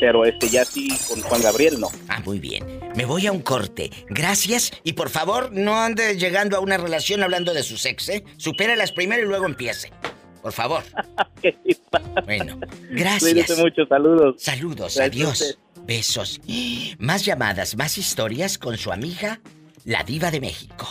pero 0.00 0.24
este 0.24 0.48
ya 0.48 0.64
sí 0.64 0.88
con 1.06 1.20
Juan 1.20 1.42
Gabriel 1.42 1.78
no. 1.78 1.88
Ah, 2.08 2.22
muy 2.24 2.38
bien. 2.38 2.80
Me 2.96 3.04
voy 3.04 3.26
a 3.26 3.32
un 3.32 3.42
corte. 3.42 3.90
Gracias 4.08 4.72
y 4.82 4.94
por 4.94 5.10
favor 5.10 5.52
no 5.52 5.78
ande 5.78 6.16
llegando 6.16 6.56
a 6.56 6.60
una 6.60 6.78
relación 6.78 7.22
hablando 7.22 7.52
de 7.52 7.62
sus 7.62 7.84
ex, 7.84 8.08
¿eh? 8.08 8.24
Supéralas 8.38 8.90
primero 8.92 9.22
y 9.22 9.26
luego 9.28 9.44
empiece. 9.44 9.92
Por 10.40 10.52
favor. 10.52 10.82
Bueno, 12.24 12.58
gracias. 12.90 13.32
Cuídese 13.32 13.56
mucho, 13.56 13.84
saludos. 13.86 14.36
Saludos, 14.38 14.96
Gracias 14.96 15.00
adiós. 15.00 15.58
Besos. 15.84 16.40
Más 16.98 17.24
llamadas, 17.24 17.76
más 17.76 17.98
historias 17.98 18.56
con 18.56 18.78
su 18.78 18.92
amiga, 18.92 19.40
la 19.84 20.02
diva 20.04 20.30
de 20.30 20.40
México. 20.40 20.86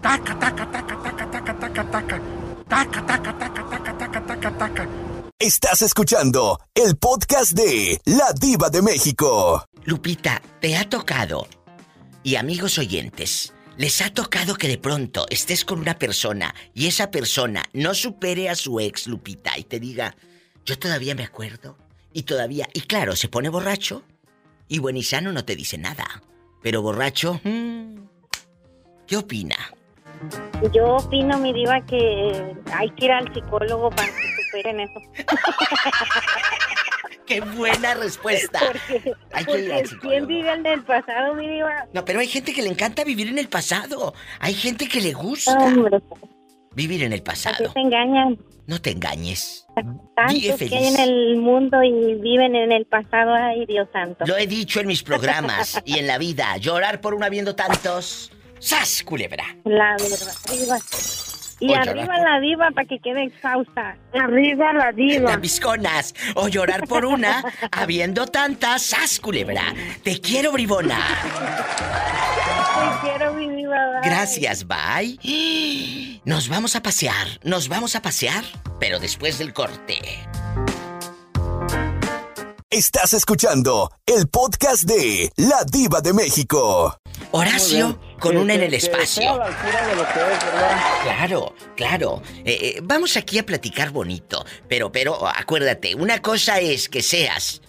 Taca, 0.00 0.38
taca, 0.38 0.70
taca, 0.70 1.02
taca, 1.02 1.30
taca, 1.30 1.58
taca, 1.58 1.90
taca. 1.90 2.20
Taca, 2.68 3.06
taca, 3.06 3.38
taca, 3.38 3.68
taca, 3.68 3.98
taca, 3.98 4.26
taca, 4.26 4.58
taca. 4.58 4.88
Estás 5.40 5.82
escuchando 5.82 6.60
el 6.76 6.96
podcast 6.96 7.52
de 7.52 8.00
La 8.04 8.32
Diva 8.40 8.70
de 8.70 8.82
México. 8.82 9.66
Lupita, 9.84 10.40
¿te 10.60 10.76
ha 10.76 10.88
tocado? 10.88 11.48
Y 12.22 12.36
amigos 12.36 12.78
oyentes, 12.78 13.52
¿les 13.76 14.00
ha 14.00 14.10
tocado 14.10 14.54
que 14.54 14.68
de 14.68 14.78
pronto 14.78 15.26
estés 15.30 15.64
con 15.64 15.80
una 15.80 15.98
persona 15.98 16.54
y 16.72 16.86
esa 16.86 17.10
persona 17.10 17.64
no 17.72 17.94
supere 17.94 18.48
a 18.48 18.54
su 18.54 18.78
ex, 18.78 19.08
Lupita, 19.08 19.58
y 19.58 19.64
te 19.64 19.80
diga, 19.80 20.14
yo 20.64 20.78
todavía 20.78 21.16
me 21.16 21.24
acuerdo? 21.24 21.76
Y 22.12 22.22
todavía, 22.22 22.68
y 22.72 22.82
claro, 22.82 23.16
se 23.16 23.28
pone 23.28 23.48
borracho 23.48 24.04
y 24.68 24.78
buenizano 24.78 25.32
no 25.32 25.44
te 25.44 25.56
dice 25.56 25.78
nada. 25.78 26.22
Pero 26.62 26.80
borracho, 26.80 27.40
mm, 27.42 27.96
¿qué 29.08 29.16
opina? 29.16 29.56
Yo 30.72 30.94
opino, 30.94 31.38
mi 31.38 31.52
diva, 31.52 31.84
que 31.84 32.54
hay 32.72 32.88
que 32.90 33.04
ir 33.06 33.10
al 33.10 33.34
psicólogo 33.34 33.90
para 33.90 34.12
que 34.54 34.62
superen 34.62 34.80
eso. 34.80 35.00
¡Qué 37.26 37.40
buena 37.40 37.94
respuesta! 37.94 38.60
Porque, 38.60 39.12
Hay 39.32 39.44
que 39.46 39.60
ir 39.60 39.72
al. 39.72 39.88
¿quién 40.00 40.26
vive 40.26 40.52
en 40.52 40.66
el 40.66 40.84
pasado, 40.84 41.34
mi 41.34 41.48
diva? 41.48 41.86
No, 41.92 42.04
pero 42.04 42.20
hay 42.20 42.28
gente 42.28 42.52
que 42.52 42.62
le 42.62 42.68
encanta 42.68 43.02
vivir 43.04 43.28
en 43.28 43.38
el 43.38 43.48
pasado. 43.48 44.14
Hay 44.40 44.54
gente 44.54 44.88
que 44.88 45.00
le 45.00 45.12
gusta 45.14 45.56
Hombre, 45.56 46.00
vivir 46.72 47.02
en 47.02 47.12
el 47.12 47.20
¿a 47.20 47.22
qué 47.22 47.30
pasado. 47.30 47.72
engañan? 47.76 48.38
No 48.66 48.80
te 48.80 48.90
engañes. 48.90 49.66
Vive 50.28 50.40
que 50.40 50.52
hay 50.52 50.58
feliz. 50.70 50.94
en 50.94 51.00
el 51.00 51.36
mundo 51.36 51.82
y 51.82 52.14
viven 52.14 52.54
en 52.56 52.72
el 52.72 52.86
pasado, 52.86 53.32
ay, 53.34 53.66
Dios 53.66 53.88
santo. 53.92 54.24
Lo 54.26 54.36
he 54.36 54.46
dicho 54.46 54.80
en 54.80 54.86
mis 54.86 55.02
programas 55.02 55.80
y 55.84 55.98
en 55.98 56.06
la 56.06 56.18
vida. 56.18 56.56
Llorar 56.58 57.00
por 57.00 57.14
una 57.14 57.28
viendo 57.28 57.54
tantos. 57.54 58.32
¡Sas, 58.58 59.02
culebra! 59.02 59.44
La 59.64 59.96
verdad, 59.98 60.34
diva. 60.50 60.78
Y 61.60 61.72
arriba 61.74 62.16
la- 62.18 62.34
la 62.34 62.40
diva 62.40 62.70
para 62.72 62.86
que 62.86 62.98
quede 62.98 63.24
exhausta. 63.24 63.96
Arriba 64.12 64.72
la 64.72 64.92
diva. 64.92 65.30
Las 65.30 65.40
visconas. 65.40 66.14
O 66.34 66.48
llorar 66.48 66.86
por 66.86 67.04
una 67.04 67.42
habiendo 67.72 68.26
tantas. 68.26 68.82
¡Sas, 68.82 69.20
culebra! 69.20 69.62
Te 70.02 70.20
quiero, 70.20 70.52
bribona. 70.52 70.98
Te 73.00 73.08
quiero, 73.08 73.34
mi 73.34 73.48
diva. 73.50 73.76
bye. 74.00 74.10
Gracias, 74.10 74.66
bye. 74.66 76.20
Nos 76.24 76.48
vamos 76.48 76.74
a 76.76 76.82
pasear. 76.82 77.26
Nos 77.42 77.68
vamos 77.68 77.94
a 77.96 78.02
pasear. 78.02 78.44
Pero 78.80 78.98
después 78.98 79.38
del 79.38 79.52
corte. 79.52 79.98
Estás 82.70 83.12
escuchando 83.14 83.90
el 84.04 84.26
podcast 84.28 84.82
de 84.82 85.30
La 85.36 85.62
Diva 85.70 86.00
de 86.00 86.12
México. 86.12 86.98
Horacio 87.36 87.98
con 88.20 88.36
una 88.36 88.54
en 88.54 88.62
el 88.62 88.74
espacio. 88.74 89.40
Claro, 91.02 91.52
claro. 91.74 92.22
Eh, 92.44 92.76
eh, 92.76 92.80
vamos 92.80 93.16
aquí 93.16 93.38
a 93.38 93.44
platicar 93.44 93.90
bonito, 93.90 94.44
pero, 94.68 94.92
pero 94.92 95.26
acuérdate, 95.26 95.96
una 95.96 96.22
cosa 96.22 96.60
es 96.60 96.88
que 96.88 97.02
seas 97.02 97.60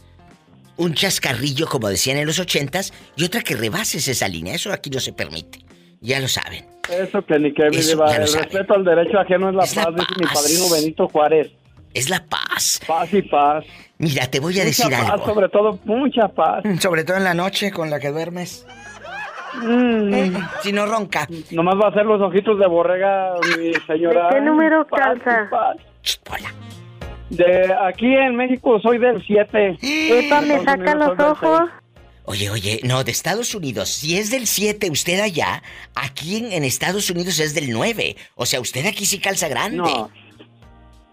un 0.78 0.94
chascarrillo, 0.94 1.66
como 1.66 1.90
decían 1.90 2.18
en 2.18 2.28
los 2.28 2.38
ochentas, 2.38 2.94
y 3.16 3.24
otra 3.24 3.42
que 3.42 3.56
rebases 3.56 4.08
esa 4.08 4.28
línea. 4.28 4.54
Eso 4.54 4.72
aquí 4.72 4.92
no 4.92 5.00
se 5.00 5.14
permite. 5.14 5.66
Ya 6.00 6.20
lo 6.20 6.28
saben. 6.28 6.64
Eso 6.88 7.26
que 7.26 7.40
ni 7.40 7.52
que 7.52 7.66
Eso 7.72 8.06
El 8.06 8.34
respeto 8.34 8.76
al 8.76 8.86
derecho 8.86 9.18
ajeno 9.18 9.50
es 9.50 9.56
la 9.56 9.64
Es 9.64 9.76
la 9.76 9.86
paz, 9.86 9.96
dice 9.96 10.14
mi 10.20 10.26
paz. 10.26 10.34
padrino 10.36 10.70
Benito 10.70 11.08
Juárez. 11.08 11.52
Es 11.96 12.10
la 12.12 12.24
paz. 12.24 12.82
Paz 12.86 13.12
y 13.12 13.24
paz. 13.24 13.66
Mira, 13.98 14.28
te 14.28 14.40
voy 14.40 14.54
a 14.54 14.58
mucha 14.58 14.66
decir 14.66 14.92
paz, 14.92 15.10
algo. 15.10 15.26
sobre 15.26 15.50
todo, 15.50 15.80
mucha 15.86 16.28
paz. 16.28 16.64
Sobre 16.80 17.04
todo 17.04 17.18
en 17.18 17.24
la 17.24 17.34
noche 17.34 17.72
con 17.72 17.90
la 17.90 18.00
que 18.00 18.10
duermes. 18.10 18.68
Mm. 19.62 20.14
Eh, 20.14 20.34
si 20.62 20.72
no 20.72 20.86
ronca. 20.86 21.28
Nomás 21.52 21.76
va 21.76 21.88
a 21.88 21.90
hacer 21.90 22.06
los 22.06 22.22
ojitos 22.22 22.60
de 22.60 22.68
borrega, 22.68 23.34
mi 23.58 23.74
señora. 23.88 24.30
¿De 24.30 24.36
qué 24.36 24.42
número 24.42 24.86
calza? 24.88 25.50
Hola. 26.30 26.54
De 27.30 27.74
aquí 27.88 28.14
en 28.14 28.36
México 28.36 28.80
soy 28.82 28.98
del 29.00 29.24
7. 29.26 29.78
Epa, 29.82 30.42
me 30.42 30.64
saca 30.64 30.96
los 30.96 31.20
ojos. 31.20 31.70
Oye, 32.28 32.50
oye, 32.50 32.80
no, 32.84 33.04
de 33.04 33.12
Estados 33.12 33.54
Unidos. 33.54 33.90
Si 33.90 34.18
es 34.18 34.32
del 34.32 34.48
7 34.48 34.90
usted 34.90 35.20
allá, 35.20 35.62
aquí 35.96 36.38
en, 36.38 36.52
en 36.52 36.64
Estados 36.64 37.10
Unidos 37.10 37.40
es 37.40 37.54
del 37.54 37.72
9. 37.72 38.16
O 38.36 38.46
sea, 38.46 38.60
usted 38.62 38.86
aquí 38.88 39.06
sí 39.06 39.20
calza 39.20 39.48
grande. 39.48 39.78
No. 39.78 40.10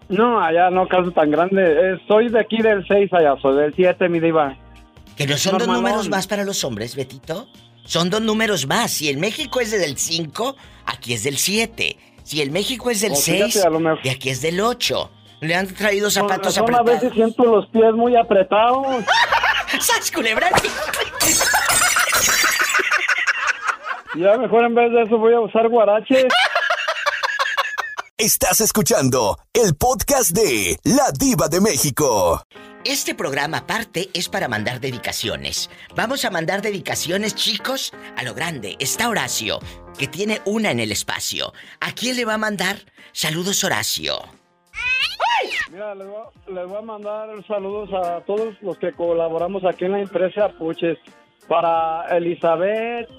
No, 0.09 0.39
allá 0.39 0.69
no 0.69 0.87
calzo 0.87 1.11
tan 1.11 1.31
grande. 1.31 1.63
Eh, 1.63 1.99
soy 2.07 2.29
de 2.29 2.39
aquí 2.39 2.57
del 2.61 2.85
6 2.87 3.13
allá, 3.13 3.35
soy 3.41 3.57
del 3.57 3.73
7, 3.75 4.09
mi 4.09 4.19
diva. 4.19 4.57
Que 5.15 5.27
no 5.27 5.37
son 5.37 5.53
dos 5.57 5.67
Normalón. 5.67 5.83
números 5.91 6.09
más 6.09 6.27
para 6.27 6.43
los 6.43 6.63
hombres, 6.63 6.95
Betito. 6.95 7.47
Son 7.85 8.09
dos 8.09 8.21
números 8.21 8.65
más. 8.67 8.91
Si 8.91 9.09
el 9.09 9.17
México 9.17 9.59
es 9.59 9.71
del 9.71 9.97
5, 9.97 10.55
aquí 10.85 11.13
es 11.13 11.23
del 11.23 11.37
7. 11.37 11.97
Si 12.23 12.41
el 12.41 12.51
México 12.51 12.89
es 12.89 13.01
del 13.01 13.11
Oh, 13.11 13.15
fíjate, 13.15 13.51
6, 13.51 13.65
a 13.65 13.69
lo 13.69 13.79
mejor- 13.79 14.01
de 14.01 14.11
aquí 14.11 14.29
es 14.29 14.41
del 14.41 14.59
8. 14.61 15.11
Le 15.41 15.55
han 15.55 15.67
traído 15.73 16.09
zapatos 16.09 16.55
razón, 16.55 16.73
a 16.73 16.77
apretados. 16.79 17.01
veces 17.01 17.13
siento 17.13 17.43
los 17.43 17.67
pies 17.67 17.91
muy 17.93 18.15
apretados. 18.15 19.03
¡Sas, 19.79 20.11
culebra! 20.11 20.49
Ya 24.15 24.37
mejor 24.37 24.63
en 24.65 24.75
vez 24.75 24.91
de 24.91 25.01
eso 25.03 25.17
voy 25.17 25.33
a 25.33 25.39
usar 25.39 25.67
guaraches. 25.69 26.25
Estás 28.15 28.61
escuchando 28.61 29.39
el 29.53 29.75
podcast 29.75 30.29
de 30.31 30.77
La 30.83 31.11
Diva 31.17 31.47
de 31.47 31.59
México. 31.59 32.43
Este 32.85 33.15
programa 33.15 33.59
aparte 33.59 34.09
es 34.13 34.27
para 34.27 34.47
mandar 34.47 34.79
dedicaciones. 34.81 35.69
Vamos 35.95 36.25
a 36.25 36.29
mandar 36.31 36.61
dedicaciones, 36.61 37.33
chicos, 37.35 37.93
a 38.17 38.23
lo 38.23 38.33
grande. 38.33 38.75
Está 38.79 39.07
Horacio, 39.09 39.59
que 39.97 40.07
tiene 40.07 40.41
una 40.45 40.71
en 40.71 40.79
el 40.81 40.91
espacio. 40.91 41.53
¿A 41.79 41.93
quién 41.93 42.17
le 42.17 42.25
va 42.25 42.33
a 42.33 42.37
mandar? 42.37 42.77
Saludos, 43.13 43.63
Horacio. 43.63 44.15
Mira, 45.71 45.95
les 45.95 46.07
voy, 46.07 46.17
a- 46.17 46.51
les 46.51 46.67
voy 46.67 46.77
a 46.77 46.81
mandar 46.81 47.29
saludos 47.47 47.89
a 47.93 48.21
todos 48.25 48.53
los 48.61 48.77
que 48.77 48.91
colaboramos 48.91 49.63
aquí 49.65 49.85
en 49.85 49.93
la 49.93 49.99
empresa 50.01 50.49
Puches. 50.49 50.97
Para 51.47 52.05
Elizabeth, 52.15 53.09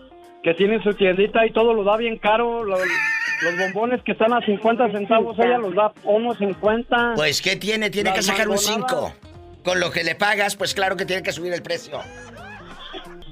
que 0.43 0.55
tiene 0.55 0.83
su 0.83 0.95
tiendita 0.95 1.45
y 1.47 1.53
todo 1.53 1.75
lo 1.75 1.85
da 1.85 1.97
bien 1.99 2.17
caro. 2.19 2.65
Los, 2.65 2.81
los 2.81 3.59
bombones 3.59 4.03
que 4.03 4.13
están 4.13 4.33
a 4.33 4.41
50 4.45 4.93
centavos, 4.93 5.39
ella 5.39 5.59
los 5.59 5.75
da 5.75 5.93
unos 6.05 6.39
50. 6.39 7.13
Pues, 7.17 7.43
¿qué 7.43 7.57
tiene? 7.57 7.91
Tiene 7.91 8.11
Las 8.11 8.19
que 8.21 8.23
sacar 8.23 8.49
un 8.49 8.55
mangonadas. 8.55 9.15
5. 9.21 9.34
Con 9.65 9.81
lo 9.81 9.91
que 9.91 10.05
le 10.05 10.15
pagas, 10.15 10.57
pues 10.57 10.75
claro 10.75 10.97
que 10.97 11.07
tiene 11.07 11.23
que 11.23 11.33
subir 11.33 11.53
el 11.53 11.63
precio. 11.63 12.01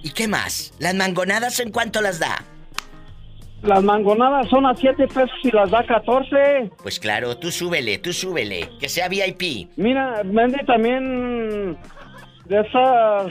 ¿Y 0.03 0.11
qué 0.11 0.26
más? 0.26 0.72
¿Las 0.78 0.95
mangonadas 0.95 1.61
en 1.61 1.70
cuánto 1.70 2.01
las 2.01 2.18
da? 2.18 2.43
Las 3.62 3.83
mangonadas 3.85 4.49
son 4.49 4.66
a 4.66 4.74
7 4.74 5.07
pesos 5.07 5.30
y 5.45 5.51
las 5.53 5.70
da 5.70 5.85
14. 5.87 6.70
Pues 6.83 6.99
claro, 6.99 7.37
tú 7.37 7.53
súbele, 7.53 7.99
tú 7.99 8.12
súbele. 8.12 8.68
Que 8.80 8.89
sea 8.89 9.09
VIP. 9.09 9.68
Mira, 9.76 10.22
vende 10.24 10.59
también 10.66 11.76
de 12.47 12.61
esas. 12.61 13.30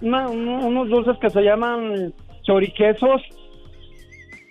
una- 0.00 0.28
unos 0.28 0.88
dulces 0.90 1.16
que 1.20 1.28
se 1.30 1.40
llaman 1.42 2.12
choriquesos. 2.42 3.20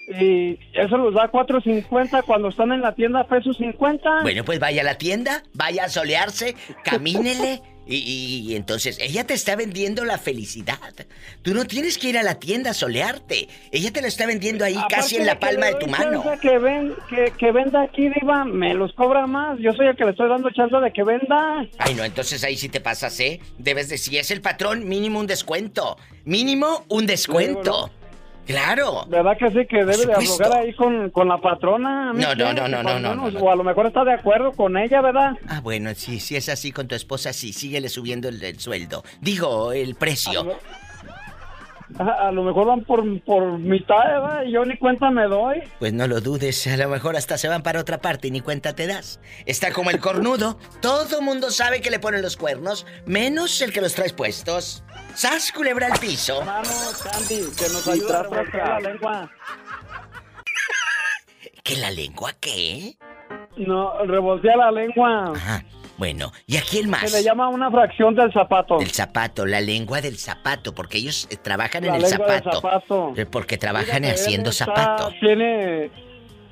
Y 0.08 0.60
eso 0.74 0.98
los 0.98 1.14
da 1.16 1.32
4.50 1.32 2.24
cuando 2.26 2.50
están 2.50 2.72
en 2.72 2.82
la 2.82 2.94
tienda 2.94 3.26
pesos 3.28 3.58
50. 3.58 4.22
Bueno, 4.22 4.44
pues 4.46 4.60
vaya 4.60 4.82
a 4.82 4.86
la 4.86 4.98
tienda, 4.98 5.44
vaya 5.54 5.86
a 5.86 5.90
solearse, 5.90 6.56
camínele. 6.84 7.62
Y, 7.88 7.98
y- 7.98 8.52
y 8.52 8.56
entonces 8.56 8.98
ella 9.00 9.28
te 9.28 9.36
está 9.36 9.56
vendiendo 9.56 10.06
la 10.06 10.18
felicidad. 10.18 10.80
Tú 11.44 11.54
no 11.54 11.66
tienes 11.66 12.00
que 12.00 12.10
ir 12.10 12.18
a 12.18 12.24
la 12.24 12.40
tienda 12.40 12.72
a 12.72 12.74
solearte. 12.74 13.48
Ella 13.72 13.94
te 13.94 14.02
lo 14.02 14.08
está 14.08 14.26
vendiendo 14.26 14.66
ahí 14.66 14.76
casi 14.90 15.18
en 15.18 15.28
la 15.28 15.40
palma 15.40 15.68
de 15.68 15.76
tu 15.76 15.86
mano. 15.86 16.24
Que, 16.42 16.58
ven, 16.58 16.96
que, 17.08 17.32
que 17.38 17.52
venda 17.52 17.84
aquí, 17.84 18.10
Diva, 18.10 18.44
me 18.44 18.74
los 18.74 18.92
cobra 18.94 19.28
más. 19.28 19.60
Yo 19.60 19.72
soy 19.74 19.86
el 19.86 19.96
que 19.96 20.04
le 20.04 20.10
estoy 20.12 20.28
dando 20.28 20.50
chance 20.50 20.76
de 20.76 20.92
que 20.92 21.04
venda. 21.04 21.64
Ay, 21.78 21.94
no, 21.94 22.04
entonces 22.04 22.44
ahí 22.44 22.58
sí 22.58 22.70
te 22.70 22.82
pasas, 22.82 23.20
¿eh? 23.20 23.40
Debes 23.60 23.88
de, 23.90 24.00
si 24.00 24.18
es 24.18 24.32
el 24.32 24.42
patrón, 24.42 24.88
mínimo 24.90 25.20
un 25.20 25.28
descuento. 25.28 25.96
Mínimo 26.24 26.86
un 26.90 27.06
descuento. 27.06 27.92
Claro. 28.46 29.06
¿Verdad 29.08 29.38
que 29.38 29.50
sí? 29.50 29.66
Que 29.66 29.78
debe 29.86 30.06
de 30.06 30.14
hablar 30.14 30.54
ahí 30.54 30.74
con, 30.74 31.10
con 31.10 31.28
la 31.28 31.38
patrona. 31.40 32.14
¿me 32.14 32.22
No, 32.22 32.36
no, 32.36 32.54
no, 32.54 32.68
no, 32.68 33.00
no, 33.00 33.16
no. 33.16 33.40
O 33.40 33.52
a 33.52 33.56
lo 33.56 33.64
mejor 33.64 33.88
está 33.88 34.04
de 34.04 34.14
acuerdo 34.14 34.52
con 34.52 34.78
ella, 34.78 35.02
¿verdad? 35.02 35.32
Ah, 35.48 35.62
bueno, 35.62 35.92
sí, 35.96 36.20
si 36.20 36.36
es 36.36 36.50
así 36.50 36.72
con 36.72 36.88
tu 36.88 36.96
esposa, 36.96 37.34
sí, 37.34 37.54
síguele 37.54 37.90
subiendo 37.90 38.30
el, 38.30 38.44
el 38.44 38.60
sueldo. 38.60 39.04
Digo, 39.22 39.72
el 39.72 39.96
precio. 39.96 40.58
A, 42.00 42.28
a 42.28 42.32
lo 42.32 42.44
mejor 42.44 42.66
van 42.66 42.82
por, 42.84 43.04
por 43.22 43.58
mitad, 43.60 44.04
¿verdad? 44.04 44.44
Y 44.46 44.52
yo 44.52 44.66
ni 44.66 44.76
cuenta 44.78 45.12
me 45.12 45.24
doy. 45.26 45.62
Pues 45.80 45.94
no 45.94 46.08
lo 46.08 46.20
dudes, 46.20 46.66
a 46.68 46.76
lo 46.78 46.90
mejor 46.90 47.16
hasta 47.16 47.38
se 47.38 47.48
van 47.48 47.64
para 47.64 47.80
otra 47.80 48.00
parte 48.00 48.28
y 48.28 48.32
ni 48.32 48.42
cuenta 48.42 48.74
te 48.76 48.88
das. 48.88 49.20
Está 49.46 49.72
como 49.72 49.92
el 49.92 50.00
cornudo. 50.00 50.58
Todo 50.82 51.22
mundo 51.22 51.52
sabe 51.52 51.82
que 51.82 51.92
le 51.92 52.00
ponen 52.00 52.22
los 52.22 52.38
cuernos, 52.38 52.86
menos 53.06 53.62
el 53.62 53.72
que 53.72 53.82
los 53.82 53.94
traes 53.94 54.14
puestos. 54.14 54.84
¡Sas, 55.16 55.52
culebra 55.52 55.88
al 55.88 56.00
piso! 56.00 56.44
Vamos, 56.46 57.04
Candy, 57.04 57.42
que 57.58 57.70
nos 57.72 57.88
ayuda 57.88 58.20
a 58.22 58.80
la 58.80 58.90
lengua. 58.90 59.30
¿Que 61.64 61.78
la 61.78 61.90
lengua 61.92 62.34
qué? 62.40 62.96
No, 63.58 63.98
revoltea 64.06 64.56
la 64.58 64.72
lengua. 64.72 65.34
Bueno, 65.98 66.32
¿y 66.46 66.58
a 66.58 66.62
quién 66.62 66.84
Se 66.84 66.90
más? 66.90 67.12
le 67.14 67.24
llama 67.24 67.48
una 67.48 67.72
fracción 67.72 68.14
del 68.14 68.32
zapato. 68.34 68.80
El 68.82 68.92
zapato, 68.92 69.46
la 69.46 69.62
lengua 69.62 70.02
del 70.02 70.18
zapato, 70.18 70.76
porque 70.76 70.98
ellos 70.98 71.28
eh, 71.32 71.38
trabajan 71.38 71.86
en 71.86 71.92
La 71.92 71.96
el 71.98 72.04
lengua 72.04 72.28
del 72.28 72.44
zapato. 72.44 72.62
zapato. 72.62 73.14
Eh, 73.16 73.26
Porque 73.26 73.58
trabajan 73.58 74.04
Fíjate, 74.04 74.12
haciendo 74.12 74.50
él 74.50 74.56
está- 74.60 74.66
zapato. 74.66 75.12
Tiene. 75.22 75.90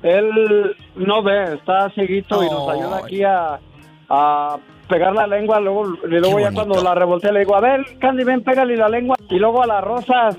Él 0.02 0.76
no 0.96 1.22
ve, 1.22 1.54
está 1.54 1.90
cieguito 1.90 2.42
y 2.42 2.46
nos 2.50 2.68
Ay. 2.70 2.80
ayuda 2.80 2.96
aquí 2.98 3.22
a, 3.22 3.60
a 4.08 4.58
pegar 4.88 5.14
la 5.14 5.26
lengua. 5.26 5.60
Luego, 5.60 5.94
y 6.04 6.08
luego 6.08 6.40
ya 6.40 6.52
cuando 6.52 6.82
la 6.82 6.94
revoltea 6.94 7.32
le 7.32 7.40
digo, 7.40 7.56
a 7.56 7.60
ver, 7.60 7.98
Candy, 7.98 8.24
ven, 8.24 8.42
pégale 8.42 8.76
la 8.76 8.88
lengua. 8.88 9.16
Y 9.28 9.36
luego 9.38 9.62
a 9.62 9.66
las 9.66 9.82
rosas. 9.82 10.36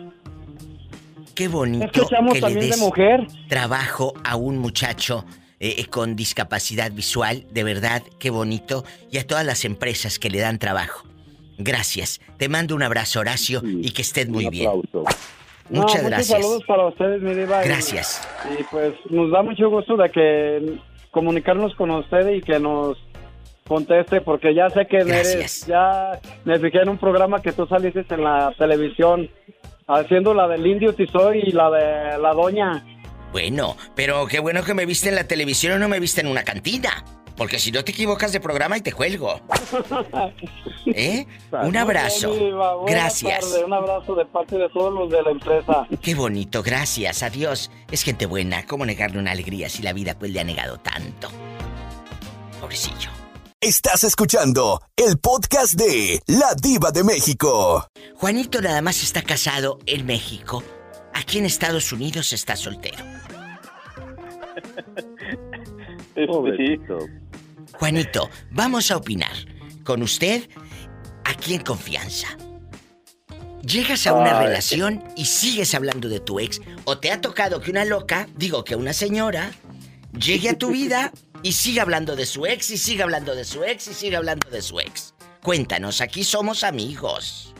Qué 1.35 1.47
bonito 1.49 1.85
Es 1.85 1.91
que 1.91 1.99
le 1.99 2.39
también 2.39 2.59
de 2.59 2.67
des 2.67 2.79
mujer. 2.79 3.27
trabajo 3.49 4.13
a 4.23 4.37
un 4.37 4.57
muchacho 4.57 5.25
eh, 5.59 5.75
eh, 5.79 5.85
con 5.85 6.15
discapacidad 6.15 6.91
visual, 6.91 7.45
de 7.51 7.63
verdad, 7.63 8.03
qué 8.19 8.29
bonito, 8.29 8.85
y 9.11 9.17
a 9.17 9.27
todas 9.27 9.45
las 9.45 9.65
empresas 9.65 10.17
que 10.17 10.29
le 10.29 10.39
dan 10.39 10.59
trabajo. 10.59 11.05
Gracias. 11.57 12.21
Te 12.37 12.49
mando 12.49 12.75
un 12.75 12.83
abrazo, 12.83 13.19
Horacio, 13.19 13.61
y 13.63 13.91
que 13.91 14.01
estés 14.01 14.29
muy 14.29 14.49
bien. 14.49 14.69
No, 15.67 15.81
Muchas 15.81 16.03
muchos 16.03 16.09
gracias. 16.09 16.27
saludos 16.27 16.63
para 16.67 16.87
ustedes, 16.87 17.21
mi 17.21 17.33
diva. 17.33 17.63
Gracias. 17.63 18.27
Y, 18.57 18.63
pues 18.65 18.93
nos 19.09 19.31
da 19.31 19.41
mucho 19.41 19.69
gusto 19.69 19.97
de 19.97 20.09
que 20.11 20.77
comunicarnos 21.11 21.73
con 21.75 21.91
usted 21.91 22.29
y 22.29 22.41
que 22.41 22.59
nos 22.59 22.97
conteste, 23.67 24.21
porque 24.21 24.53
ya 24.53 24.69
sé 24.69 24.85
que 24.87 24.97
eres, 24.97 25.65
ya 25.65 26.19
me 26.43 26.59
fijé 26.59 26.81
en 26.81 26.89
un 26.89 26.97
programa 26.97 27.41
que 27.41 27.51
tú 27.51 27.65
saliste 27.65 28.05
en 28.09 28.23
la 28.23 28.53
televisión 28.57 29.29
haciendo 29.87 30.33
la 30.33 30.47
del 30.47 30.65
indio 30.65 30.93
Tizoy 30.93 31.43
y 31.45 31.51
la 31.51 31.69
de 31.69 32.17
la 32.19 32.33
doña. 32.33 32.85
Bueno, 33.31 33.75
pero 33.95 34.27
qué 34.27 34.39
bueno 34.39 34.63
que 34.63 34.73
me 34.73 34.85
viste 34.85 35.09
en 35.09 35.15
la 35.15 35.27
televisión 35.27 35.73
o 35.73 35.79
no 35.79 35.89
me 35.89 35.99
viste 35.99 36.21
en 36.21 36.27
una 36.27 36.43
cantina. 36.43 37.03
Porque 37.35 37.59
si 37.59 37.69
no 37.69 37.83
te 37.83 37.91
equivocas 37.91 38.31
de 38.31 38.39
programa 38.39 38.77
y 38.77 38.81
te 38.81 38.93
cuelgo. 38.93 39.41
¿Eh? 40.85 41.25
Un 41.51 41.75
abrazo. 41.75 42.33
Gracias. 42.87 43.61
Un 43.65 43.73
abrazo 43.73 44.15
de 44.15 44.25
parte 44.25 44.57
de 44.57 44.69
todos 44.69 44.93
los 44.93 45.09
de 45.09 45.21
la 45.21 45.31
empresa. 45.31 45.85
Qué 46.01 46.15
bonito, 46.15 46.63
gracias, 46.63 47.23
adiós. 47.23 47.71
Es 47.91 48.03
gente 48.03 48.25
buena, 48.25 48.65
¿cómo 48.65 48.85
negarle 48.85 49.19
una 49.19 49.31
alegría 49.31 49.67
si 49.67 49.83
la 49.83 49.91
vida 49.91 50.17
pues 50.17 50.31
le 50.31 50.39
ha 50.39 50.45
negado 50.45 50.77
tanto? 50.77 51.27
Pobrecillo. 52.61 53.24
Estás 53.61 54.03
escuchando 54.03 54.81
el 54.95 55.17
podcast 55.17 55.73
de 55.73 56.21
La 56.27 56.53
Diva 56.61 56.91
de 56.91 57.03
México. 57.03 57.87
Juanito 58.15 58.61
nada 58.61 58.81
más 58.81 59.01
está 59.01 59.23
casado 59.23 59.79
en 59.87 60.05
México. 60.05 60.61
Aquí 61.13 61.39
en 61.39 61.45
Estados 61.45 61.91
Unidos 61.91 62.31
está 62.33 62.55
soltero. 62.55 63.03
Pobrecito. 66.27 66.99
Juanito, 67.79 68.29
vamos 68.51 68.91
a 68.91 68.97
opinar 68.97 69.33
con 69.83 70.03
usted 70.03 70.47
aquí 71.23 71.55
en 71.55 71.63
confianza. 71.63 72.27
Llegas 73.63 74.05
a 74.05 74.13
una 74.13 74.37
Ay. 74.37 74.47
relación 74.47 75.03
y 75.15 75.25
sigues 75.25 75.73
hablando 75.73 76.07
de 76.07 76.19
tu 76.19 76.39
ex 76.39 76.61
o 76.83 76.99
te 76.99 77.11
ha 77.11 77.19
tocado 77.19 77.61
que 77.61 77.71
una 77.71 77.83
loca, 77.85 78.27
digo 78.35 78.63
que 78.63 78.75
una 78.75 78.93
señora, 78.93 79.51
llegue 80.13 80.49
a 80.49 80.57
tu 80.57 80.69
vida 80.69 81.11
y 81.45 81.51
siga 81.51 81.83
hablando 81.83 82.15
de 82.15 82.25
su 82.25 82.47
ex 82.47 82.71
y 82.71 82.77
siga 82.77 83.03
hablando 83.03 83.35
de 83.35 83.43
su 83.43 83.63
ex 83.63 83.87
y 83.87 83.93
siga 83.93 84.17
hablando 84.17 84.49
de 84.49 84.63
su 84.63 84.79
ex. 84.79 85.13
Cuéntanos, 85.43 86.01
aquí 86.01 86.23
somos 86.23 86.63
amigos. 86.63 87.53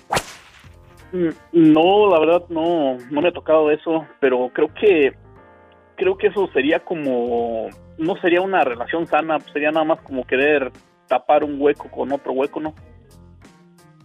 No, 1.51 2.09
la 2.09 2.19
verdad 2.19 2.45
no, 2.49 2.97
no 3.11 3.21
me 3.21 3.29
ha 3.29 3.31
tocado 3.31 3.69
eso, 3.69 4.07
pero 4.19 4.49
creo 4.55 4.73
que 4.73 5.13
creo 5.97 6.17
que 6.17 6.27
eso 6.27 6.49
sería 6.51 6.83
como 6.83 7.69
no 7.99 8.19
sería 8.21 8.41
una 8.41 8.63
relación 8.63 9.05
sana, 9.05 9.37
sería 9.53 9.69
nada 9.69 9.85
más 9.85 10.01
como 10.01 10.25
querer 10.25 10.71
tapar 11.07 11.43
un 11.43 11.61
hueco 11.61 11.91
con 11.91 12.11
otro 12.11 12.31
hueco, 12.31 12.59
¿no? 12.59 12.73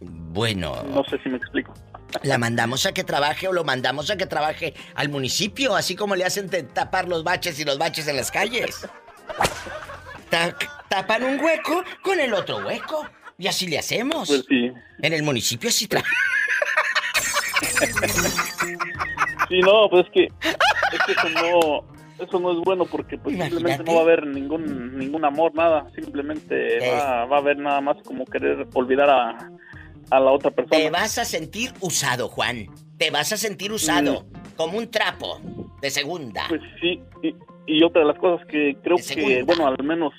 Bueno, 0.03 0.83
No 0.95 1.03
sé 1.05 1.19
si 1.23 1.31
me 1.31 1.39
explico. 1.39 1.73
la 2.23 2.37
mandamos 2.37 2.85
a 2.85 2.93
que 2.93 3.03
trabaje 3.03 3.49
o 3.49 3.53
lo 3.55 3.65
mandamos 3.65 4.11
a 4.11 4.19
que 4.19 4.27
trabaje 4.27 4.75
al 4.95 5.09
municipio, 5.09 5.75
así 5.75 5.97
como 5.97 6.17
le 6.17 6.27
hacen 6.27 6.51
tapar 6.75 7.09
los 7.09 7.25
baches 7.25 7.59
y 7.59 7.65
los 7.65 7.79
baches 7.79 8.07
en 8.09 8.17
las 8.17 8.31
calles. 8.31 8.87
Ta- 10.29 10.57
tapan 10.89 11.25
un 11.25 11.41
hueco 11.41 11.83
con 12.03 12.21
el 12.21 12.33
otro 12.35 12.59
hueco. 12.59 13.09
Y 13.39 13.47
así 13.49 13.67
le 13.67 13.79
hacemos. 13.79 14.29
Pues 14.29 14.45
sí. 14.49 14.71
En 15.03 15.13
el 15.13 15.23
municipio 15.23 15.71
sí 15.71 15.87
tra... 15.87 16.03
Sí, 19.49 19.61
no, 19.61 19.89
pues 19.91 20.07
es 20.07 20.13
que 20.13 20.25
es 20.25 21.03
que 21.07 21.13
eso 21.13 21.29
no 21.31 21.85
eso 22.23 22.39
no 22.39 22.53
es 22.53 22.59
bueno 22.59 22.85
porque 22.85 23.17
pues 23.19 23.37
simplemente 23.37 23.83
no 23.83 23.95
va 23.95 24.01
a 24.01 24.03
haber 24.03 24.27
ningún 24.27 24.99
ningún 24.99 25.25
amor, 25.25 25.55
nada, 25.55 25.87
simplemente 25.95 26.79
va, 26.91 27.25
va 27.25 27.37
a 27.37 27.41
haber 27.41 27.57
nada 27.59 27.81
más 27.81 27.97
como 28.05 28.25
querer 28.27 28.67
olvidar 28.75 29.09
a, 29.09 29.51
a 30.11 30.21
la 30.21 30.31
otra 30.31 30.51
persona. 30.51 30.79
Te 30.79 30.91
vas 30.91 31.19
a 31.19 31.25
sentir 31.25 31.73
usado, 31.81 32.29
Juan. 32.29 32.69
Te 32.99 33.11
vas 33.11 33.33
a 33.33 33.37
sentir 33.37 33.73
usado. 33.73 34.27
Como 34.57 34.77
un 34.77 34.91
trapo 34.91 35.41
de 35.81 35.91
segunda. 35.91 36.45
Mm. 36.45 36.49
Pues 36.49 36.61
sí, 36.81 37.01
y, 37.23 37.35
y 37.67 37.83
otra 37.83 38.03
de 38.03 38.09
las 38.09 38.19
cosas 38.19 38.47
que 38.47 38.77
creo 38.83 38.97
que, 38.97 39.43
bueno, 39.45 39.67
al 39.67 39.83
menos 39.85 40.13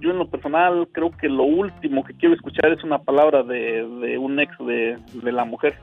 yo 0.00 0.10
en 0.10 0.18
lo 0.18 0.28
personal 0.30 0.88
creo 0.92 1.10
que 1.10 1.28
lo 1.28 1.44
último 1.44 2.04
que 2.04 2.14
quiero 2.14 2.34
escuchar 2.34 2.72
es 2.72 2.82
una 2.84 2.98
palabra 3.02 3.42
de, 3.42 3.86
de 4.02 4.18
un 4.18 4.38
ex 4.40 4.52
de, 4.58 4.98
de 5.12 5.32
la 5.32 5.44
mujer 5.44 5.78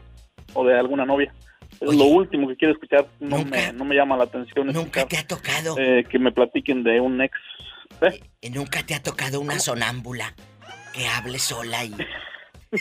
o 0.53 0.63
de 0.65 0.77
alguna 0.77 1.05
novia. 1.05 1.33
Es 1.81 1.95
lo 1.95 2.05
último 2.05 2.47
que 2.47 2.55
quiero 2.55 2.73
escuchar, 2.75 3.07
no, 3.19 3.43
me, 3.45 3.73
no 3.73 3.83
me 3.85 3.95
llama 3.95 4.15
la 4.15 4.25
atención. 4.25 4.67
Nunca 4.67 5.05
te 5.07 5.17
ha 5.17 5.25
tocado. 5.27 5.75
eh, 5.79 6.05
que 6.09 6.19
me 6.19 6.31
platiquen 6.31 6.83
de 6.83 7.01
un 7.01 7.19
ex. 7.21 7.35
¿Eh? 8.01 8.19
Eh, 8.41 8.49
Nunca 8.51 8.83
te 8.85 8.93
ha 8.93 9.01
tocado 9.01 9.41
una 9.41 9.57
sonámbula 9.59 10.35
que 10.93 11.07
hable 11.07 11.39
sola 11.39 11.83
y. 11.83 11.93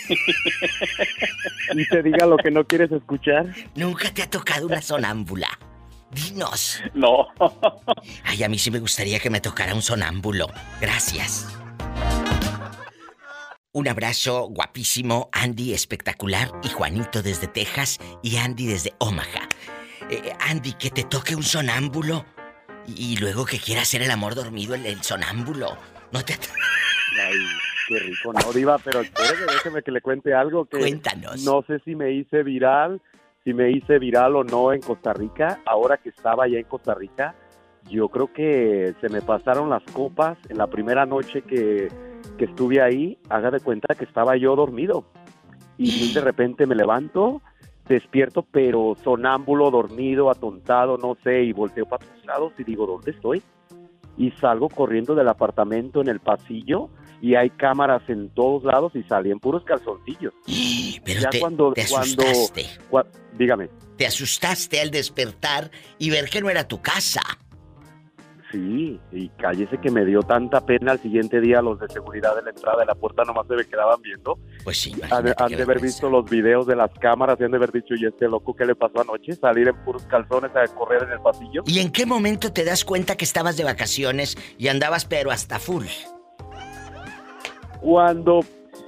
Y 1.74 1.86
te 1.86 2.02
diga 2.02 2.26
lo 2.26 2.36
que 2.36 2.50
no 2.50 2.64
quieres 2.64 2.90
escuchar. 2.92 3.46
Nunca 3.76 4.12
te 4.12 4.22
ha 4.22 4.30
tocado 4.30 4.66
una 4.66 4.82
sonámbula. 4.82 5.48
Dinos. 6.12 6.82
No. 6.94 7.26
Ay, 8.24 8.42
a 8.44 8.48
mí 8.48 8.58
sí 8.58 8.70
me 8.70 8.78
gustaría 8.78 9.18
que 9.18 9.30
me 9.30 9.40
tocara 9.40 9.74
un 9.74 9.82
sonámbulo. 9.82 10.46
Gracias. 10.80 11.48
Un 13.74 13.88
abrazo 13.88 14.48
guapísimo, 14.50 15.30
Andy 15.32 15.72
espectacular 15.72 16.50
y 16.62 16.68
Juanito 16.68 17.22
desde 17.22 17.46
Texas 17.46 17.98
y 18.22 18.36
Andy 18.36 18.66
desde 18.66 18.92
Omaha. 18.98 19.48
eh, 20.10 20.32
Andy, 20.40 20.74
que 20.74 20.90
te 20.90 21.04
toque 21.04 21.34
un 21.34 21.42
sonámbulo 21.42 22.26
y, 22.86 23.14
y 23.14 23.16
luego 23.16 23.46
que 23.46 23.58
quiera 23.58 23.80
hacer 23.82 24.02
el 24.02 24.10
amor 24.10 24.34
dormido 24.34 24.74
el, 24.74 24.84
el 24.84 25.02
sonámbulo. 25.02 25.78
No 26.12 26.22
te... 26.22 26.34
Ay, 26.34 27.38
qué 27.88 27.98
rico, 28.00 28.32
no, 28.34 28.52
Diva, 28.52 28.78
pero 28.78 29.00
espéreme, 29.00 29.46
déjeme 29.52 29.82
que 29.82 29.90
le 29.90 30.02
cuente 30.02 30.34
algo 30.34 30.66
que 30.66 30.78
Cuéntanos. 30.78 31.42
no 31.42 31.62
sé 31.66 31.78
si 31.84 31.94
me 31.94 32.12
hice 32.12 32.42
viral, 32.42 33.00
si 33.44 33.52
me 33.54 33.70
hice 33.70 33.98
viral 33.98 34.36
o 34.36 34.44
no 34.44 34.72
en 34.72 34.80
Costa 34.80 35.12
Rica. 35.12 35.60
Ahora 35.66 35.96
que 35.96 36.10
estaba 36.10 36.44
allá 36.44 36.58
en 36.58 36.64
Costa 36.64 36.94
Rica, 36.94 37.34
yo 37.88 38.08
creo 38.08 38.32
que 38.32 38.94
se 39.00 39.08
me 39.08 39.22
pasaron 39.22 39.70
las 39.70 39.82
copas 39.92 40.38
en 40.48 40.58
la 40.58 40.68
primera 40.68 41.06
noche 41.06 41.42
que, 41.42 41.88
que 42.38 42.44
estuve 42.44 42.80
ahí. 42.80 43.18
Haga 43.28 43.50
de 43.50 43.60
cuenta 43.60 43.94
que 43.94 44.04
estaba 44.04 44.36
yo 44.36 44.54
dormido. 44.54 45.04
Y 45.76 46.12
de 46.12 46.20
repente 46.22 46.66
me 46.66 46.74
levanto, 46.74 47.42
despierto, 47.88 48.42
pero 48.42 48.94
sonámbulo, 49.02 49.70
dormido, 49.70 50.30
atontado, 50.30 50.96
no 50.96 51.16
sé, 51.24 51.42
y 51.42 51.52
volteo 51.52 51.86
para 51.86 52.06
todos 52.06 52.24
lados 52.24 52.52
y 52.58 52.64
digo, 52.64 52.86
¿dónde 52.86 53.10
estoy? 53.10 53.42
Y 54.16 54.30
salgo 54.32 54.68
corriendo 54.68 55.14
del 55.14 55.28
apartamento 55.28 56.00
en 56.00 56.08
el 56.08 56.20
pasillo 56.20 56.90
y 57.22 57.34
hay 57.36 57.48
cámaras 57.50 58.02
en 58.08 58.28
todos 58.34 58.64
lados 58.64 58.92
y 58.94 59.02
salí 59.04 59.30
en 59.30 59.38
puros 59.40 59.64
calzoncillos. 59.64 60.34
Pero 61.04 61.20
ya 61.20 61.30
te, 61.30 61.40
cuando, 61.40 61.72
te 61.72 61.86
cuando, 61.88 62.22
asustaste. 62.24 62.66
cua- 62.90 63.06
dígame. 63.38 63.70
Te 63.96 64.06
asustaste 64.06 64.80
al 64.80 64.90
despertar 64.90 65.70
y 65.98 66.10
ver 66.10 66.28
que 66.28 66.40
no 66.42 66.50
era 66.50 66.66
tu 66.68 66.82
casa. 66.82 67.22
Sí, 68.50 69.00
y 69.12 69.30
cállese 69.30 69.78
que 69.78 69.90
me 69.90 70.04
dio 70.04 70.20
tanta 70.20 70.60
pena 70.66 70.92
al 70.92 70.98
siguiente 71.00 71.40
día 71.40 71.62
los 71.62 71.80
de 71.80 71.88
seguridad 71.88 72.36
de 72.36 72.42
la 72.42 72.50
entrada 72.50 72.80
de 72.80 72.84
la 72.84 72.94
puerta 72.94 73.24
nomás 73.24 73.46
se 73.46 73.54
me 73.54 73.64
quedaban 73.64 74.02
viendo. 74.02 74.38
Pues 74.62 74.78
sí, 74.78 74.92
Han, 75.10 75.32
han 75.38 75.48
de 75.56 75.62
haber 75.62 75.80
visto 75.80 76.10
los 76.10 76.28
videos 76.28 76.66
de 76.66 76.76
las 76.76 76.90
cámaras 77.00 77.38
y 77.40 77.44
han 77.44 77.50
de 77.50 77.56
haber 77.56 77.72
dicho, 77.72 77.94
¿y 77.94 78.04
este 78.04 78.28
loco 78.28 78.54
qué 78.54 78.66
le 78.66 78.74
pasó 78.74 79.00
anoche? 79.00 79.32
Salir 79.36 79.68
en 79.68 79.84
puros 79.84 80.02
calzones 80.04 80.50
a 80.54 80.66
correr 80.74 81.02
en 81.04 81.12
el 81.12 81.20
pasillo. 81.20 81.62
¿Y 81.64 81.78
en 81.78 81.90
qué 81.90 82.04
momento 82.04 82.52
te 82.52 82.62
das 82.64 82.84
cuenta 82.84 83.16
que 83.16 83.24
estabas 83.24 83.56
de 83.56 83.64
vacaciones 83.64 84.36
y 84.58 84.68
andabas 84.68 85.06
pero 85.06 85.30
hasta 85.30 85.58
full? 85.58 85.86
Cuando 87.82 88.40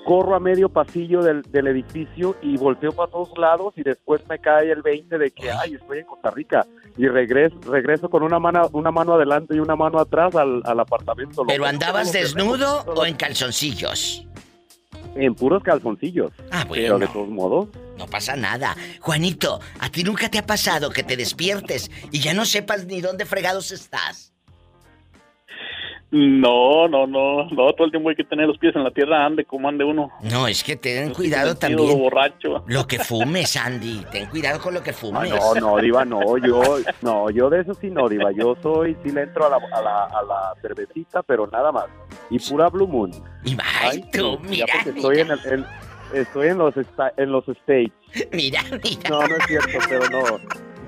corro 0.06 0.34
a 0.34 0.40
medio 0.40 0.68
pasillo 0.68 1.22
del, 1.22 1.42
del 1.42 1.66
edificio 1.66 2.36
y 2.42 2.56
volteo 2.56 2.92
para 2.92 3.10
todos 3.10 3.36
lados 3.36 3.74
y 3.76 3.82
después 3.82 4.22
me 4.28 4.38
cae 4.38 4.70
el 4.70 4.82
20 4.82 5.18
de 5.18 5.30
que, 5.30 5.50
ay, 5.50 5.74
estoy 5.74 5.98
en 5.98 6.06
Costa 6.06 6.30
Rica. 6.30 6.66
Y 6.96 7.08
regreso, 7.08 7.56
regreso 7.66 8.08
con 8.08 8.22
una 8.22 8.38
mano, 8.38 8.68
una 8.72 8.90
mano 8.92 9.14
adelante 9.14 9.56
y 9.56 9.58
una 9.58 9.74
mano 9.76 9.98
atrás 9.98 10.34
al, 10.36 10.62
al 10.64 10.78
apartamento. 10.80 11.44
¿Pero 11.46 11.66
andabas 11.66 12.12
desnudo 12.12 12.84
o 12.86 13.04
en 13.04 13.16
calzoncillos? 13.16 14.26
En 15.16 15.34
puros 15.34 15.62
calzoncillos. 15.62 16.30
Ah, 16.50 16.64
Pero 16.70 16.98
de 16.98 17.06
bueno. 17.06 17.12
todos 17.12 17.28
modos, 17.28 17.68
No 17.98 18.06
pasa 18.06 18.36
nada. 18.36 18.76
Juanito, 19.00 19.60
¿a 19.80 19.88
ti 19.90 20.02
nunca 20.04 20.28
te 20.28 20.38
ha 20.38 20.46
pasado 20.46 20.90
que 20.90 21.02
te 21.02 21.16
despiertes 21.16 21.90
y 22.12 22.20
ya 22.20 22.32
no 22.34 22.44
sepas 22.44 22.86
ni 22.86 23.00
dónde 23.00 23.24
fregados 23.24 23.70
estás? 23.72 24.33
No, 26.16 26.86
no, 26.86 27.08
no, 27.08 27.44
no, 27.50 27.72
todo 27.72 27.86
el 27.86 27.90
tiempo 27.90 28.08
hay 28.08 28.14
que 28.14 28.22
tener 28.22 28.46
los 28.46 28.56
pies 28.56 28.76
en 28.76 28.84
la 28.84 28.92
tierra, 28.92 29.26
ande 29.26 29.44
como 29.44 29.68
ande 29.68 29.82
uno. 29.82 30.10
No, 30.22 30.46
es 30.46 30.62
que 30.62 30.76
ten 30.76 31.08
No 31.08 31.14
cuidado 31.14 31.56
también. 31.56 31.98
borracho. 31.98 32.62
Lo 32.68 32.86
que 32.86 33.00
fumes, 33.00 33.56
Andy. 33.56 34.04
Ten 34.12 34.26
cuidado 34.26 34.60
con 34.60 34.74
lo 34.74 34.80
que 34.82 34.90
Ah, 34.90 34.94
fumes. 34.94 35.28
no, 35.30 35.54
no, 35.56 35.76
Diva, 35.78 36.04
no, 36.04 36.38
yo, 36.38 36.62
no, 37.02 37.30
yo 37.30 37.50
de 37.50 37.62
eso 37.62 37.74
sí 37.74 37.90
no, 37.90 38.08
Diva, 38.08 38.30
yo 38.30 38.54
soy, 38.62 38.96
sí 39.02 39.10
le 39.10 39.22
entro 39.22 39.46
a 39.46 39.50
la, 39.50 39.56
a 39.56 39.82
la, 39.82 40.04
a 40.04 40.22
la 40.22 40.54
cervecita, 40.62 41.24
pero 41.24 41.48
nada 41.48 41.72
más, 41.72 41.86
y 42.30 42.38
pura 42.38 42.68
Blue 42.68 42.86
Moon. 42.86 43.10
Y 43.44 43.56
Ay, 43.82 44.04
tú, 44.12 44.38
mira, 44.42 44.66
ya 44.68 44.74
porque 44.84 44.98
estoy 45.00 45.18
en, 45.18 45.30
el, 45.32 45.66
estoy 46.14 46.48
en 46.48 46.58
los, 46.58 46.74
en 47.16 47.32
los 47.32 47.48
States. 47.48 47.92
Mira, 48.32 48.62
mira. 48.70 49.10
No, 49.10 49.26
no 49.26 49.36
es 49.36 49.46
cierto, 49.48 49.78
pero 49.88 50.08
no, 50.10 50.22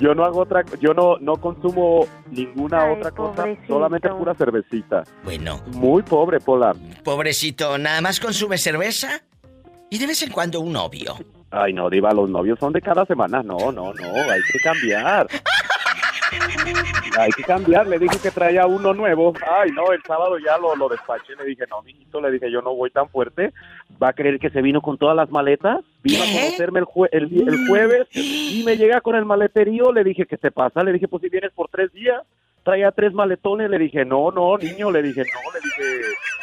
yo 0.01 0.15
no 0.15 0.25
hago 0.25 0.41
otra, 0.41 0.65
yo 0.81 0.93
no, 0.95 1.17
no 1.19 1.37
consumo 1.37 2.07
ninguna 2.31 2.85
Ay, 2.85 2.95
otra 2.99 3.11
cosa, 3.11 3.45
solamente 3.67 4.09
pura 4.11 4.35
cervecita. 4.35 5.05
Bueno, 5.25 5.61
Muy 5.73 6.03
pobre, 6.03 6.41
Pola. 6.41 6.75
pobrecito, 7.05 7.79
¿nada 7.79 8.01
más 8.01 8.21
consume 8.21 8.59
cerveza? 8.59 9.21
Y 9.91 9.99
de 9.99 10.07
vez 10.07 10.23
en 10.23 10.31
cuando 10.33 10.61
un 10.61 10.73
novio. 10.73 11.15
Ay, 11.51 11.73
no, 11.73 11.89
Diva, 11.89 12.13
los 12.13 12.29
novios 12.29 12.59
son 12.59 12.73
de 12.73 12.83
cada 12.83 13.07
semana, 13.07 13.43
no, 13.43 13.71
no, 13.73 13.93
no, 13.95 14.13
hay 14.15 14.41
que 14.53 14.59
cambiar. 14.63 15.27
Hay 17.19 17.31
que 17.31 17.43
cambiar, 17.45 17.87
le 17.87 17.99
dije 17.99 18.19
que 18.23 18.31
traía 18.31 18.67
uno 18.67 18.93
nuevo. 18.93 19.33
Ay, 19.51 19.71
no, 19.71 19.91
el 19.93 20.03
sábado 20.03 20.37
ya 20.39 20.59
lo, 20.59 20.77
lo 20.77 20.89
despaché. 20.89 21.35
Le 21.37 21.45
dije, 21.47 21.65
no, 21.71 21.81
mijito, 21.83 22.21
le 22.21 22.31
dije, 22.31 22.51
yo 22.51 22.61
no 22.61 22.75
voy 22.75 22.91
tan 22.91 23.09
fuerte. 23.09 23.53
Va 24.03 24.09
a 24.09 24.13
creer 24.13 24.39
que 24.39 24.51
se 24.51 24.61
vino 24.61 24.81
con 24.83 24.99
todas 24.99 25.17
las 25.17 25.31
maletas. 25.31 25.81
Vino 26.03 26.23
a 26.23 26.27
conocerme 26.27 26.81
el, 26.81 26.85
jue- 26.85 27.09
el, 27.13 27.25
el 27.49 27.67
jueves 27.69 28.07
y 28.15 28.63
me 28.67 28.77
llega 28.77 29.01
con 29.01 29.17
el 29.17 29.25
maleterío. 29.25 29.93
Le 29.93 30.05
dije, 30.05 30.27
¿qué 30.27 30.37
te 30.37 30.51
pasa? 30.51 30.83
Le 30.83 30.93
dije, 30.93 31.09
pues 31.09 31.23
si 31.23 31.29
vienes 31.29 31.53
por 31.53 31.69
tres 31.69 31.93
días. 31.93 32.23
Traía 32.67 32.91
tres 32.91 33.13
maletones. 33.15 33.71
Le 33.71 33.79
dije, 33.79 34.05
no, 34.05 34.31
no, 34.31 34.59
niño. 34.59 34.91
Le 34.91 35.01
dije, 35.03 35.23
no. 35.23 35.53
Le 35.53 35.61
dije, 35.63 36.01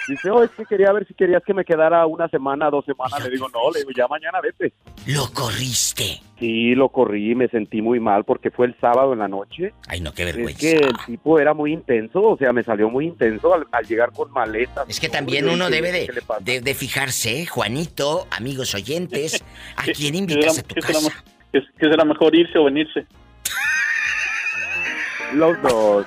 dice, 0.07 0.30
oh, 0.32 0.41
es 0.43 0.49
que 0.51 0.65
quería 0.65 0.91
ver 0.93 1.05
si 1.05 1.13
querías 1.13 1.43
que 1.45 1.53
me 1.53 1.65
quedara 1.65 2.05
una 2.07 2.28
semana, 2.30 2.69
dos 2.69 2.86
semanas. 2.86 3.21
Le 3.24 3.30
digo, 3.30 3.47
no, 3.49 3.69
le 3.71 3.80
digo, 3.80 3.91
ya 3.95 4.07
mañana 4.07 4.39
vete. 4.41 4.74
Lo 5.05 5.28
corriste. 5.34 6.21
Sí, 6.39 6.76
lo 6.76 6.89
corrí, 6.89 7.36
me 7.36 7.47
sentí 7.49 7.82
muy 7.82 7.99
mal 7.99 8.24
porque 8.26 8.51
fue 8.51 8.67
el 8.67 8.76
sábado 8.80 9.13
en 9.13 9.19
la 9.19 9.28
noche. 9.28 9.74
Ay, 9.88 9.99
no, 10.01 10.13
qué 10.13 10.24
Es 10.24 10.34
vergüenza. 10.36 10.59
que 10.59 10.71
el 10.78 10.93
tipo 11.05 11.39
era 11.39 11.53
muy 11.53 11.71
intenso, 11.74 12.21
o 12.21 12.38
sea, 12.38 12.51
me 12.53 12.63
salió 12.63 12.89
muy 12.89 13.05
intenso 13.05 13.53
al, 13.53 13.65
al 13.71 13.86
llegar 13.86 14.11
con 14.11 14.32
maletas. 14.32 14.89
Es 14.89 14.99
que 14.99 15.07
también 15.09 15.47
uno 15.49 15.69
debe 15.69 15.91
de, 15.91 16.09
de, 16.41 16.61
de 16.61 16.74
fijarse, 16.74 17.41
¿eh? 17.41 17.45
Juanito, 17.45 18.28
amigos 18.32 18.74
oyentes, 18.76 19.43
¿a 19.78 19.84
quién 19.95 20.15
invitas 20.15 20.59
a 20.59 20.63
tu 20.63 20.76
¿Qué 20.76 20.82
será, 20.82 20.93
casa? 20.99 21.24
me- 21.53 21.59
qué- 21.61 21.67
qué 21.78 21.89
será 21.89 22.03
mejor 22.05 22.36
irse 22.36 22.57
o 22.57 22.65
venirse? 22.65 23.05
Los 25.34 25.61
dos. 25.61 26.05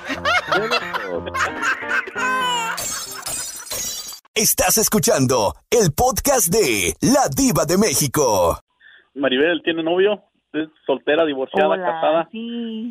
Estás 4.34 4.78
escuchando 4.78 5.54
el 5.70 5.92
podcast 5.92 6.48
de 6.48 6.94
La 7.00 7.28
Diva 7.34 7.64
de 7.64 7.78
México. 7.78 8.60
Maribel 9.14 9.62
tiene 9.64 9.82
novio, 9.82 10.22
es 10.52 10.68
soltera, 10.86 11.24
divorciada, 11.24 11.70
Hola, 11.70 11.84
casada. 11.84 12.28
sí, 12.30 12.88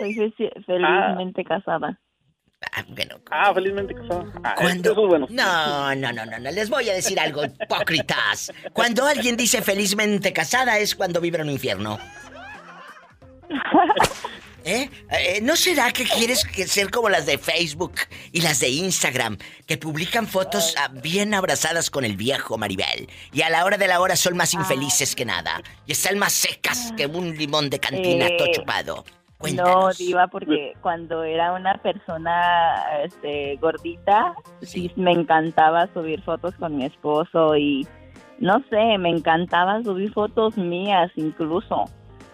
estoy 0.00 0.34
felizmente 0.66 1.44
casada. 1.44 2.00
Ah, 3.30 3.52
felizmente 3.54 3.94
casada. 3.94 4.24
Ah, 4.42 4.54
¿Cuándo? 4.56 4.92
eso 4.92 5.02
es 5.02 5.08
bueno. 5.08 5.26
No, 5.30 5.94
no, 5.94 6.12
no, 6.12 6.26
no, 6.26 6.38
no, 6.38 6.50
les 6.50 6.70
voy 6.70 6.88
a 6.88 6.94
decir 6.94 7.20
algo, 7.20 7.44
hipócritas. 7.44 8.52
Cuando 8.72 9.04
alguien 9.06 9.36
dice 9.36 9.62
felizmente 9.62 10.32
casada 10.32 10.78
es 10.78 10.94
cuando 10.94 11.20
vive 11.20 11.36
en 11.36 11.44
un 11.44 11.50
infierno. 11.50 11.98
¿Eh? 14.66 14.90
Eh, 15.12 15.40
¿No 15.42 15.54
será 15.54 15.92
que 15.92 16.02
quieres 16.02 16.44
que 16.44 16.66
ser 16.66 16.90
como 16.90 17.08
las 17.08 17.24
de 17.24 17.38
Facebook 17.38 17.94
y 18.32 18.40
las 18.40 18.58
de 18.58 18.68
Instagram, 18.68 19.38
que 19.64 19.78
publican 19.78 20.26
fotos 20.26 20.74
ah, 20.76 20.88
bien 20.92 21.34
abrazadas 21.34 21.88
con 21.88 22.04
el 22.04 22.16
viejo 22.16 22.58
Maribel? 22.58 23.08
Y 23.32 23.42
a 23.42 23.48
la 23.48 23.64
hora 23.64 23.78
de 23.78 23.86
la 23.86 24.00
hora 24.00 24.16
son 24.16 24.36
más 24.36 24.54
infelices 24.54 25.14
que 25.14 25.24
nada. 25.24 25.62
Y 25.86 25.92
están 25.92 26.18
más 26.18 26.32
secas 26.32 26.92
que 26.96 27.06
un 27.06 27.36
limón 27.36 27.70
de 27.70 27.78
cantina 27.78 28.26
Eh, 28.26 28.36
todo 28.36 28.48
chupado. 28.52 29.04
No, 29.54 29.90
Diva, 29.92 30.26
porque 30.26 30.72
cuando 30.80 31.22
era 31.22 31.52
una 31.52 31.74
persona 31.74 32.82
este, 33.04 33.56
gordita, 33.60 34.34
sí. 34.62 34.90
me 34.96 35.12
encantaba 35.12 35.88
subir 35.94 36.22
fotos 36.22 36.56
con 36.56 36.76
mi 36.76 36.86
esposo 36.86 37.54
y 37.56 37.86
no 38.38 38.64
sé, 38.68 38.98
me 38.98 39.10
encantaba 39.10 39.80
subir 39.84 40.12
fotos 40.12 40.56
mías 40.56 41.12
incluso. 41.14 41.84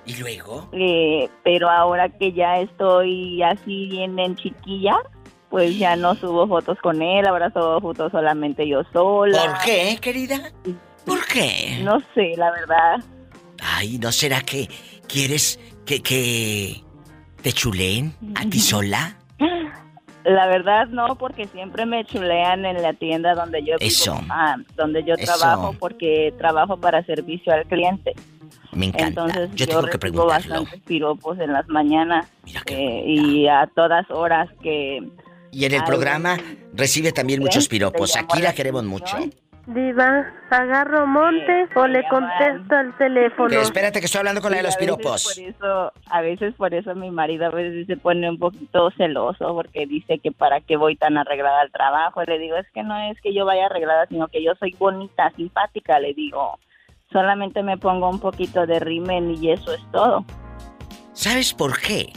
¿Y 0.04 0.16
luego? 0.16 0.68
Eh, 0.72 1.28
pero 1.44 1.70
ahora 1.70 2.08
que 2.08 2.32
ya 2.32 2.58
estoy 2.58 3.42
así 3.42 3.86
bien 3.88 4.18
en 4.18 4.34
chiquilla, 4.36 4.96
pues 5.48 5.78
ya 5.78 5.96
no 5.96 6.14
subo 6.14 6.46
fotos 6.48 6.78
con 6.82 7.02
él, 7.02 7.26
ahora 7.26 7.50
subo 7.52 7.80
fotos 7.80 8.10
solamente 8.10 8.66
yo 8.66 8.82
sola. 8.92 9.38
¿Por 9.38 9.58
qué, 9.64 9.98
querida? 10.00 10.50
¿Por 11.06 11.24
qué? 11.26 11.80
No 11.82 12.00
sé, 12.14 12.32
la 12.36 12.50
verdad. 12.50 13.04
Ay, 13.62 13.98
¿no 13.98 14.10
será 14.10 14.40
que 14.40 14.68
quieres 15.06 15.60
que, 15.84 16.02
que 16.02 16.82
te 17.42 17.52
chuleen 17.52 18.14
a 18.34 18.44
ti 18.48 18.58
sola? 18.60 19.16
La 20.24 20.46
verdad 20.46 20.86
no, 20.86 21.16
porque 21.16 21.46
siempre 21.48 21.84
me 21.84 22.04
chulean 22.04 22.64
en 22.64 22.80
la 22.80 22.92
tienda 22.92 23.34
donde 23.34 23.60
yo 23.60 23.76
vivo, 23.78 23.88
Eso. 23.88 24.20
ah, 24.30 24.56
donde 24.76 25.02
yo 25.04 25.14
Eso. 25.18 25.36
trabajo, 25.36 25.74
porque 25.78 26.32
trabajo 26.38 26.76
para 26.76 27.04
servicio 27.04 27.52
al 27.52 27.66
cliente. 27.66 28.12
Me 28.72 28.86
encanta. 28.86 29.06
Entonces 29.08 29.50
Yo 29.50 29.56
yo, 29.56 29.66
tengo 29.66 29.80
que 29.82 29.86
recibo 29.86 30.00
preguntarlo. 30.00 30.54
bastantes 30.54 30.80
piropos 30.82 31.38
en 31.38 31.52
las 31.52 31.68
mañanas 31.68 32.30
eh, 32.66 33.04
y 33.06 33.46
a 33.48 33.68
todas 33.74 34.10
horas 34.10 34.48
que... 34.62 35.02
Y 35.50 35.66
en 35.66 35.74
el 35.74 35.80
Ay, 35.80 35.86
programa 35.86 36.38
recibe 36.72 37.12
también 37.12 37.40
muchos 37.40 37.68
piropos. 37.68 38.16
Aquí 38.16 38.40
la 38.40 38.54
queremos 38.54 38.84
mucho. 38.84 39.16
Diva, 39.66 40.26
¿agarro 40.50 41.06
monte 41.06 41.68
o 41.76 41.86
le 41.86 42.02
contesto 42.08 42.74
al 42.74 42.96
teléfono? 42.98 43.48
Que 43.48 43.60
espérate 43.60 44.00
que 44.00 44.06
estoy 44.06 44.18
hablando 44.18 44.40
con 44.40 44.50
la 44.50 44.56
de 44.56 44.64
los 44.64 44.76
piropos. 44.76 45.34
Por 45.36 45.44
eso, 45.44 45.92
a 46.10 46.20
veces 46.20 46.52
por 46.54 46.74
eso 46.74 46.94
mi 46.96 47.12
marido 47.12 47.46
a 47.46 47.50
veces 47.50 47.86
se 47.86 47.96
pone 47.96 48.28
un 48.28 48.38
poquito 48.38 48.90
celoso 48.96 49.54
porque 49.54 49.86
dice 49.86 50.18
que 50.18 50.32
para 50.32 50.60
qué 50.62 50.76
voy 50.76 50.96
tan 50.96 51.16
arreglada 51.16 51.60
al 51.60 51.70
trabajo. 51.70 52.24
Le 52.24 52.38
digo, 52.40 52.56
es 52.56 52.66
que 52.72 52.82
no 52.82 52.98
es 52.98 53.20
que 53.20 53.32
yo 53.32 53.44
vaya 53.44 53.66
arreglada, 53.66 54.06
sino 54.06 54.26
que 54.26 54.42
yo 54.42 54.54
soy 54.58 54.74
bonita, 54.78 55.30
simpática, 55.36 56.00
le 56.00 56.12
digo. 56.14 56.58
Solamente 57.12 57.62
me 57.62 57.76
pongo 57.76 58.08
un 58.08 58.18
poquito 58.18 58.66
de 58.66 58.80
rimen 58.80 59.36
y 59.42 59.50
eso 59.50 59.72
es 59.74 59.80
todo. 59.92 60.24
¿Sabes 61.12 61.52
por 61.52 61.78
qué? 61.78 62.12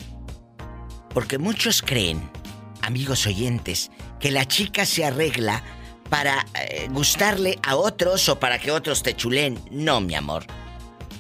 Porque 1.14 1.38
muchos 1.38 1.82
creen, 1.82 2.30
amigos 2.82 3.28
oyentes, 3.28 3.92
que 4.20 4.32
la 4.32 4.46
chica 4.46 4.86
se 4.86 5.06
arregla 5.06 5.62
para 6.10 6.46
eh, 6.62 6.88
gustarle 6.92 7.60
a 7.68 7.76
otros 7.76 8.30
o 8.30 8.40
para 8.40 8.60
que 8.60 8.72
otros 8.72 9.04
te 9.04 9.16
chulen. 9.16 9.60
No, 9.72 10.02
mi 10.02 10.16
amor. 10.16 10.46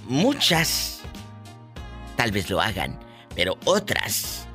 Muchas 0.08 0.96
tal 2.16 2.32
vez 2.32 2.50
lo 2.50 2.62
hagan, 2.62 3.00
pero 3.36 3.58
otras, 3.66 4.48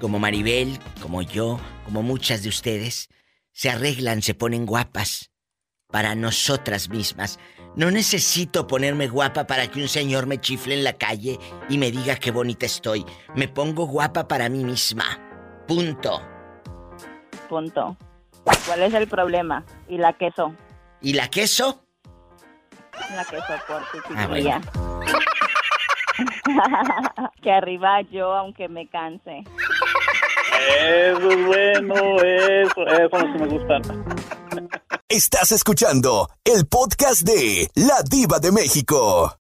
como 0.00 0.18
Maribel, 0.18 0.78
como 1.00 1.22
yo, 1.22 1.60
como 1.84 2.02
muchas 2.02 2.42
de 2.42 2.48
ustedes, 2.48 3.08
se 3.52 3.70
arreglan, 3.70 4.22
se 4.22 4.34
ponen 4.34 4.66
guapas 4.66 5.30
para 5.88 6.14
nosotras 6.14 6.88
mismas. 6.88 7.38
No 7.74 7.90
necesito 7.90 8.66
ponerme 8.66 9.08
guapa 9.08 9.46
para 9.46 9.66
que 9.66 9.80
un 9.80 9.88
señor 9.88 10.26
me 10.26 10.38
chifle 10.38 10.74
en 10.74 10.84
la 10.84 10.92
calle 10.92 11.38
y 11.70 11.78
me 11.78 11.90
diga 11.90 12.16
qué 12.16 12.30
bonita 12.30 12.66
estoy. 12.66 13.06
Me 13.34 13.48
pongo 13.48 13.86
guapa 13.86 14.28
para 14.28 14.50
mí 14.50 14.62
misma. 14.62 15.04
Punto. 15.66 16.20
Punto. 17.48 17.96
¿Cuál 18.66 18.82
es 18.82 18.92
el 18.92 19.08
problema? 19.08 19.64
¿Y 19.88 19.96
la 19.96 20.12
queso? 20.12 20.54
¿Y 21.00 21.14
la 21.14 21.28
queso? 21.28 21.82
La 23.14 23.24
queso 23.24 23.54
por 23.66 23.82
tu 23.90 23.98
Ah, 24.16 24.28
que 27.42 27.50
arriba 27.50 28.02
yo, 28.02 28.34
aunque 28.34 28.68
me 28.68 28.86
canse. 28.88 29.44
Eso 30.68 31.30
es 31.30 31.46
bueno, 31.46 31.94
eso, 32.22 32.86
eso 32.86 33.18
sí 33.20 33.38
me 33.38 33.46
gusta. 33.46 33.80
Estás 35.14 35.52
escuchando 35.52 36.30
el 36.42 36.66
podcast 36.66 37.20
de 37.20 37.68
La 37.74 37.96
Diva 38.10 38.38
de 38.38 38.50
México. 38.50 39.36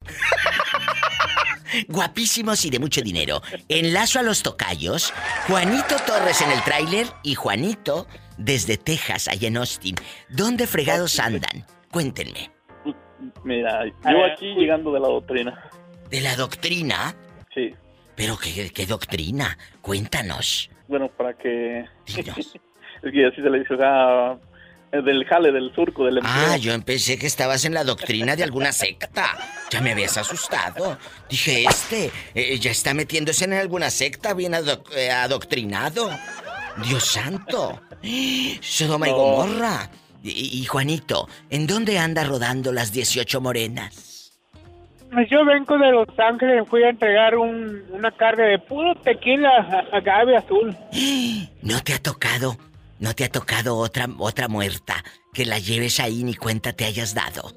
Guapísimos 1.88 2.64
y 2.64 2.70
de 2.70 2.78
mucho 2.78 3.02
dinero. 3.02 3.42
Enlazo 3.68 4.18
a 4.18 4.22
los 4.22 4.42
tocayos. 4.42 5.12
Juanito 5.46 5.96
Torres 6.06 6.40
en 6.40 6.52
el 6.52 6.62
tráiler 6.62 7.08
y 7.22 7.34
Juanito 7.34 8.06
desde 8.38 8.78
Texas, 8.78 9.28
allá 9.28 9.48
en 9.48 9.58
Austin. 9.58 9.96
¿Dónde 10.30 10.66
fregados 10.66 11.20
andan? 11.20 11.66
Cuéntenme. 11.92 12.50
Mira, 13.44 13.84
yo 13.84 14.24
aquí 14.24 14.54
llegando 14.54 14.90
de 14.90 15.00
la 15.00 15.08
doctrina. 15.08 15.70
¿De 16.08 16.22
la 16.22 16.34
doctrina? 16.34 17.14
Sí. 17.52 17.74
¿Pero 18.16 18.38
qué, 18.38 18.70
qué 18.70 18.86
doctrina? 18.86 19.58
Cuéntanos. 19.82 20.70
Bueno, 20.88 21.10
para 21.10 21.34
que... 21.34 21.84
es 22.06 22.16
que 23.12 23.26
así 23.26 23.42
se 23.42 23.50
le 23.50 23.58
dice, 23.58 23.74
o 23.74 23.76
sea, 23.76 24.38
del 24.92 25.24
jale, 25.26 25.52
del 25.52 25.74
surco, 25.74 26.04
del 26.06 26.18
empleo. 26.18 26.34
Ah, 26.36 26.56
yo 26.56 26.72
empecé 26.72 27.18
que 27.18 27.26
estabas 27.26 27.64
en 27.64 27.74
la 27.74 27.84
doctrina 27.84 28.36
de 28.36 28.42
alguna 28.44 28.72
secta. 28.72 29.36
Ya 29.70 29.80
me 29.80 29.92
habías 29.92 30.16
asustado. 30.16 30.98
Dije, 31.28 31.64
este 31.64 32.10
eh, 32.34 32.58
ya 32.58 32.70
está 32.70 32.94
metiéndose 32.94 33.44
en 33.44 33.52
alguna 33.52 33.90
secta 33.90 34.34
bien 34.34 34.52
adoc- 34.54 34.90
eh, 34.96 35.10
adoctrinado. 35.10 36.10
Dios 36.84 37.04
santo. 37.04 37.80
Sodoma 38.60 39.08
y. 39.08 39.12
Gomorra. 39.12 39.90
Y, 40.22 40.60
y 40.60 40.64
Juanito, 40.64 41.28
¿en 41.48 41.66
dónde 41.66 41.98
anda 41.98 42.24
rodando 42.24 42.72
las 42.72 42.92
18 42.92 43.40
morenas? 43.40 44.32
Pues 45.12 45.28
yo 45.30 45.44
vengo 45.44 45.78
de 45.78 45.90
Los 45.92 46.08
Ángeles, 46.18 46.64
fui 46.68 46.82
a 46.82 46.90
entregar 46.90 47.36
un- 47.36 47.82
una 47.90 48.10
carga 48.10 48.44
de 48.44 48.58
puro 48.58 48.94
tequila 48.96 49.48
a- 49.48 49.96
agave 49.96 50.36
azul. 50.36 50.76
¿No 51.62 51.80
te 51.82 51.94
ha 51.94 51.98
tocado? 52.02 52.58
¿No 53.00 53.14
te 53.14 53.24
ha 53.24 53.28
tocado 53.28 53.76
otra 53.78 54.06
otra 54.18 54.48
muerta 54.48 55.04
que 55.32 55.44
la 55.44 55.58
lleves 55.58 56.00
ahí 56.00 56.24
ni 56.24 56.34
cuenta 56.34 56.72
te 56.72 56.84
hayas 56.84 57.14
dado? 57.14 57.52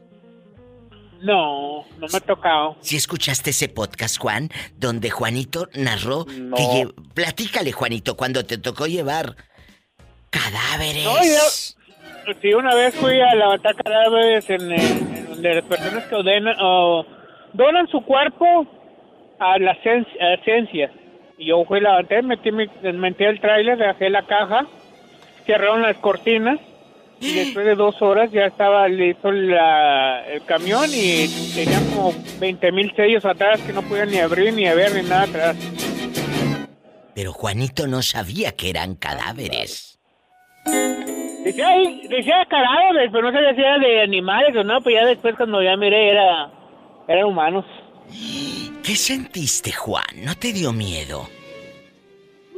No, 1.21 1.83
no 1.99 2.07
me 2.11 2.17
ha 2.17 2.19
tocado. 2.19 2.77
Si 2.81 2.95
escuchaste 2.95 3.51
ese 3.51 3.69
podcast, 3.69 4.17
Juan, 4.17 4.49
donde 4.77 5.09
Juanito 5.11 5.67
narró 5.75 6.25
No. 6.25 6.55
que 6.55 6.63
lle- 6.63 6.93
platícale, 7.13 7.71
Juanito, 7.71 8.17
cuando 8.17 8.43
te 8.43 8.57
tocó 8.57 8.87
llevar 8.87 9.35
cadáveres. 10.31 11.03
No, 11.05 11.13
yo, 11.23 12.33
sí, 12.41 12.53
una 12.53 12.73
vez 12.75 12.95
fui 12.95 13.19
a 13.21 13.35
levantar 13.35 13.75
cadáveres 13.75 14.49
en, 14.49 14.71
eh, 14.71 14.75
en 14.77 15.25
donde 15.29 15.55
las 15.55 15.63
personas 15.65 16.03
que 16.05 16.15
ordenan 16.15 16.55
donan 17.53 17.87
su 17.89 18.01
cuerpo 18.01 18.65
a 19.39 19.57
las 19.59 19.77
ciencias. 20.43 20.91
Y 21.37 21.47
yo 21.47 21.63
fui, 21.65 21.81
levanté, 21.81 22.21
metí, 22.21 22.51
mi, 22.51 22.65
metí 22.93 23.23
el 23.23 23.39
tráiler, 23.41 23.77
dejé 23.77 24.09
la 24.09 24.25
caja, 24.25 24.65
cerraron 25.45 25.81
las 25.81 25.97
cortinas 25.97 26.59
y 27.19 27.33
después 27.35 27.65
de 27.65 27.75
dos 27.75 28.01
horas 28.01 28.31
ya 28.31 28.45
estaba 28.45 28.87
listo 28.87 29.31
la- 29.31 30.25
el 30.27 30.43
camión 30.45 30.89
y 30.93 31.27
tenía 31.53 31.79
como 31.93 32.13
20 32.39 32.71
mil 32.71 32.91
sellos 32.95 33.25
atrás 33.25 33.59
que 33.61 33.73
no 33.73 33.81
podían 33.83 34.09
ni 34.09 34.19
abrir, 34.19 34.53
ni 34.53 34.63
ver, 34.63 34.93
ni 34.95 35.03
nada 35.07 35.23
atrás. 35.23 35.57
Pero 37.13 37.33
Juanito 37.33 37.87
no 37.87 38.01
sabía 38.01 38.53
que 38.53 38.69
eran 38.69 38.95
cadáveres. 38.95 39.99
Decía, 41.43 41.67
decía 42.07 42.45
cadáveres, 42.49 43.09
pero 43.11 43.23
no 43.23 43.31
sabía 43.33 43.53
si 43.55 43.61
era 43.61 43.77
de 43.79 44.01
animales 44.01 44.55
o 44.55 44.63
no, 44.63 44.79
pues 44.81 44.95
ya 44.95 45.05
después 45.05 45.35
cuando 45.35 45.61
ya 45.61 45.75
miré 45.75 46.11
era, 46.11 46.49
eran 47.07 47.25
humanos. 47.25 47.65
¿Qué 48.83 48.95
sentiste, 48.95 49.71
Juan? 49.71 50.05
¿No 50.23 50.35
te 50.35 50.53
dio 50.53 50.71
miedo? 50.71 51.27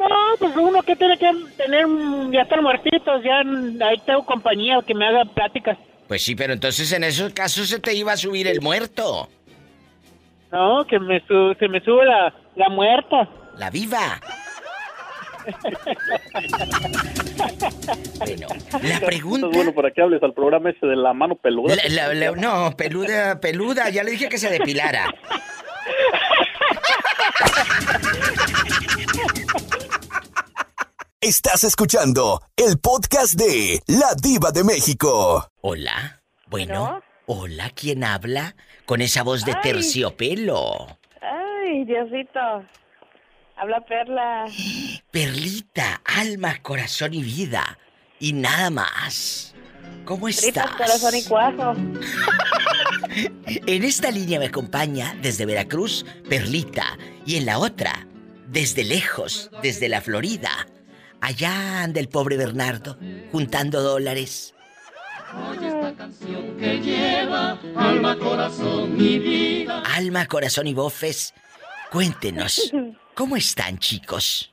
No, 0.10 0.38
pues 0.39 0.56
uno 0.58 0.82
que 0.84 0.95
tiene 0.95 1.18
que 1.18 1.32
tener, 1.58 1.86
ya 2.32 2.41
están 2.41 2.62
muertitos, 2.64 3.24
ya 3.24 3.39
ahí 3.88 3.97
tengo 4.06 4.26
compañía 4.26 4.80
que 4.86 4.93
me 4.93 5.08
haga 5.08 5.24
pláticas. 5.26 5.78
Pues 6.08 6.24
sí, 6.24 6.36
pero 6.36 6.54
entonces 6.54 6.91
en 6.91 7.04
esos 7.04 7.32
casos 7.34 7.70
se 7.70 7.80
te 7.80 7.93
iba 7.93 8.12
a 8.12 8.18
subir 8.18 8.47
el 8.47 8.60
muerto. 8.62 9.30
No, 10.51 10.86
que 10.86 10.99
me 10.99 11.20
su- 11.26 11.56
se 11.58 11.68
me 11.68 11.80
sube 11.82 12.06
la, 12.06 12.34
la 12.56 12.70
muerta. 12.70 13.28
La 13.58 13.70
viva. 13.70 14.20
Bueno, 18.20 18.47
la 18.82 18.99
pregunta... 18.99 19.47
Es 19.47 19.54
bueno 19.56 19.74
para 19.74 19.91
que 19.91 20.01
hables 20.01 20.22
al 20.24 20.34
programa 20.34 20.70
ese 20.70 20.86
de 20.86 20.95
la 20.95 21.14
mano 21.14 21.36
peluda. 21.36 21.76
La- 21.76 21.89
la- 22.08 22.14
la- 22.14 22.32
no, 22.32 22.72
peluda, 22.78 23.39
peluda, 23.39 23.89
ya 23.89 24.04
le 24.04 24.12
dije 24.12 24.30
que 24.30 24.38
se 24.38 24.49
depilara. 24.49 25.14
Estás 31.24 31.64
escuchando 31.64 32.42
el 32.58 32.78
podcast 32.80 33.36
de 33.36 33.82
La 33.88 34.14
Diva 34.22 34.52
de 34.52 34.66
México. 34.66 35.50
Hola. 35.62 36.22
Bueno, 36.48 37.00
hola, 37.28 37.70
¿quién 37.70 38.04
habla? 38.04 38.58
Con 38.86 39.00
esa 39.00 39.24
voz 39.24 39.46
de 39.46 39.54
Ay. 39.54 39.60
terciopelo. 39.64 41.00
Ay, 41.22 41.86
Diosito. 41.86 42.66
Habla 43.56 43.80
Perla. 43.88 44.48
Perlita, 45.12 46.02
alma, 46.04 46.62
corazón 46.62 47.14
y 47.14 47.24
vida. 47.24 47.78
Y 48.20 48.34
nada 48.34 48.70
más. 48.70 49.56
¿Cómo 50.04 50.28
Tripas, 50.28 50.44
estás? 50.44 50.72
corazón 50.72 51.16
y 51.16 51.24
cuajo. 51.24 51.74
En 53.68 53.84
esta 53.84 54.12
línea 54.12 54.40
me 54.40 54.48
acompaña 54.48 55.16
desde 55.22 55.46
Veracruz, 55.46 56.06
Perlita. 56.28 56.98
Y 57.26 57.38
en 57.38 57.46
la 57.46 57.60
otra, 57.60 58.08
desde 58.48 58.84
lejos, 58.84 59.52
desde 59.62 59.88
la 59.88 60.02
Florida. 60.02 60.50
Allá 61.26 61.84
anda 61.84 62.02
el 62.02 62.10
pobre 62.10 62.36
Bernardo, 62.36 62.98
juntando 63.32 63.82
dólares. 63.82 64.54
que 66.60 66.82
lleva 66.82 67.58
alma, 67.78 68.18
corazón 68.20 69.00
y 69.00 69.20
vida. 69.20 69.84
Alma, 69.96 70.26
corazón 70.26 70.68
y 70.68 70.74
bofes. 70.74 71.34
Cuéntenos, 71.94 72.74
¿cómo 73.16 73.38
están, 73.38 73.78
chicos? 73.78 74.52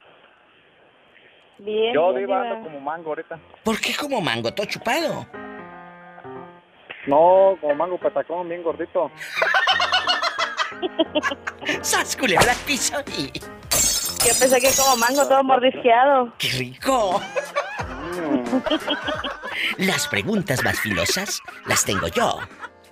Bien. 1.58 1.92
Yo, 1.92 2.12
Diva. 2.14 2.40
ando 2.42 2.62
como 2.62 2.78
mango 2.80 3.08
ahorita. 3.10 3.36
¿Por 3.64 3.80
qué 3.80 3.92
como 3.96 4.20
mango? 4.20 4.54
¿Todo 4.54 4.66
chupado? 4.66 5.26
No, 7.08 7.58
como 7.60 7.74
mango 7.74 7.98
petacón, 7.98 8.48
bien 8.48 8.62
gordito. 8.62 9.10
¡Sas, 11.82 12.14
culebra 12.16 12.54
piso! 12.64 12.94
y- 13.18 13.32
Yo 14.26 14.34
pensé 14.38 14.60
que 14.60 14.70
como 14.76 14.96
mango 14.96 15.26
todo 15.26 15.42
mordisqueado. 15.42 16.32
¡Qué 16.38 16.48
rico! 16.48 17.20
Las 19.78 20.08
preguntas 20.08 20.62
más 20.62 20.78
filosas 20.80 21.40
las 21.66 21.84
tengo 21.84 22.08
yo. 22.08 22.38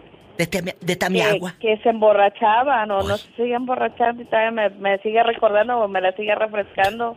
De, 0.82 0.96
Tamiagua. 0.96 1.56
que 1.60 1.78
se 1.78 1.90
emborrachaba, 1.90 2.86
no, 2.86 3.04
no 3.04 3.18
se 3.18 3.28
sigue 3.36 3.54
emborrachando 3.54 4.24
y 4.24 4.26
todavía 4.26 4.52
me, 4.52 4.70
me 4.72 4.98
sigue 5.00 5.22
recordando 5.24 5.78
o 5.80 5.88
me 5.88 6.02
la 6.02 6.12
sigue 6.14 6.34
refrescando. 6.36 7.16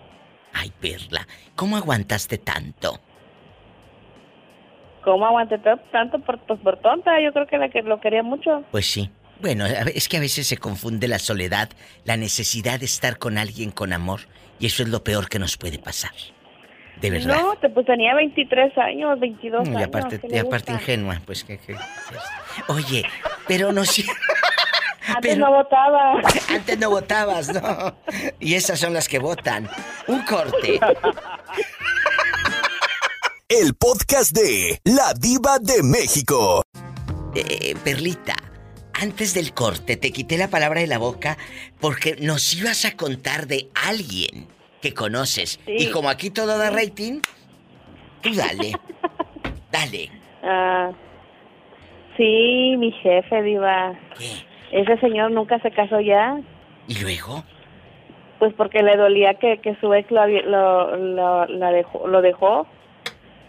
Ay, 0.52 0.70
Perla, 0.80 1.26
¿cómo 1.54 1.76
aguantaste 1.76 2.38
tanto? 2.38 3.00
¿Cómo 5.06 5.24
aguanté 5.24 5.56
to- 5.58 5.78
tanto 5.92 6.18
por, 6.18 6.36
pues, 6.40 6.58
por 6.58 6.78
tonta? 6.80 7.12
Yo 7.20 7.32
creo 7.32 7.46
que 7.46 7.58
la 7.58 7.68
que 7.68 7.80
lo 7.80 8.00
quería 8.00 8.24
mucho. 8.24 8.64
Pues 8.72 8.86
sí. 8.90 9.08
Bueno, 9.40 9.64
es 9.66 10.08
que 10.08 10.16
a 10.16 10.20
veces 10.20 10.48
se 10.48 10.56
confunde 10.56 11.06
la 11.06 11.20
soledad, 11.20 11.68
la 12.04 12.16
necesidad 12.16 12.80
de 12.80 12.86
estar 12.86 13.16
con 13.16 13.38
alguien 13.38 13.70
con 13.70 13.92
amor, 13.92 14.22
y 14.58 14.66
eso 14.66 14.82
es 14.82 14.88
lo 14.88 15.04
peor 15.04 15.28
que 15.28 15.38
nos 15.38 15.56
puede 15.56 15.78
pasar. 15.78 16.10
De 17.00 17.10
verdad. 17.10 17.36
No, 17.40 17.54
te, 17.56 17.68
pues 17.68 17.86
tenía 17.86 18.14
23 18.16 18.76
años, 18.78 19.20
22 19.20 19.68
Mm, 19.68 19.72
y 19.72 19.76
años. 19.76 19.88
aparte, 19.88 20.18
¿qué 20.18 20.26
y 20.34 20.38
aparte 20.38 20.72
ingenua, 20.72 21.20
pues 21.24 21.44
que... 21.44 21.58
que- 21.58 21.76
Oye, 22.66 23.04
pero 23.46 23.70
no 23.72 23.84
sé... 23.84 24.04
Antes 25.14 25.38
no 25.38 25.52
votaba. 25.52 26.14
Antes 26.50 26.78
no 26.80 26.90
votabas, 26.90 27.54
¿no? 27.54 27.96
Y 28.40 28.54
esas 28.54 28.80
son 28.80 28.92
las 28.92 29.08
que 29.08 29.20
votan. 29.20 29.68
Un 30.08 30.22
corte. 30.24 30.80
El 33.48 33.74
podcast 33.74 34.34
de 34.36 34.78
La 34.84 35.14
Diva 35.14 35.58
de 35.60 35.80
México. 35.84 36.62
Eh, 37.34 37.76
Perlita, 37.84 38.34
antes 39.00 39.34
del 39.34 39.54
corte 39.54 39.96
te 39.96 40.10
quité 40.10 40.36
la 40.36 40.48
palabra 40.48 40.80
de 40.80 40.88
la 40.88 40.98
boca 40.98 41.36
porque 41.80 42.16
nos 42.20 42.54
ibas 42.56 42.84
a 42.84 42.96
contar 42.96 43.46
de 43.46 43.68
alguien 43.86 44.48
que 44.82 44.94
conoces. 44.94 45.60
Sí. 45.64 45.76
Y 45.78 45.90
como 45.92 46.08
aquí 46.08 46.30
todo 46.30 46.58
da 46.58 46.70
rating, 46.70 47.20
tú 48.22 48.30
dale. 48.34 48.72
dale. 49.70 50.10
Ah, 50.42 50.90
sí, 52.16 52.74
mi 52.78 52.90
jefe, 52.90 53.42
Diva. 53.42 53.92
Ese 54.72 54.98
señor 54.98 55.30
nunca 55.30 55.60
se 55.60 55.70
casó 55.70 56.00
ya. 56.00 56.40
¿Y 56.88 56.98
luego? 57.00 57.44
Pues 58.40 58.52
porque 58.54 58.82
le 58.82 58.96
dolía 58.96 59.34
que, 59.34 59.60
que 59.60 59.76
su 59.80 59.94
ex 59.94 60.10
lo, 60.10 60.20
había- 60.20 60.42
lo, 60.42 60.96
lo, 60.96 61.46
la 61.46 61.70
dejó, 61.70 62.08
lo 62.08 62.22
dejó. 62.22 62.66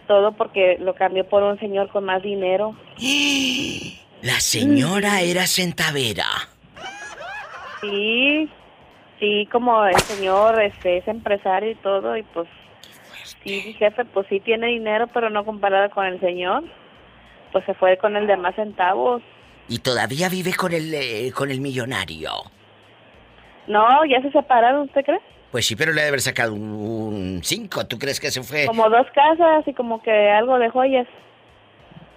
Todo 0.08 0.32
porque 0.32 0.78
lo 0.80 0.94
cambió 0.94 1.28
por 1.28 1.44
un 1.44 1.58
señor 1.60 1.88
con 1.90 2.04
más 2.04 2.22
dinero. 2.22 2.74
La 4.22 4.40
señora 4.40 5.20
era 5.20 5.46
centavera. 5.46 6.26
Sí, 7.80 8.50
sí, 9.20 9.48
como 9.52 9.84
el 9.84 9.98
señor 10.00 10.60
este, 10.60 10.98
es 10.98 11.06
empresario 11.06 11.70
y 11.70 11.74
todo, 11.76 12.16
y 12.16 12.24
pues 12.24 12.48
sí, 13.44 13.74
jefe, 13.74 14.04
pues 14.06 14.26
sí 14.28 14.40
tiene 14.40 14.66
dinero, 14.66 15.06
pero 15.14 15.30
no 15.30 15.44
comparado 15.44 15.88
con 15.90 16.04
el 16.06 16.18
señor. 16.18 16.64
Pues 17.52 17.64
se 17.64 17.74
fue 17.74 17.96
con 17.98 18.16
el 18.16 18.26
de 18.26 18.36
más 18.36 18.56
centavos. 18.56 19.22
Y 19.68 19.78
todavía 19.78 20.28
vive 20.28 20.52
con 20.54 20.72
el, 20.72 20.92
eh, 20.92 21.30
con 21.32 21.52
el 21.52 21.60
millonario. 21.60 22.32
No, 23.68 24.04
ya 24.04 24.20
se 24.22 24.32
separaron, 24.32 24.86
¿usted 24.86 25.04
cree? 25.04 25.20
Pues 25.50 25.66
sí, 25.66 25.74
pero 25.76 25.92
le 25.92 26.02
debe 26.02 26.08
haber 26.08 26.20
sacado 26.20 26.52
un 26.52 27.40
5. 27.42 27.86
¿Tú 27.86 27.98
crees 27.98 28.20
que 28.20 28.30
se 28.30 28.42
fue? 28.42 28.66
Como 28.66 28.90
dos 28.90 29.06
casas 29.14 29.66
y 29.66 29.72
como 29.72 30.02
que 30.02 30.30
algo 30.30 30.58
de 30.58 30.68
joyas. 30.68 31.06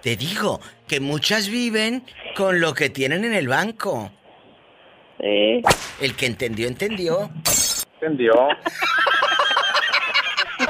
Te 0.02 0.16
digo 0.16 0.60
que 0.86 1.00
muchas 1.00 1.48
viven 1.48 2.04
con 2.36 2.60
lo 2.60 2.74
que 2.74 2.90
tienen 2.90 3.24
en 3.24 3.32
el 3.32 3.48
banco. 3.48 4.10
Sí. 5.20 5.62
El 6.00 6.14
que 6.16 6.26
entendió, 6.26 6.68
entendió. 6.68 7.30
Entendió. 8.00 8.32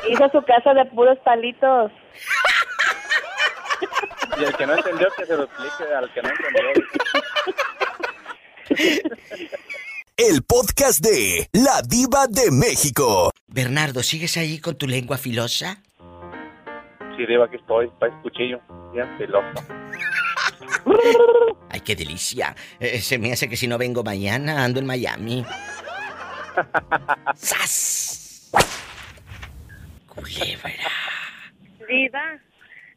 Hizo 0.08 0.28
su 0.30 0.42
casa 0.42 0.72
de 0.74 0.84
puros 0.86 1.18
palitos. 1.24 1.92
Y 4.38 4.44
el 4.44 4.54
que 4.54 4.66
no 4.66 4.74
entendió, 4.74 5.08
que 5.16 5.26
se 5.26 5.36
lo 5.36 5.42
explique 5.44 5.94
al 5.94 6.12
que 6.12 6.22
no 6.22 6.28
entendió. 6.28 6.72
El 10.30 10.44
podcast 10.44 11.04
de 11.04 11.48
La 11.52 11.82
Diva 11.82 12.28
de 12.28 12.52
México. 12.52 13.32
Bernardo, 13.48 14.04
¿sigues 14.04 14.36
ahí 14.36 14.60
con 14.60 14.76
tu 14.78 14.86
lengua 14.86 15.18
filosa? 15.18 15.82
Sí, 17.16 17.26
Diva, 17.26 17.46
aquí 17.46 17.56
estoy, 17.56 17.90
para 17.98 18.22
cuchillo. 18.22 18.60
Bien 18.92 19.08
filoso. 19.18 19.64
Ay, 21.70 21.80
qué 21.80 21.96
delicia. 21.96 22.54
Eh, 22.78 23.00
se 23.00 23.18
me 23.18 23.32
hace 23.32 23.48
que 23.48 23.56
si 23.56 23.66
no 23.66 23.78
vengo 23.78 24.04
mañana 24.04 24.62
ando 24.62 24.78
en 24.78 24.86
Miami. 24.86 25.44
¡Sas! 27.34 28.52
Culebra. 30.06 30.92
Diva, 31.88 32.38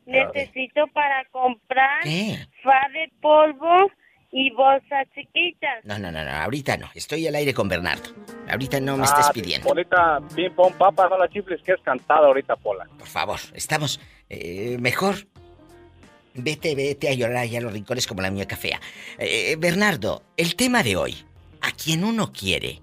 necesito 0.05 0.85
para 0.93 1.25
comprar 1.31 2.03
¿Qué? 2.03 2.47
fa 2.61 2.87
de 2.93 3.11
polvo 3.19 3.89
y 4.37 4.51
bolsas 4.51 5.07
chiquitas. 5.15 5.85
No, 5.85 5.97
no, 5.97 6.11
no, 6.11 6.21
no, 6.25 6.29
ahorita 6.29 6.75
no. 6.75 6.89
Estoy 6.93 7.25
al 7.25 7.35
aire 7.35 7.53
con 7.53 7.69
Bernardo. 7.69 8.09
Ahorita 8.49 8.81
no 8.81 8.97
me 8.97 9.03
Ah, 9.03 9.05
estés 9.05 9.29
pidiendo. 9.31 9.69
Ahorita, 9.69 10.19
pim, 10.35 10.53
pom, 10.53 10.73
papa, 10.73 11.07
no 11.07 11.17
la 11.17 11.29
chifles, 11.29 11.61
que 11.63 11.71
es 11.71 11.79
cantada 11.81 12.27
ahorita, 12.27 12.57
Pola. 12.57 12.85
Por 12.99 13.07
favor, 13.07 13.39
estamos 13.53 14.01
eh, 14.29 14.77
mejor. 14.81 15.15
Vete, 16.33 16.75
vete 16.75 17.07
a 17.07 17.13
llorar 17.13 17.37
allá 17.37 17.59
a 17.59 17.61
los 17.61 17.71
rincones 17.71 18.07
como 18.07 18.21
la 18.21 18.29
muñeca 18.29 18.57
fea. 18.57 18.81
Eh, 19.19 19.55
Bernardo, 19.57 20.21
el 20.35 20.57
tema 20.57 20.83
de 20.83 20.97
hoy. 20.97 21.15
A 21.61 21.71
quien 21.71 22.03
uno 22.03 22.33
quiere, 22.33 22.81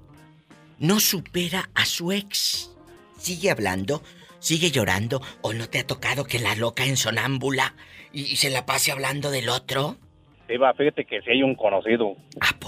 no 0.79 1.01
supera 1.01 1.69
a 1.75 1.85
su 1.85 2.13
ex. 2.13 2.71
Sigue 3.19 3.51
hablando, 3.51 4.03
sigue 4.41 4.71
llorando, 4.71 5.21
o 5.43 5.53
no 5.53 5.69
te 5.69 5.79
ha 5.81 5.87
tocado 5.87 6.25
que 6.25 6.39
la 6.41 6.55
loca 6.57 6.85
en 6.87 6.97
sonámbula 6.97 7.75
y, 8.11 8.23
y 8.23 8.37
se 8.37 8.49
la 8.49 8.65
pase 8.65 8.91
hablando 8.91 9.31
del 9.31 9.51
otro. 9.51 9.99
Diva, 10.49 10.75
fíjate 10.75 11.05
que 11.05 11.23
sí 11.23 11.31
hay 11.31 11.43
un 11.43 11.55
conocido. 11.55 12.15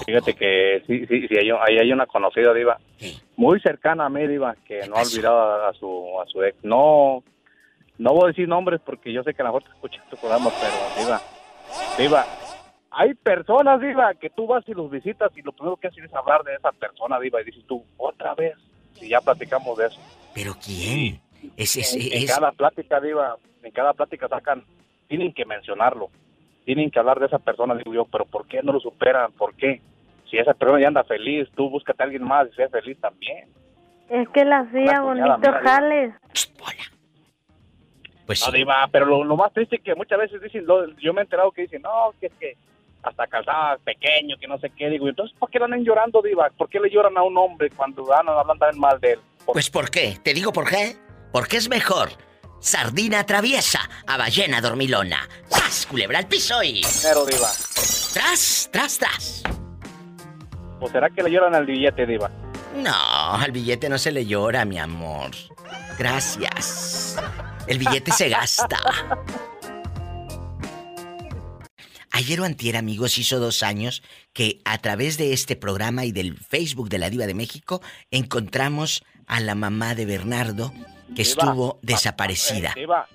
Fíjate 0.07 0.35
que 0.35 0.83
sí, 0.87 1.07
sí, 1.07 1.29
sí 1.29 1.37
hay, 1.37 1.51
ahí 1.51 1.79
hay 1.79 1.93
una 1.93 2.07
conocida, 2.07 2.55
Diva. 2.55 2.79
Muy 3.37 3.61
cercana 3.61 4.07
a 4.07 4.09
mí, 4.09 4.27
Diva, 4.27 4.55
que 4.67 4.87
no 4.89 4.97
ha 4.97 5.03
olvidado 5.03 5.39
a, 5.65 5.69
a 5.69 5.73
su, 5.75 6.21
a 6.21 6.27
su 6.27 6.43
ex. 6.43 6.57
No, 6.65 7.23
no 7.99 8.13
voy 8.13 8.25
a 8.25 8.27
decir 8.29 8.49
nombres 8.49 8.81
porque 8.85 9.13
yo 9.13 9.23
sé 9.23 9.35
que 9.35 9.43
a 9.43 9.45
lo 9.47 9.51
mejor 9.53 9.65
te 9.65 9.71
escuchan 9.75 10.03
tu 10.09 10.17
programa, 10.17 10.51
pero 10.61 11.05
Diva, 11.05 11.21
Diva, 11.99 12.27
hay 12.91 13.15
personas, 13.15 13.81
Diva, 13.81 14.15
que 14.15 14.31
tú 14.31 14.47
vas 14.47 14.65
y 14.69 14.73
los 14.73 14.91
visitas 14.91 15.31
y 15.37 15.43
lo 15.43 15.53
primero 15.53 15.77
que 15.77 15.89
haces 15.89 16.05
es 16.05 16.15
hablar 16.15 16.43
de 16.45 16.55
esa 16.55 16.73
persona, 16.73 17.19
Diva, 17.21 17.41
y 17.43 17.45
dices 17.45 17.65
tú, 17.67 17.85
otra 17.97 18.35
vez, 18.35 18.55
y 19.01 19.09
ya 19.09 19.21
platicamos 19.21 19.77
de 19.79 19.87
eso. 19.89 20.01
¿Pero 20.35 20.55
quién? 20.65 21.21
Es, 21.57 21.77
es, 21.77 21.95
en, 21.95 22.01
en 22.03 22.23
es- 22.25 22.33
cada 22.35 22.53
plática, 22.53 23.01
Diva, 23.01 23.37
en 23.63 23.71
cada 23.73 23.93
plática 23.93 24.29
sacan, 24.29 24.65
tienen 25.09 25.33
que 25.35 25.45
mencionarlo, 25.45 26.09
tienen 26.65 26.91
que 26.91 26.99
hablar 26.99 27.21
de 27.21 27.27
esa 27.27 27.39
persona, 27.39 27.75
digo 27.75 27.93
yo, 27.95 28.05
pero 28.07 28.25
¿por 28.25 28.47
qué 28.47 28.63
no 28.63 28.73
lo 28.73 28.81
superan? 28.81 29.33
¿Por 29.33 29.55
qué? 29.55 29.81
Si 30.31 30.39
esa 30.39 30.55
persona 30.55 30.81
ya 30.81 30.89
anda 30.89 31.05
feliz, 31.05 31.49
tú 31.55 31.69
búscate 31.71 32.03
a 32.03 32.07
alguien 32.07 32.25
más 32.25 32.49
y 32.51 32.55
sé 32.55 32.69
feliz 32.69 32.99
también. 33.01 33.49
Es 34.09 34.29
que 34.31 34.45
la 34.45 34.61
hacía 34.61 35.01
bonito 35.01 35.39
mía, 35.39 35.61
jales. 35.63 36.15
Pues 38.27 38.43
No, 38.47 38.53
Diva, 38.53 38.89
pero 38.91 39.05
lo, 39.07 39.23
lo 39.25 39.37
más 39.37 39.53
triste 39.53 39.77
es 39.77 39.83
que 39.83 39.95
muchas 39.95 40.19
veces 40.19 40.41
dicen, 40.41 40.65
lo- 40.67 40.89
yo 40.97 41.13
me 41.13 41.21
he 41.21 41.25
enterado 41.25 41.51
que 41.53 41.63
dicen, 41.63 41.83
no, 41.83 42.13
que 42.19 42.27
es 42.27 42.33
que 42.35 42.57
hasta 43.03 43.27
casada, 43.27 43.77
pequeño, 43.85 44.37
que 44.39 44.49
no 44.49 44.59
sé 44.59 44.71
qué, 44.71 44.89
digo, 44.89 45.07
entonces, 45.09 45.37
¿por 45.39 45.51
qué 45.51 45.59
lo 45.59 45.67
andan 45.67 45.85
llorando, 45.85 46.23
Diva? 46.23 46.49
¿Por 46.57 46.71
qué 46.71 46.81
le 46.81 46.89
lloran 46.91 47.19
a 47.19 47.23
un 47.23 47.37
hombre 47.37 47.69
cuando 47.77 48.03
andan 48.15 48.39
hablando 48.39 48.65
tan 48.67 48.79
mal 48.79 48.99
de 48.99 49.13
él? 49.13 49.19
Pues 49.45 49.69
¿por 49.69 49.91
qué? 49.91 50.17
Te 50.23 50.33
digo 50.33 50.53
por 50.53 50.67
qué. 50.69 50.97
Porque 51.31 51.59
es 51.59 51.69
mejor 51.69 52.09
sardina 52.65 53.25
traviesa 53.27 53.89
a 54.07 54.17
ballena 54.17 54.61
dormilona. 54.61 55.29
¡Sas, 55.49 55.87
culebra 55.87 56.19
al 56.19 56.27
piso 56.27 56.63
y... 56.63 56.83
Dinero, 56.83 57.27
Diva. 57.27 57.51
Tras, 58.13 58.69
tras, 58.73 58.99
tras. 58.99 59.43
¿O 60.81 60.89
será 60.89 61.11
que 61.11 61.23
le 61.23 61.31
lloran 61.31 61.55
al 61.55 61.67
billete, 61.67 62.07
Diva? 62.07 62.31
No, 62.77 63.35
al 63.35 63.53
billete 63.53 63.89
no 63.89 63.99
se 63.99 64.11
le 64.11 64.25
llora, 64.27 64.65
mi 64.65 64.79
amor. 64.79 65.31
Gracias. 65.99 67.17
El 67.67 67.79
billete 67.79 68.11
se 68.13 68.31
gasta. 68.31 68.79
Ayer 72.11 72.41
o 72.41 72.45
antier, 72.45 72.77
amigos, 72.77 73.19
hizo 73.19 73.41
dos 73.41 73.63
años 73.63 74.03
que 74.33 74.61
a 74.65 74.79
través 74.79 75.19
de 75.19 75.33
este 75.33 75.57
programa 75.57 76.05
y 76.05 76.13
del 76.13 76.39
Facebook 76.39 76.89
de 76.89 76.99
la 76.99 77.11
Diva 77.11 77.27
de 77.27 77.35
México 77.35 77.83
encontramos 78.11 79.05
a 79.27 79.41
la 79.41 79.55
mamá 79.55 79.95
de 79.95 80.07
Bernardo 80.07 80.73
que 81.15 81.23
estuvo 81.23 81.79
desaparecida. 81.83 82.71
Eh, 82.71 82.81
Diva, 82.81 83.09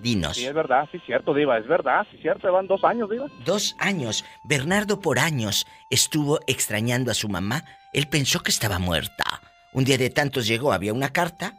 Dinos. 0.00 0.36
sí, 0.36 0.46
es 0.46 0.54
verdad, 0.54 0.88
sí, 0.92 1.00
cierto, 1.04 1.34
Diva, 1.34 1.58
es 1.58 1.66
verdad, 1.66 2.06
sí, 2.10 2.18
cierto, 2.22 2.50
van 2.52 2.66
dos 2.66 2.84
años, 2.84 3.10
Diva. 3.10 3.26
Dos 3.44 3.74
años. 3.78 4.24
Bernardo 4.44 5.00
por 5.00 5.18
años 5.18 5.66
estuvo 5.90 6.40
extrañando 6.46 7.10
a 7.10 7.14
su 7.14 7.28
mamá. 7.28 7.64
Él 7.92 8.08
pensó 8.08 8.40
que 8.40 8.50
estaba 8.50 8.78
muerta. 8.78 9.42
Un 9.72 9.84
día 9.84 9.98
de 9.98 10.10
tantos 10.10 10.46
llegó, 10.46 10.72
había 10.72 10.92
una 10.92 11.12
carta. 11.12 11.54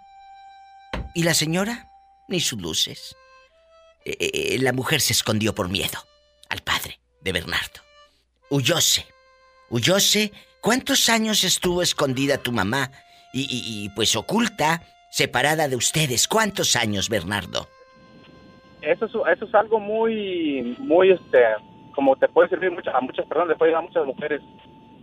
Y 1.13 1.23
la 1.23 1.33
señora, 1.33 1.89
ni 2.27 2.39
sus 2.39 2.61
luces. 2.61 3.15
Eh, 4.05 4.15
eh, 4.19 4.57
la 4.59 4.73
mujer 4.73 5.01
se 5.01 5.13
escondió 5.13 5.53
por 5.53 5.69
miedo 5.69 5.99
al 6.49 6.61
padre 6.61 6.99
de 7.21 7.31
Bernardo. 7.31 7.81
Huyóse. 8.49 9.05
Huyóse. 9.69 10.31
¿Cuántos 10.61 11.09
años 11.09 11.43
estuvo 11.43 11.81
escondida 11.81 12.37
tu 12.37 12.51
mamá? 12.51 12.91
Y, 13.31 13.41
y- 13.41 13.85
y, 13.85 13.89
pues 13.89 14.15
oculta, 14.15 14.81
separada 15.09 15.67
de 15.67 15.75
ustedes. 15.75 16.27
¿Cuántos 16.27 16.75
años, 16.75 17.09
Bernardo? 17.09 17.67
Eso 18.81 19.05
es, 19.05 19.11
eso 19.33 19.45
es 19.45 19.55
algo 19.55 19.79
muy, 19.79 20.75
muy, 20.79 21.11
este, 21.11 21.43
como 21.93 22.15
te 22.15 22.27
puede 22.29 22.49
servir 22.49 22.71
mucho, 22.71 22.89
a 22.95 23.01
muchas 23.01 23.25
personas, 23.25 23.49
le 23.49 23.55
puede 23.55 23.71
ayudar 23.71 23.83
a 23.83 23.87
muchas 23.87 24.05
mujeres. 24.05 24.41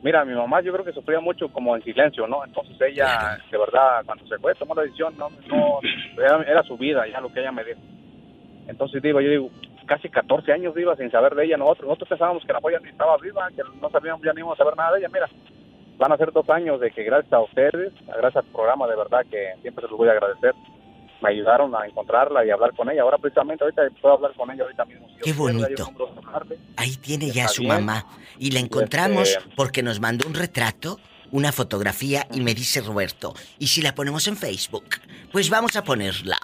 Mira, 0.02 0.24
mi 0.24 0.34
mamá 0.34 0.60
yo 0.60 0.72
creo 0.72 0.84
que 0.84 0.92
sufría 0.92 1.20
mucho 1.20 1.48
como 1.50 1.74
en 1.76 1.82
silencio, 1.82 2.26
¿no? 2.26 2.44
Entonces 2.44 2.76
ella, 2.80 3.38
de 3.50 3.58
verdad, 3.58 4.02
cuando 4.04 4.26
se 4.26 4.38
fue, 4.38 4.54
tomó 4.54 4.74
la 4.74 4.82
decisión, 4.82 5.14
no, 5.18 5.28
no, 5.48 5.80
era, 6.16 6.42
era 6.42 6.62
su 6.62 6.76
vida, 6.76 7.06
ya 7.08 7.20
lo 7.20 7.32
que 7.32 7.40
ella 7.40 7.52
me 7.52 7.64
dijo. 7.64 7.80
Entonces 8.68 9.02
digo, 9.02 9.20
yo 9.20 9.30
digo, 9.30 9.50
casi 9.86 10.08
14 10.08 10.52
años 10.52 10.74
iba 10.76 10.96
sin 10.96 11.10
saber 11.10 11.34
de 11.34 11.44
ella, 11.44 11.56
nosotros, 11.56 11.86
nosotros 11.88 12.08
pensábamos 12.10 12.44
que 12.44 12.52
la 12.52 12.60
joya 12.60 12.78
ni 12.80 12.88
estaba 12.90 13.16
viva, 13.18 13.48
que 13.54 13.62
no 13.80 13.90
sabíamos, 13.90 14.22
ya 14.24 14.32
ni 14.32 14.40
íbamos 14.40 14.58
a 14.58 14.62
saber 14.64 14.76
nada 14.76 14.92
de 14.92 15.00
ella, 15.00 15.08
mira, 15.12 15.28
van 15.98 16.12
a 16.12 16.16
ser 16.16 16.32
dos 16.32 16.48
años 16.50 16.80
de 16.80 16.90
que 16.90 17.02
gracias 17.04 17.32
a 17.32 17.40
ustedes, 17.40 17.92
gracias 18.06 18.36
al 18.44 18.50
programa, 18.52 18.86
de 18.86 18.96
verdad 18.96 19.20
que 19.30 19.54
siempre 19.62 19.84
se 19.84 19.90
los 19.90 19.98
voy 19.98 20.08
a 20.08 20.12
agradecer, 20.12 20.52
me 21.22 21.30
ayudaron 21.30 21.74
a 21.74 21.86
encontrarla 21.86 22.44
y 22.44 22.50
hablar 22.50 22.72
con 22.76 22.90
ella, 22.90 23.02
ahora 23.02 23.16
precisamente 23.18 23.64
ahorita 23.64 23.82
puedo 24.02 24.14
hablar 24.16 24.32
con 24.34 24.50
ella 24.50 24.64
ahorita 24.64 24.84
mismo. 24.84 25.06
Qué 25.22 25.32
bonito. 25.32 25.90
Ahí 26.76 26.96
tiene 26.96 27.30
ya 27.30 27.42
Está 27.44 27.54
su 27.54 27.62
bien. 27.62 27.74
mamá. 27.74 28.04
Y 28.38 28.50
la 28.50 28.60
encontramos 28.60 29.30
Este- 29.30 29.44
porque 29.56 29.82
nos 29.82 29.98
mandó 30.00 30.26
un 30.28 30.34
retrato, 30.34 31.00
una 31.32 31.52
fotografía 31.52 32.26
y 32.32 32.40
me 32.40 32.54
dice 32.54 32.82
Roberto, 32.82 33.34
¿y 33.58 33.68
si 33.68 33.80
la 33.82 33.94
ponemos 33.94 34.28
en 34.28 34.36
Facebook? 34.36 34.84
Pues 35.32 35.48
vamos 35.50 35.74
a 35.76 35.82
ponerla. 35.84 36.36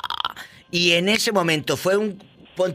Y 0.70 0.92
en 0.92 1.08
ese 1.10 1.32
momento 1.32 1.76
fue 1.76 1.98
un, 1.98 2.18
pon 2.56 2.74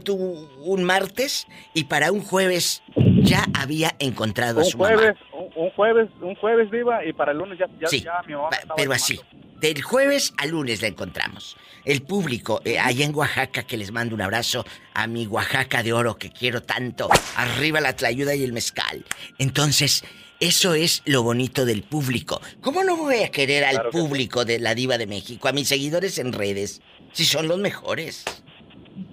un 0.64 0.84
martes 0.84 1.46
y 1.74 1.84
para 1.84 2.12
un 2.12 2.22
jueves 2.22 2.82
ya 3.22 3.44
había 3.58 3.90
encontrado 3.98 4.60
a 4.60 4.64
Un 4.64 4.70
su 4.70 4.78
jueves, 4.78 5.16
mamá. 5.16 5.27
Un, 5.58 5.70
jueves, 5.70 6.08
un 6.20 6.34
jueves 6.36 6.70
viva 6.70 7.04
y 7.04 7.12
para 7.12 7.32
el 7.32 7.38
lunes 7.38 7.58
ya, 7.58 7.66
ya, 7.80 7.88
Sí, 7.88 8.00
ya 8.02 8.22
mi 8.26 8.34
mamá 8.34 8.48
Pero 8.50 8.66
llamando. 8.76 8.94
así, 8.94 9.20
del 9.60 9.82
jueves 9.82 10.32
al 10.38 10.50
lunes 10.50 10.80
la 10.82 10.88
encontramos. 10.88 11.56
El 11.84 12.02
público 12.02 12.60
eh, 12.64 12.78
allá 12.78 13.04
en 13.04 13.14
Oaxaca, 13.14 13.62
que 13.64 13.76
les 13.76 13.90
mando 13.92 14.14
un 14.14 14.20
abrazo 14.20 14.64
a 14.94 15.06
mi 15.06 15.26
Oaxaca 15.26 15.82
de 15.82 15.92
oro 15.92 16.16
que 16.16 16.30
quiero 16.30 16.62
tanto. 16.62 17.08
Arriba 17.36 17.80
la 17.80 17.94
tlayuda 17.96 18.34
y 18.34 18.44
el 18.44 18.52
mezcal. 18.52 19.04
Entonces, 19.38 20.04
eso 20.40 20.74
es 20.74 21.02
lo 21.06 21.22
bonito 21.24 21.64
del 21.64 21.82
público. 21.82 22.40
¿Cómo 22.60 22.84
no 22.84 22.96
voy 22.96 23.22
a 23.22 23.30
querer 23.30 23.64
al 23.64 23.74
Claro 23.74 23.90
que 23.90 23.98
sí. 23.98 24.04
público 24.04 24.44
de 24.44 24.58
la 24.60 24.74
Diva 24.74 24.96
de 24.98 25.06
México, 25.06 25.48
a 25.48 25.52
mis 25.52 25.66
seguidores 25.68 26.18
en 26.18 26.32
redes, 26.32 26.80
si 27.12 27.24
son 27.24 27.48
los 27.48 27.58
mejores? 27.58 28.24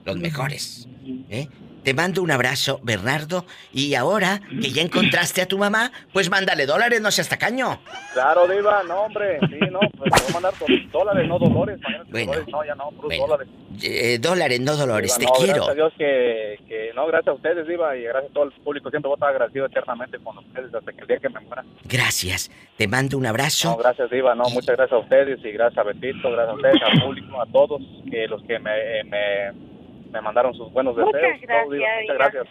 Los 0.03 0.17
mejores. 0.17 0.87
¿eh? 1.29 1.47
Te 1.85 1.93
mando 1.93 2.23
un 2.23 2.31
abrazo, 2.31 2.79
Bernardo. 2.81 3.45
Y 3.71 3.93
ahora 3.93 4.41
que 4.59 4.71
ya 4.71 4.81
encontraste 4.81 5.43
a 5.43 5.47
tu 5.47 5.59
mamá, 5.59 5.91
pues 6.11 6.31
mándale 6.31 6.65
dólares, 6.65 6.99
no 6.99 7.11
seas 7.11 7.29
tacaño. 7.29 7.79
Claro, 8.11 8.47
Diva, 8.47 8.81
no, 8.87 9.01
hombre, 9.01 9.37
sí, 9.41 9.59
no, 9.71 9.79
pues 9.95 10.09
voy 10.09 10.29
a 10.29 10.33
mandar 10.33 10.53
dólares, 10.91 11.27
no 11.27 11.37
dolores. 11.37 11.79
Bueno, 12.09 12.31
dólares, 12.31 12.47
no, 12.51 12.65
ya 12.65 12.73
no, 12.73 12.89
bueno. 12.89 13.27
dólares. 13.27 13.47
Eh, 13.83 14.17
dólares, 14.19 14.59
no 14.61 14.75
dolores, 14.75 15.15
Diva, 15.19 15.31
te 15.31 15.37
no, 15.37 15.45
quiero. 15.45 15.65
Gracias 15.65 15.69
a 15.69 15.73
Dios 15.75 15.93
que, 15.95 16.59
que, 16.67 16.91
no, 16.95 17.05
gracias 17.05 17.27
a 17.27 17.33
ustedes, 17.33 17.67
Diva, 17.67 17.95
y 17.95 18.01
gracias 18.01 18.31
a 18.31 18.33
todo 18.33 18.45
el 18.45 18.51
público. 18.53 18.89
Siempre 18.89 19.07
voy 19.07 19.13
a 19.13 19.17
estar 19.17 19.29
agradecido 19.29 19.67
eternamente 19.67 20.17
con 20.17 20.39
ustedes 20.39 20.73
hasta 20.73 20.91
que 20.91 21.01
el 21.01 21.07
día 21.07 21.19
que 21.19 21.29
me 21.29 21.39
muera. 21.41 21.63
Gracias. 21.83 22.49
Te 22.77 22.87
mando 22.87 23.15
un 23.19 23.27
abrazo. 23.27 23.69
No, 23.69 23.77
gracias, 23.77 24.09
Diva, 24.09 24.33
no, 24.33 24.45
muchas 24.49 24.75
gracias 24.75 24.93
a 24.93 25.03
ustedes 25.03 25.39
y 25.45 25.51
gracias 25.51 25.77
a 25.77 25.83
Betito, 25.83 26.31
gracias 26.31 26.49
a 26.49 26.53
ustedes, 26.55 26.81
al 26.81 27.01
público, 27.03 27.41
a 27.41 27.45
todos, 27.45 27.81
que 28.09 28.27
los 28.27 28.41
que 28.41 28.57
me, 28.57 29.03
me, 29.03 29.74
me 30.15 30.21
mandaron 30.21 30.53
sus 30.53 30.71
buenos 30.71 30.95
Muchas 30.95 31.11
deseos. 31.21 31.41
gracias, 31.41 31.67
muchas 31.67 32.17
gracias. 32.17 32.47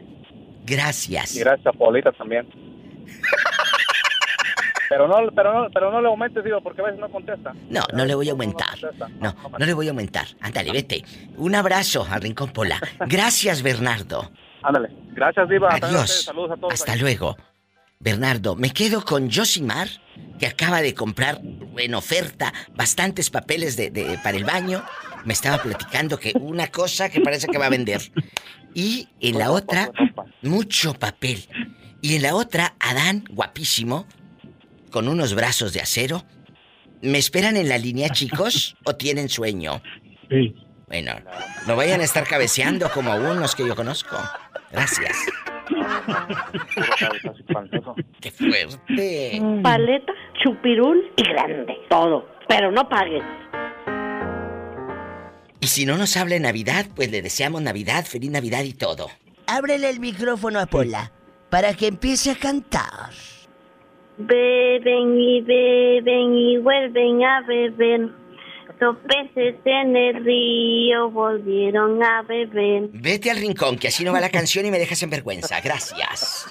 Gracias. 0.67 1.37
Y 1.37 1.41
gracias 1.41 1.67
a 1.67 1.73
Paulita 1.73 2.12
también. 2.12 2.47
Pero 4.91 5.09
no, 5.09 5.17
pero 5.35 5.53
no, 5.55 5.71
pero 5.73 5.91
no 5.91 6.01
le 6.03 6.09
aumentes, 6.09 6.45
Diva, 6.45 6.61
porque 6.61 6.83
a 6.83 6.85
veces 6.85 7.01
no 7.01 7.09
contesta. 7.09 7.53
No, 7.71 7.81
no 7.95 8.05
le 8.05 8.15
voy 8.15 8.29
a 8.29 8.33
aumentar. 8.33 8.77
No, 9.19 9.35
no 9.59 9.65
le 9.67 9.73
voy 9.73 9.87
a 9.89 9.91
aumentar. 9.91 10.27
Ándale, 10.43 10.71
vete. 10.73 11.03
Un 11.39 11.55
abrazo 11.55 12.07
al 12.09 12.21
Rincón 12.21 12.51
Pola. 12.53 12.79
Gracias, 13.09 13.62
Bernardo. 13.62 14.31
Ándale. 14.62 14.91
Gracias, 15.12 15.49
Diva. 15.49 15.71
Adiós. 15.73 16.25
Saludos 16.25 16.51
a 16.53 16.57
todos. 16.57 16.75
Hasta 16.75 16.97
luego. 16.97 17.35
Bernardo, 17.99 18.55
me 18.57 18.71
quedo 18.71 19.03
con 19.03 19.31
Josimar, 19.33 19.89
que 20.39 20.47
acaba 20.47 20.83
de 20.83 20.95
comprar 20.95 21.41
en 21.79 21.95
oferta 21.95 22.53
bastantes 22.75 23.31
papeles 23.31 23.77
de, 23.77 23.91
de- 23.91 24.19
para 24.23 24.37
el 24.37 24.45
baño. 24.45 24.85
Me 25.25 25.33
estaba 25.33 25.62
platicando 25.62 26.18
que 26.18 26.33
una 26.41 26.68
cosa 26.68 27.09
que 27.09 27.20
parece 27.20 27.47
que 27.49 27.59
va 27.59 27.66
a 27.66 27.70
vender. 27.70 28.01
Y 28.75 29.09
en 29.20 29.39
la 29.39 29.51
otra, 29.51 29.91
mucho 30.43 30.95
papel. 30.95 31.49
Y 32.01 32.16
en 32.16 32.22
la 32.22 32.35
otra, 32.35 32.75
Adán, 32.81 33.25
guapísimo, 33.31 34.07
con 34.91 35.09
unos 35.09 35.35
brazos 35.35 35.72
de 35.72 35.81
acero. 35.81 36.25
¿Me 37.01 37.18
esperan 37.18 37.57
en 37.57 37.68
la 37.68 37.79
línea, 37.79 38.11
chicos? 38.11 38.77
¿O 38.85 38.97
tienen 38.97 39.29
sueño? 39.29 39.83
Sí. 40.29 40.55
Bueno, 40.87 41.12
no 41.66 41.77
vayan 41.77 42.01
a 42.01 42.05
estar 42.05 42.27
cabeceando 42.27 42.91
como 42.91 43.14
unos 43.14 43.55
que 43.55 43.66
yo 43.66 43.75
conozco. 43.75 44.16
Gracias. 44.70 45.16
¡Qué 48.20 48.31
fuerte! 48.31 49.43
Paleta, 49.62 50.12
chupirul 50.43 51.11
y 51.16 51.22
grande. 51.22 51.75
Todo. 51.89 52.29
Pero 52.49 52.70
no 52.70 52.89
pagues. 52.89 53.22
Y 55.65 55.67
si 55.67 55.87
no 55.87 55.97
nos 55.97 56.15
habla 56.19 56.35
en 56.35 56.43
Navidad, 56.43 56.85
pues 56.95 57.11
le 57.11 57.23
deseamos 57.23 57.62
Navidad, 57.62 58.05
feliz 58.05 58.31
Navidad 58.31 58.65
y 58.65 58.75
todo. 58.75 59.09
Ábrele 59.47 59.89
el 59.89 59.99
micrófono 59.99 60.61
a 60.61 60.67
Pola 60.67 61.11
para 61.49 61.73
que 61.73 61.87
empiece 61.87 62.33
a 62.33 62.35
cantar. 62.35 63.09
Beben 64.19 65.19
y 65.19 65.41
beben 65.41 66.37
y 66.37 66.59
vuelven 66.59 67.25
a 67.25 67.41
beber. 67.49 68.11
Los 68.79 68.97
peces 69.09 69.57
en 69.65 69.97
el 69.97 70.23
río 70.23 71.11
volvieron 71.11 72.03
a 72.03 72.21
beber. 72.29 72.91
Vete 72.93 73.31
al 73.31 73.39
rincón, 73.39 73.79
que 73.79 73.89
así 73.89 74.05
no 74.05 74.12
va 74.12 74.21
la 74.21 74.29
canción 74.29 74.67
y 74.67 74.71
me 74.71 74.79
dejas 74.79 75.03
en 75.03 75.09
vergüenza. 75.09 75.62
Gracias. 75.62 76.47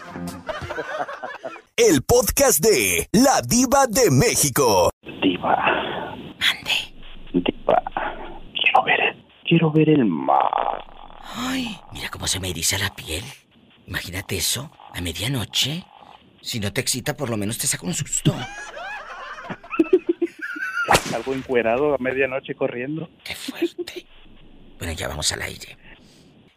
El 1.78 2.02
podcast 2.02 2.66
de 2.66 3.08
La 3.12 3.44
Diva 3.48 3.86
de 3.88 4.10
México. 4.10 4.90
Diva. 5.22 5.54
Ande. 6.40 6.96
Diva. 7.32 7.84
Quiero 8.74 8.86
ver 8.86 9.02
el, 9.02 9.24
quiero 9.48 9.72
ver 9.72 9.90
el 9.90 10.06
mar. 10.06 10.84
Ay, 11.36 11.78
mira 11.92 12.10
cómo 12.10 12.26
se 12.28 12.40
me 12.40 12.50
eriza 12.50 12.78
la 12.80 12.96
piel. 12.96 13.24
Imagínate 13.86 14.38
eso, 14.38 14.72
a 14.94 15.02
medianoche. 15.02 15.84
Si 16.42 16.60
no 16.60 16.74
te 16.74 16.82
excita, 16.82 17.16
por 17.16 17.30
lo 17.30 17.38
menos 17.38 17.60
te 17.60 17.68
saca 17.68 17.86
un 17.86 17.94
susto. 17.94 18.34
Algo 21.16 21.34
encuerado 21.34 21.94
a 21.94 21.98
medianoche 22.00 22.56
corriendo. 22.56 23.10
¡Qué 23.24 23.36
fuerte! 23.36 24.08
Bueno, 24.80 24.94
ya 24.94 25.08
vamos 25.08 25.32
al 25.32 25.44
aire. 25.44 25.78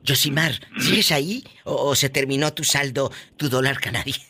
Josimar, 0.07 0.53
¿sigues 0.79 1.12
ahí 1.12 1.45
o, 1.64 1.91
o 1.91 1.95
se 1.95 2.09
terminó 2.09 2.55
tu 2.55 2.64
saldo, 2.64 3.12
tu 3.37 3.51
dólar 3.51 3.79
canadiense? 3.79 4.23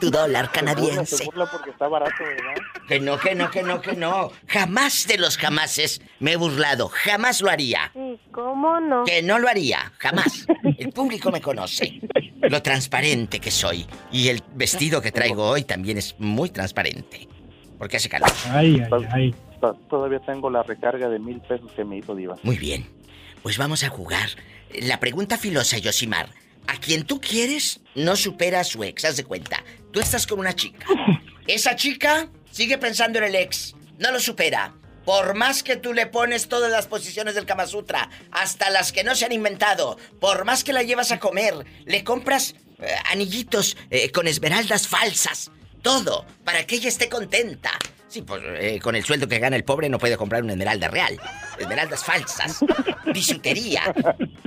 Tu 0.00 0.10
dólar 0.10 0.50
canadiense. 0.52 1.16
Se 1.18 1.24
burla 1.26 1.46
porque 1.50 1.70
está 1.70 1.88
barato, 1.88 2.12
¿verdad? 2.22 2.62
Que 2.88 3.00
no, 3.00 3.18
que 3.18 3.34
no, 3.34 3.50
que 3.50 3.62
no, 3.62 3.80
que 3.80 3.94
no. 3.96 4.30
Jamás 4.46 5.06
de 5.06 5.18
los 5.18 5.36
jamases 5.36 6.00
me 6.20 6.32
he 6.32 6.36
burlado. 6.36 6.88
Jamás 6.88 7.40
lo 7.40 7.50
haría. 7.50 7.90
Sí, 7.94 8.18
¿cómo 8.32 8.80
no? 8.80 9.04
Que 9.04 9.22
no 9.22 9.38
lo 9.38 9.48
haría. 9.48 9.92
Jamás. 9.98 10.46
El 10.78 10.90
público 10.92 11.30
me 11.30 11.40
conoce. 11.40 12.00
Lo 12.40 12.62
transparente 12.62 13.40
que 13.40 13.50
soy. 13.50 13.86
Y 14.12 14.28
el 14.28 14.42
vestido 14.54 15.00
que 15.02 15.12
traigo 15.12 15.48
hoy 15.48 15.64
también 15.64 15.98
es 15.98 16.14
muy 16.18 16.50
transparente. 16.50 17.28
Porque 17.78 17.96
hace 17.98 18.08
calor. 18.08 18.30
Ay, 18.50 18.82
ay, 18.90 19.06
ay. 19.12 19.34
To- 19.60 19.74
Todavía 19.90 20.20
tengo 20.20 20.50
la 20.50 20.62
recarga 20.62 21.08
de 21.08 21.18
mil 21.18 21.40
pesos 21.40 21.70
que 21.72 21.84
me 21.84 21.98
hizo 21.98 22.14
Diva. 22.14 22.36
Muy 22.42 22.56
bien. 22.56 22.88
Pues 23.42 23.58
vamos 23.58 23.82
a 23.84 23.88
jugar. 23.88 24.28
La 24.82 25.00
pregunta 25.00 25.36
filosa, 25.38 25.78
Yosimar. 25.78 26.28
A 26.66 26.78
quien 26.78 27.04
tú 27.04 27.20
quieres 27.20 27.80
no 27.94 28.16
supera 28.16 28.60
a 28.60 28.64
su 28.64 28.84
ex, 28.84 29.04
haz 29.04 29.16
de 29.16 29.24
cuenta. 29.24 29.64
Tú 29.92 30.00
estás 30.00 30.26
con 30.26 30.38
una 30.38 30.54
chica. 30.54 30.86
Esa 31.46 31.76
chica 31.76 32.28
sigue 32.50 32.78
pensando 32.78 33.18
en 33.18 33.24
el 33.24 33.34
ex. 33.34 33.74
No 33.98 34.10
lo 34.12 34.20
supera. 34.20 34.74
Por 35.04 35.34
más 35.34 35.62
que 35.62 35.76
tú 35.76 35.94
le 35.94 36.06
pones 36.06 36.48
todas 36.48 36.70
las 36.70 36.86
posiciones 36.86 37.34
del 37.34 37.46
Kama 37.46 37.66
Sutra, 37.66 38.10
hasta 38.30 38.68
las 38.68 38.92
que 38.92 39.04
no 39.04 39.14
se 39.14 39.24
han 39.24 39.32
inventado, 39.32 39.96
por 40.20 40.44
más 40.44 40.64
que 40.64 40.74
la 40.74 40.82
llevas 40.82 41.12
a 41.12 41.18
comer, 41.18 41.64
le 41.86 42.04
compras 42.04 42.54
eh, 42.78 42.94
anillitos 43.10 43.78
eh, 43.88 44.10
con 44.10 44.28
esmeraldas 44.28 44.86
falsas, 44.86 45.50
todo, 45.80 46.26
para 46.44 46.66
que 46.66 46.76
ella 46.76 46.90
esté 46.90 47.08
contenta. 47.08 47.72
Sí, 48.08 48.22
pues 48.22 48.42
eh, 48.58 48.80
con 48.80 48.96
el 48.96 49.04
sueldo 49.04 49.28
que 49.28 49.38
gana 49.38 49.54
el 49.54 49.64
pobre 49.64 49.88
no 49.90 49.98
puede 49.98 50.16
comprar 50.16 50.42
una 50.42 50.52
esmeralda 50.52 50.88
real. 50.88 51.20
Esmeraldas 51.58 52.02
falsas. 52.04 52.60
Bisutería. 53.12 53.94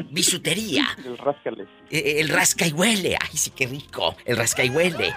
Bisutería. 0.10 0.86
El 1.06 1.18
rascale. 1.18 1.68
Eh, 1.92 2.16
el 2.20 2.30
rasca 2.30 2.66
y 2.66 2.72
huele. 2.72 3.18
Ay, 3.22 3.38
sí, 3.38 3.52
qué 3.52 3.68
rico. 3.68 4.16
El 4.26 4.38
rasca 4.38 4.64
y 4.64 4.70
huele. 4.72 5.14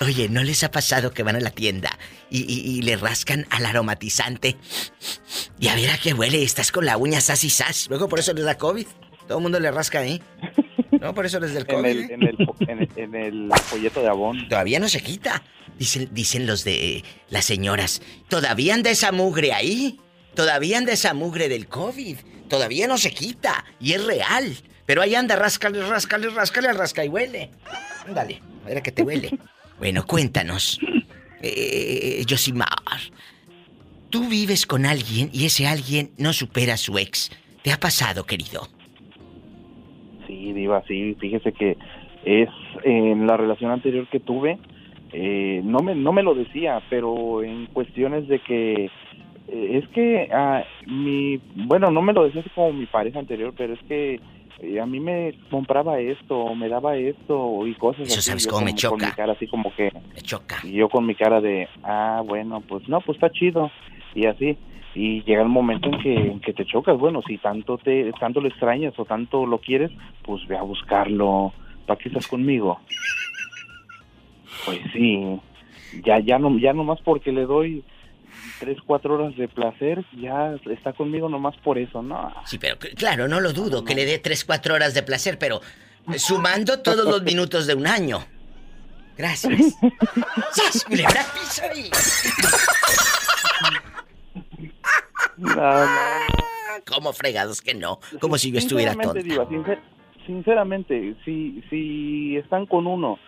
Oye, 0.00 0.28
¿no 0.28 0.44
les 0.44 0.62
ha 0.62 0.70
pasado 0.70 1.10
que 1.10 1.24
van 1.24 1.34
a 1.34 1.40
la 1.40 1.50
tienda 1.50 1.98
y, 2.30 2.40
y- 2.42 2.78
y 2.78 2.82
le 2.82 2.96
rascan 2.96 3.46
al 3.50 3.66
aromatizante? 3.66 4.56
Y 5.58 5.66
a 5.68 5.74
ver 5.74 5.90
a 5.90 5.98
qué 5.98 6.14
huele, 6.14 6.44
estás 6.44 6.70
con 6.70 6.86
la 6.86 6.96
uña 6.96 7.20
sas 7.20 7.42
y 7.42 7.50
sas. 7.50 7.86
Luego 7.88 8.08
por 8.08 8.20
eso 8.20 8.32
les 8.32 8.44
da 8.44 8.56
COVID. 8.56 8.86
Todo 9.26 9.38
el 9.38 9.42
mundo 9.42 9.58
le 9.58 9.70
rasca 9.72 9.98
ahí. 9.98 10.22
No, 11.00 11.14
por 11.14 11.26
eso 11.26 11.38
les 11.40 11.52
da 11.54 11.60
el 11.60 11.66
En 11.68 11.76
COVID. 11.76 11.86
el, 11.88 12.10
en, 12.10 12.22
el, 12.22 12.36
en, 12.66 12.78
el, 12.80 12.88
en 12.96 13.14
el 13.14 13.50
folleto 13.64 14.00
de 14.02 14.08
abón. 14.08 14.48
Todavía 14.48 14.80
no 14.80 14.88
se 14.88 15.00
quita. 15.00 15.42
Dicen, 15.78 16.08
dicen 16.12 16.46
los 16.46 16.64
de 16.64 17.04
las 17.30 17.44
señoras. 17.44 18.02
Todavía 18.28 18.74
anda 18.74 18.90
esa 18.90 19.12
mugre 19.12 19.52
ahí. 19.52 20.00
Todavía 20.34 20.78
anda 20.78 20.92
esa 20.92 21.14
mugre 21.14 21.48
del 21.48 21.68
COVID. 21.68 22.16
Todavía 22.48 22.86
no 22.88 22.98
se 22.98 23.12
quita. 23.12 23.64
Y 23.80 23.92
es 23.92 24.04
real. 24.04 24.56
Pero 24.86 25.02
ahí 25.02 25.14
anda, 25.14 25.36
ráscale, 25.36 25.86
ráscale, 25.86 26.30
ráscale 26.30 26.68
al 26.68 26.76
rasca 26.78 27.04
y 27.04 27.08
huele. 27.08 27.50
Ándale, 28.06 28.40
a 28.64 28.68
ver 28.68 28.78
a 28.78 28.82
qué 28.82 28.90
te 28.90 29.02
huele. 29.02 29.38
Bueno, 29.78 30.06
cuéntanos. 30.06 30.80
Eh, 31.42 32.24
Josimar. 32.28 32.68
Tú 34.10 34.28
vives 34.28 34.64
con 34.66 34.86
alguien 34.86 35.28
y 35.32 35.44
ese 35.44 35.66
alguien 35.66 36.12
no 36.16 36.32
supera 36.32 36.74
a 36.74 36.78
su 36.78 36.98
ex. 36.98 37.30
¿Te 37.62 37.70
ha 37.70 37.78
pasado, 37.78 38.24
querido? 38.24 38.68
Sí, 40.28 40.52
Diva, 40.52 40.84
sí. 40.86 41.16
Fíjese 41.18 41.52
que 41.52 41.76
es 42.24 42.48
en 42.84 43.26
la 43.26 43.36
relación 43.36 43.72
anterior 43.72 44.06
que 44.08 44.20
tuve, 44.20 44.58
eh, 45.12 45.60
no, 45.64 45.78
me, 45.80 45.94
no 45.96 46.12
me 46.12 46.22
lo 46.22 46.34
decía, 46.34 46.80
pero 46.90 47.42
en 47.42 47.66
cuestiones 47.66 48.28
de 48.28 48.38
que 48.40 48.84
eh, 49.48 49.78
es 49.82 49.88
que 49.88 50.28
ah, 50.32 50.62
mi, 50.86 51.40
bueno, 51.66 51.90
no 51.90 52.02
me 52.02 52.12
lo 52.12 52.24
decía 52.24 52.42
así 52.42 52.50
como 52.50 52.72
mi 52.72 52.86
pareja 52.86 53.18
anterior, 53.18 53.54
pero 53.56 53.72
es 53.72 53.80
que 53.88 54.20
eh, 54.60 54.80
a 54.80 54.84
mí 54.86 55.00
me 55.00 55.32
compraba 55.50 55.98
esto, 56.00 56.54
me 56.54 56.68
daba 56.68 56.96
esto 56.96 57.66
y 57.66 57.74
cosas 57.74 58.02
Eso 58.02 58.18
así. 58.18 58.22
sabes 58.30 58.44
yo 58.44 58.50
cómo 58.50 58.64
me 58.66 58.72
con- 58.72 58.74
con 58.90 58.98
choca. 58.98 59.06
mi 59.06 59.12
cara 59.12 59.32
así 59.32 59.46
como 59.46 59.74
que... 59.74 59.90
Me 60.14 60.20
choca. 60.20 60.56
Y 60.64 60.72
yo 60.72 60.88
con 60.90 61.06
mi 61.06 61.14
cara 61.14 61.40
de, 61.40 61.68
ah, 61.84 62.22
bueno, 62.26 62.60
pues 62.68 62.86
no, 62.88 63.00
pues 63.00 63.16
está 63.16 63.30
chido. 63.30 63.70
Y 64.14 64.26
así. 64.26 64.58
Y 64.98 65.22
llega 65.22 65.42
el 65.42 65.48
momento 65.48 65.88
en 65.88 66.00
que, 66.00 66.14
en 66.14 66.40
que 66.40 66.52
te 66.52 66.66
chocas. 66.66 66.98
Bueno, 66.98 67.22
si 67.24 67.38
tanto 67.38 67.78
te 67.78 68.10
tanto 68.18 68.40
lo 68.40 68.48
extrañas 68.48 68.98
o 68.98 69.04
tanto 69.04 69.46
lo 69.46 69.58
quieres, 69.58 69.92
pues 70.24 70.44
ve 70.48 70.58
a 70.58 70.62
buscarlo. 70.62 71.52
¿Para 71.86 72.00
qué 72.00 72.08
estás 72.08 72.26
conmigo? 72.26 72.80
Pues 74.64 74.80
sí. 74.92 75.40
Ya, 76.04 76.18
ya, 76.18 76.40
no, 76.40 76.58
ya 76.58 76.72
nomás 76.72 77.00
porque 77.02 77.30
le 77.30 77.46
doy 77.46 77.84
tres, 78.58 78.78
cuatro 78.84 79.14
horas 79.14 79.36
de 79.36 79.46
placer, 79.46 80.04
ya 80.20 80.56
está 80.68 80.92
conmigo 80.92 81.28
nomás 81.28 81.56
por 81.58 81.78
eso, 81.78 82.02
¿no? 82.02 82.34
Sí, 82.44 82.58
pero 82.58 82.76
claro, 82.96 83.28
no 83.28 83.38
lo 83.38 83.52
dudo, 83.52 83.84
que 83.84 83.94
le 83.94 84.04
dé 84.04 84.18
3, 84.18 84.44
4 84.44 84.74
horas 84.74 84.94
de 84.94 85.04
placer, 85.04 85.38
pero 85.38 85.60
sumando 86.16 86.80
todos 86.80 87.04
los 87.04 87.22
minutos 87.22 87.68
de 87.68 87.74
un 87.74 87.86
año. 87.86 88.18
Gracias. 89.16 89.78
¡Sas, 90.52 90.84
culebra, 90.84 91.24
piso 91.34 91.62
ahí! 95.58 96.82
¿Cómo 96.86 97.12
fregados 97.12 97.60
que 97.60 97.74
no? 97.74 97.98
Como 98.20 98.38
si 98.38 98.52
yo 98.52 98.58
estuviera 98.58 98.92
Sinceramente, 98.92 99.28
tonta. 99.36 99.50
Diva, 99.50 99.64
sincer- 99.64 99.80
sinceramente, 100.26 101.14
si, 101.24 101.62
si 101.70 102.36
están 102.36 102.66
con 102.66 102.86
uno, 102.86 103.18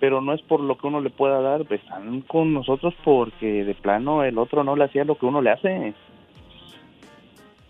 pero 0.00 0.20
no 0.20 0.34
es 0.34 0.42
por 0.42 0.60
lo 0.60 0.76
que 0.76 0.86
uno 0.86 1.00
le 1.00 1.10
pueda 1.10 1.40
dar, 1.40 1.64
pues 1.64 1.80
están 1.82 2.20
con 2.22 2.52
nosotros 2.52 2.94
porque 3.04 3.64
de 3.64 3.74
plano 3.74 4.24
el 4.24 4.38
otro 4.38 4.64
no 4.64 4.76
le 4.76 4.84
hacía 4.84 5.04
lo 5.04 5.16
que 5.18 5.26
uno 5.26 5.40
le 5.40 5.50
hace. 5.50 5.94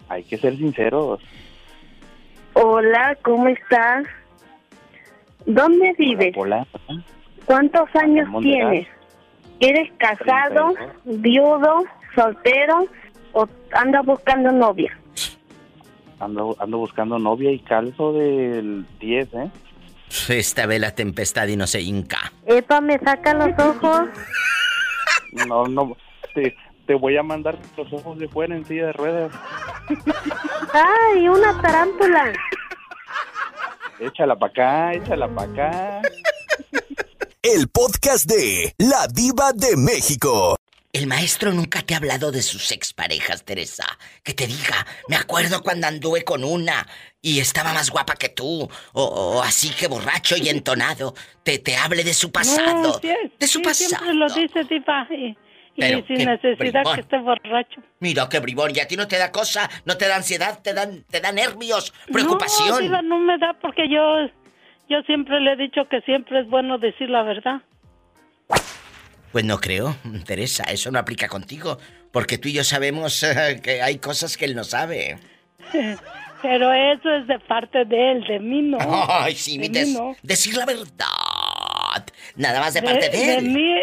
Hay 0.09 0.24
que 0.24 0.36
ser 0.36 0.57
sinceros. 0.57 1.20
Hola, 2.55 3.16
¿cómo 3.22 3.49
estás? 3.49 4.07
¿Dónde 5.44 5.94
vives? 5.99 6.32
Hola. 6.36 6.66
¿Cuántos 7.44 7.94
años 7.94 8.28
tienes? 8.40 8.86
¿Eres 9.61 9.90
casado, 9.99 10.74
viudo, 11.05 11.84
soltero 12.14 12.86
o 13.37 13.47
andas 13.72 14.05
buscando 14.07 14.51
novia? 14.51 14.99
Ando, 16.18 16.57
ando 16.59 16.78
buscando 16.78 17.18
novia 17.18 17.53
y 17.53 17.59
calzo 17.59 18.14
del 18.14 18.87
10, 18.99 19.34
¿eh? 19.34 19.51
Esta 20.28 20.64
ve 20.64 20.78
la 20.78 20.95
tempestad 20.95 21.47
y 21.49 21.57
no 21.57 21.66
se 21.66 21.82
hinca. 21.82 22.32
Epa, 22.47 22.80
me 22.80 22.99
saca 22.99 23.34
los 23.34 23.59
ojos. 23.59 24.09
No, 25.47 25.66
no, 25.66 25.95
te, 26.34 26.57
te 26.87 26.95
voy 26.95 27.18
a 27.18 27.22
mandar 27.22 27.59
los 27.76 27.93
ojos 27.93 28.18
de 28.18 28.26
fuera 28.28 28.57
en 28.57 28.64
silla 28.64 28.87
de 28.87 28.93
ruedas. 28.95 29.32
¡Ay, 30.72 31.28
una 31.28 31.61
tarántula! 31.61 32.32
Échala 34.01 34.37
para 34.37 34.51
acá, 34.51 34.95
échala 34.95 35.28
para 35.28 35.53
acá. 35.53 36.03
El 37.43 37.68
podcast 37.68 38.24
de 38.26 38.72
La 38.78 39.07
Diva 39.09 39.53
de 39.53 39.76
México. 39.76 40.57
El 40.97 41.07
maestro 41.07 41.53
nunca 41.53 41.82
te 41.82 41.92
ha 41.92 41.99
hablado 41.99 42.32
de 42.32 42.40
sus 42.40 42.72
exparejas, 42.72 43.44
Teresa. 43.44 43.84
Que 44.24 44.32
te 44.32 44.47
diga, 44.47 44.86
me 45.11 45.16
acuerdo 45.16 45.62
cuando 45.62 45.86
anduve 45.86 46.24
con 46.24 46.42
una 46.42 46.86
y 47.20 47.38
estaba 47.38 47.74
más 47.74 47.90
guapa 47.90 48.14
que 48.14 48.30
tú. 48.30 48.66
O, 48.94 49.03
o 49.03 49.42
así 49.42 49.74
que 49.78 49.88
borracho 49.88 50.36
y 50.38 50.49
entonado. 50.49 51.12
Te, 51.42 51.59
te 51.59 51.76
hable 51.76 52.03
de 52.03 52.14
su 52.14 52.32
pasado. 52.32 52.80
No, 52.80 52.94
sí, 52.94 53.12
de 53.38 53.47
su 53.47 53.59
sí, 53.59 53.64
pasado. 53.64 54.05
Siempre 54.05 54.14
lo 54.14 54.26
dice, 54.30 54.64
Diva. 54.64 55.07
Y, 55.11 55.36
y 55.84 56.03
sin 56.05 56.24
necesidad 56.24 56.57
bribón. 56.57 56.94
que 56.94 57.01
esté 57.03 57.18
borracho. 57.18 57.82
Mira 58.01 58.26
qué 58.30 58.40
bribón, 58.40 58.74
y 58.74 58.80
a 58.80 58.88
ti 58.88 58.97
no 58.97 59.07
te 59.07 59.18
da 59.18 59.30
cosa, 59.30 59.68
no 59.84 59.99
te 59.99 60.09
da 60.09 60.16
ansiedad, 60.16 60.62
te 60.62 60.72
dan, 60.72 61.05
te 61.11 61.20
da 61.20 61.30
nervios, 61.30 61.92
No, 62.07 62.14
preocupación. 62.14 62.80
Diva, 62.80 63.03
no 63.03 63.18
me 63.18 63.36
da 63.36 63.53
porque 63.61 63.86
yo, 63.90 64.30
yo 64.88 65.03
siempre 65.03 65.40
le 65.40 65.53
he 65.53 65.57
dicho 65.57 65.86
que 65.90 66.01
siempre 66.01 66.40
es 66.40 66.49
bueno 66.49 66.78
decir 66.78 67.11
la 67.11 67.22
verdad. 67.22 67.61
Pues 69.37 69.45
no 69.45 69.61
creo, 69.61 69.95
Teresa, 70.24 70.64
eso 70.64 70.91
no 70.91 70.99
aplica 70.99 71.28
contigo, 71.28 71.76
porque 72.11 72.39
tú 72.39 72.49
y 72.49 72.55
yo 72.55 72.64
sabemos 72.64 73.22
que 73.62 73.82
hay 73.82 73.99
cosas 73.99 74.34
que 74.34 74.47
él 74.47 74.55
no 74.57 74.64
sabe. 74.64 75.18
Pero 76.43 76.72
eso 76.72 77.12
es 77.16 77.26
de 77.26 77.39
parte 77.41 77.84
de 77.84 78.12
él, 78.12 78.24
de 78.26 78.41
mí 78.41 78.62
no. 78.62 78.78
Ay, 78.80 79.34
sí, 79.34 79.59
de 79.59 79.68
des- 79.68 79.89
mí 79.89 79.93
no. 79.93 80.16
decir 80.22 80.57
la 80.57 80.64
verdad. 80.64 80.87
Nada 82.37 82.61
más 82.61 82.72
de 82.72 82.80
parte 82.80 83.11
de, 83.11 83.34
él. 83.37 83.51
mí, 83.51 83.74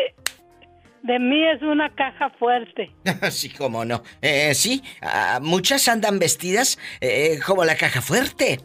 de 1.03 1.19
mí 1.19 1.43
es 1.47 1.61
una 1.61 1.93
caja 1.93 2.31
fuerte. 2.31 2.91
sí, 3.29 3.49
cómo 3.49 3.85
no. 3.85 4.01
Eh, 4.23 4.55
sí, 4.55 4.81
ah, 5.03 5.37
muchas 5.39 5.87
andan 5.87 6.17
vestidas 6.17 6.79
eh, 6.99 7.39
como 7.45 7.63
la 7.63 7.75
caja 7.75 8.01
fuerte. 8.01 8.59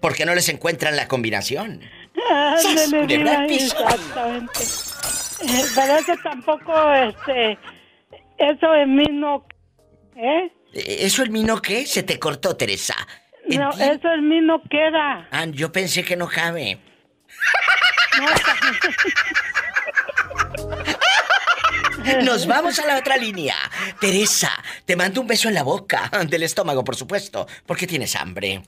Porque 0.00 0.26
no 0.26 0.34
les 0.34 0.48
encuentran 0.48 0.96
la 0.96 1.06
combinación. 1.06 1.80
Ándale, 2.30 2.78
¡Sas, 2.78 2.90
culebra 2.90 3.06
Diva, 3.42 3.54
exactamente. 3.54 4.60
Eh, 5.40 5.64
pero 5.74 5.96
eso 5.98 6.12
tampoco, 6.22 6.92
este, 6.92 7.58
eso 8.38 8.74
en 8.74 8.94
mí 8.96 9.04
no, 9.10 9.46
¿eh? 10.16 10.50
Eh, 10.74 10.96
¿Eso 11.00 11.22
en 11.22 11.32
mí 11.32 11.44
no 11.44 11.60
qué? 11.62 11.86
Se 11.86 12.02
te 12.02 12.18
cortó, 12.18 12.56
Teresa. 12.56 12.94
¿En 13.48 13.60
No, 13.60 13.70
ti? 13.70 13.82
eso 13.82 14.08
en 14.12 14.28
mí 14.28 14.40
no 14.40 14.62
queda. 14.68 15.26
Ah, 15.30 15.46
yo 15.46 15.70
pensé 15.72 16.04
que 16.04 16.16
no 16.16 16.28
cabe. 16.28 16.78
Nos 22.24 22.46
vamos 22.46 22.78
a 22.78 22.86
la 22.86 22.98
otra 22.98 23.16
línea. 23.16 23.54
Teresa, 24.00 24.50
te 24.84 24.96
mando 24.96 25.20
un 25.20 25.26
beso 25.26 25.48
en 25.48 25.54
la 25.54 25.62
boca, 25.62 26.10
del 26.28 26.42
estómago, 26.42 26.84
por 26.84 26.96
supuesto, 26.96 27.46
porque 27.66 27.86
tienes 27.86 28.14
hambre. 28.16 28.62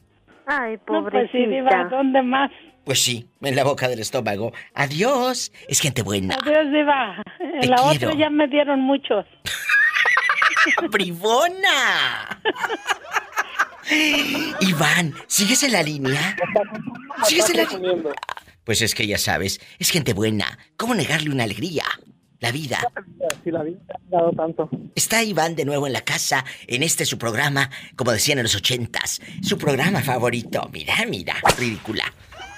Ay, 0.47 0.78
No, 0.89 1.09
pues 1.09 1.31
sí, 1.31 1.47
Diva, 1.47 1.68
pobrecita. 1.70 1.97
¿dónde 1.97 2.22
más? 2.22 2.51
Pues 2.91 3.05
sí, 3.05 3.25
en 3.41 3.55
la 3.55 3.62
boca 3.62 3.87
del 3.87 4.01
estómago. 4.01 4.53
Adiós. 4.75 5.53
Es 5.69 5.79
gente 5.79 6.03
buena. 6.03 6.35
Adiós, 6.35 6.73
Diva. 6.73 7.23
En 7.39 7.61
Te 7.61 7.67
la 7.69 7.77
quiero. 7.77 8.09
otra 8.09 8.19
ya 8.19 8.31
me 8.31 8.49
dieron 8.49 8.81
muchos. 8.81 9.25
¡Bribona! 10.91 12.41
Iván, 14.59 15.15
¿sigues 15.29 15.62
en 15.62 15.71
la 15.71 15.85
línea? 15.85 16.37
¿Sigues 17.23 17.51
en 17.51 17.57
la 17.59 17.62
línea? 17.62 18.12
Pues 18.65 18.83
es 18.83 18.97
que 18.97 19.07
ya 19.07 19.19
sabes, 19.19 19.61
es 19.79 19.91
gente 19.91 20.12
buena. 20.12 20.59
¿Cómo 20.77 20.97
negarle 20.97 21.31
una 21.31 21.45
alegría? 21.45 21.85
La 22.41 22.51
vida. 22.51 22.81
Si 23.45 23.53
la 23.53 23.62
vida 23.62 23.79
ha 23.89 24.17
dado 24.17 24.33
tanto. 24.33 24.69
Está 24.97 25.23
Iván 25.23 25.55
de 25.55 25.65
nuevo 25.65 25.87
en 25.87 25.93
la 25.93 26.01
casa, 26.01 26.45
en 26.67 26.83
este 26.83 27.05
su 27.05 27.19
programa, 27.19 27.71
como 27.95 28.11
decían 28.11 28.39
en 28.39 28.45
los 28.45 28.57
ochentas, 28.57 29.21
su 29.43 29.59
programa 29.59 30.01
favorito. 30.03 30.69
Mira, 30.73 30.95
mira, 31.07 31.37
ridícula. 31.57 32.12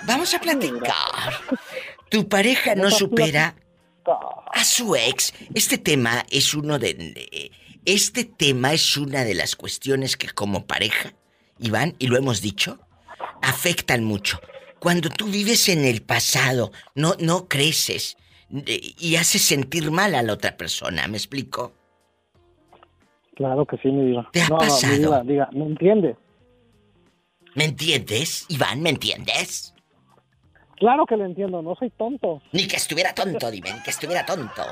Vamos 0.07 0.35
a 0.35 0.41
platicar. 0.41 1.33
Tu 2.09 2.29
pareja 2.29 2.75
no 2.75 2.91
supera 2.91 3.55
a 4.53 4.65
su 4.65 4.97
ex. 4.97 5.33
Este 5.55 5.79
tema 5.79 6.25
es 6.31 6.55
uno 6.55 6.79
de... 6.79 7.51
Este 7.85 8.25
tema 8.25 8.73
es 8.73 8.97
una 8.97 9.25
de 9.25 9.35
las 9.35 9.57
cuestiones 9.57 10.17
que 10.17 10.29
como 10.29 10.67
pareja, 10.67 11.15
Iván, 11.59 11.97
y 11.99 12.07
lo 12.07 12.17
hemos 12.17 12.41
dicho, 12.41 12.79
afectan 13.43 14.05
mucho. 14.05 14.41
Cuando 14.79 15.09
tú 15.09 15.27
vives 15.27 15.69
en 15.69 15.85
el 15.85 16.03
pasado, 16.03 16.71
no, 16.95 17.15
no 17.19 17.49
creces, 17.49 18.17
eh, 18.67 18.95
y 18.99 19.17
hace 19.17 19.41
sentir 19.41 19.91
mal 19.91 20.15
a 20.15 20.23
la 20.23 20.33
otra 20.33 20.57
persona, 20.57 21.09
¿me 21.09 21.17
explico? 21.17 21.73
Claro 23.35 23.67
que 23.67 23.77
sí, 23.79 23.89
mi 23.89 24.11
diva. 24.11 24.29
¿Te 24.33 24.43
ha 24.43 24.49
No, 24.49 24.57
no, 24.59 24.63
mi 24.63 24.69
pasado? 24.69 24.97
diva, 24.97 25.23
diga, 25.23 25.49
¿me 25.53 25.65
entiende? 25.67 26.17
¿Me 27.57 27.65
entiendes, 27.65 28.47
Iván? 28.49 28.81
¿Me 28.81 28.91
entiendes? 28.91 29.72
Claro 30.83 31.07
que 31.07 31.17
lo 31.17 31.25
entiendo, 31.25 31.63
no 31.63 31.77
soy 31.77 31.91
tonto. 31.91 32.43
Ni 32.51 32.67
que 32.67 32.75
estuviera 32.75 33.15
tonto, 33.15 33.53
dime, 33.53 33.73
ni 33.73 33.81
que 33.85 33.91
estuviera 33.91 34.27
tonto. 34.27 34.65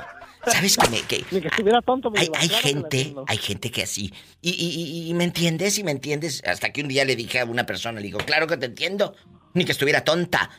¿Sabes 0.44 0.76
que 0.76 0.88
me... 0.88 1.00
Que, 1.02 1.24
Ni 1.30 1.40
que 1.40 1.46
estuviera 1.46 1.80
tonto, 1.82 2.10
mi 2.10 2.18
hay, 2.18 2.26
claro 2.26 2.48
gente, 2.62 3.14
hay 3.28 3.36
gente 3.38 3.70
que 3.70 3.84
así. 3.84 4.12
Y, 4.40 4.50
y- 4.50 5.04
y- 5.06 5.08
y 5.10 5.14
me 5.14 5.22
entiendes 5.22 5.78
y 5.78 5.84
me 5.84 5.92
entiendes. 5.92 6.42
Hasta 6.44 6.72
que 6.72 6.80
un 6.82 6.88
día 6.88 7.04
le 7.04 7.14
dije 7.14 7.38
a 7.38 7.44
una 7.44 7.64
persona, 7.64 8.00
le 8.00 8.06
digo, 8.06 8.18
claro 8.18 8.48
que 8.48 8.56
te 8.56 8.66
entiendo. 8.66 9.14
Ni 9.54 9.64
que 9.64 9.70
estuviera 9.70 10.02
tonta. 10.02 10.50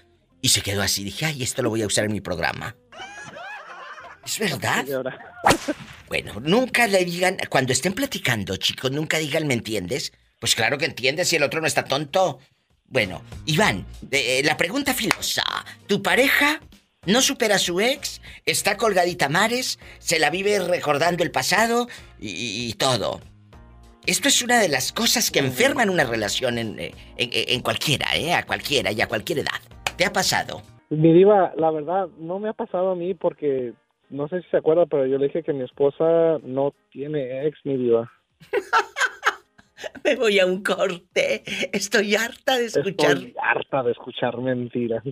Y 0.41 0.48
se 0.49 0.61
quedó 0.61 0.82
así. 0.84 1.03
Dije, 1.03 1.26
ay, 1.26 1.44
esto 1.44 1.61
lo 1.64 1.69
voy 1.69 1.82
a 1.82 1.88
usar 1.88 2.06
en 2.06 2.14
mi 2.14 2.22
programa. 2.22 2.78
Es 4.26 4.40
verdad. 4.40 4.86
Bueno, 6.07 6.34
nunca 6.41 6.88
le 6.88 7.06
digan, 7.06 7.38
cuando 7.49 7.72
estén 7.72 7.94
platicando, 7.94 8.57
chicos, 8.57 8.91
nunca 8.91 9.18
digan, 9.18 9.48
¿me 9.48 9.53
entiendes? 9.53 10.11
Pues 10.41 10.56
claro 10.56 10.78
que 10.78 10.84
entiendes 10.86 11.30
si 11.30 11.38
el 11.38 11.44
otro 11.44 11.61
no 11.61 11.68
está 11.68 11.86
tonto. 11.86 12.40
Bueno, 12.91 13.22
Iván, 13.45 13.85
eh, 14.11 14.41
la 14.43 14.57
pregunta 14.57 14.93
filosa. 14.93 15.43
¿Tu 15.88 16.03
pareja 16.03 16.59
no 17.05 17.22
supera 17.22 17.55
a 17.55 17.59
su 17.59 17.80
ex? 17.80 18.22
¿Está 18.45 18.76
colgadita 18.76 19.27
a 19.27 19.30
mares? 19.30 19.80
¿Se 19.99 20.19
la 20.19 20.30
vive 20.30 20.59
recordando 20.59 21.23
el 21.23 21.31
pasado? 21.31 21.88
Y, 22.19 22.68
y 22.69 22.73
todo. 22.73 23.22
Esto 24.05 24.27
es 24.27 24.41
una 24.41 24.59
de 24.59 24.68
las 24.68 24.91
cosas 24.91 25.31
que 25.31 25.39
enferman 25.39 25.89
una 25.89 26.03
relación 26.03 26.57
en, 26.57 26.77
eh, 26.80 26.91
en- 27.15 27.30
en 27.34 27.61
cualquiera, 27.61 28.07
¿eh? 28.15 28.34
A 28.34 28.45
cualquiera 28.45 28.91
y 28.91 28.99
a 28.99 29.07
cualquier 29.07 29.39
edad. 29.39 29.61
¿Te 29.95 30.03
ha 30.05 30.11
pasado? 30.11 30.61
Mi 30.89 31.13
diva, 31.13 31.53
la 31.55 31.72
verdad, 31.72 32.07
no 32.18 32.39
me 32.39 32.49
ha 32.49 32.53
pasado 32.53 32.91
a 32.91 32.95
mí 32.95 33.13
porque, 33.13 33.72
no 34.09 34.27
sé 34.27 34.41
si 34.41 34.49
se 34.49 34.57
acuerda, 34.57 34.85
pero 34.85 35.05
yo 35.05 35.18
le 35.18 35.27
dije 35.27 35.43
que 35.43 35.53
mi 35.53 35.63
esposa 35.63 36.39
no 36.43 36.73
tiene 36.91 37.47
ex, 37.47 37.57
mi 37.63 37.77
diva. 37.77 38.11
Me 40.03 40.16
voy 40.16 40.40
a 40.40 40.45
un 40.45 40.64
corte. 40.64 41.44
Estoy 41.76 42.16
harta 42.16 42.58
de 42.58 42.66
escuchar 42.66 43.18
Estoy 43.18 43.36
harta 43.41 43.84
de 43.84 43.91
escuchar 43.91 44.38
mentiras. 44.38 45.03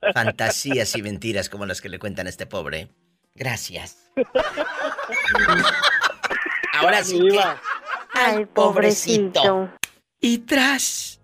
fantasías 0.14 0.94
y 0.96 1.02
mentiras 1.02 1.48
como 1.48 1.66
las 1.66 1.80
que 1.80 1.88
le 1.88 1.98
cuentan 1.98 2.26
a 2.26 2.30
este 2.30 2.46
pobre. 2.46 2.88
Gracias. 3.34 4.10
Ahora 6.72 7.02
sí 7.02 7.20
que... 7.20 7.40
Ay, 8.14 8.46
pobrecito. 8.46 9.70
Y 10.20 10.38
tras... 10.38 11.20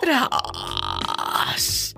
Tras... 0.00 1.94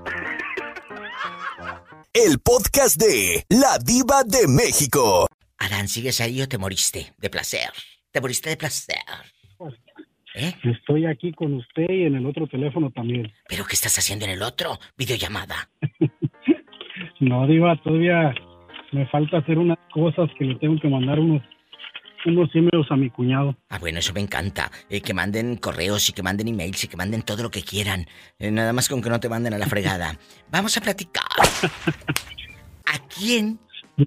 El 2.13 2.39
podcast 2.39 2.97
de 2.97 3.45
La 3.49 3.79
Diva 3.79 4.23
de 4.25 4.47
México. 4.47 5.27
Adán, 5.59 5.89
¿sigues 5.89 6.21
ahí 6.21 6.43
o 6.43 6.49
te 6.49 6.59
moriste 6.59 7.15
de 7.19 7.31
placer? 7.31 7.71
¿Te 8.17 8.21
moriste 8.23 8.49
de 8.49 8.57
placer? 8.57 8.97
¿Eh? 10.35 10.55
Estoy 10.65 11.05
aquí 11.05 11.35
con 11.35 11.53
usted 11.53 11.85
y 11.87 12.05
en 12.05 12.15
el 12.15 12.25
otro 12.25 12.47
teléfono 12.47 12.91
también. 12.91 13.31
¿Pero 13.47 13.67
qué 13.67 13.75
estás 13.75 13.99
haciendo 13.99 14.25
en 14.25 14.31
el 14.31 14.43
otro? 14.43 14.79
Videollamada. 14.97 15.69
No, 17.21 17.47
Diva, 17.47 17.77
todavía 17.83 18.35
me 18.93 19.07
falta 19.09 19.39
hacer 19.39 19.59
unas 19.59 19.79
cosas 19.93 20.31
que 20.39 20.47
le 20.47 20.55
tengo 20.57 20.79
que 20.81 20.89
mandar 20.89 21.19
unos, 21.19 21.43
unos 22.25 22.55
emails 22.55 22.91
a 22.91 22.97
mi 22.97 23.11
cuñado. 23.11 23.55
Ah, 23.69 23.79
bueno, 23.79 23.99
eso 23.99 24.15
me 24.15 24.21
encanta. 24.21 24.71
Eh, 24.89 25.03
que 25.03 25.13
manden 25.13 25.57
correos 25.57 26.09
y 26.09 26.13
que 26.13 26.23
manden 26.23 26.49
emails 26.49 26.85
y 26.85 26.89
que 26.89 26.97
manden 26.97 27.23
todo 27.23 27.43
lo 27.43 27.51
que 27.51 27.63
quieran. 27.63 28.07
Eh, 28.39 28.51
nada 28.51 28.73
más 28.73 28.89
con 28.89 29.03
que 29.03 29.11
no 29.11 29.21
te 29.21 29.29
manden 29.29 29.53
a 29.55 29.59
la 29.59 29.67
fregada. 29.67 30.19
Vamos 30.51 30.77
a 30.77 30.81
platicar. 30.81 31.25
¿A 32.87 32.99
quién 33.09 33.59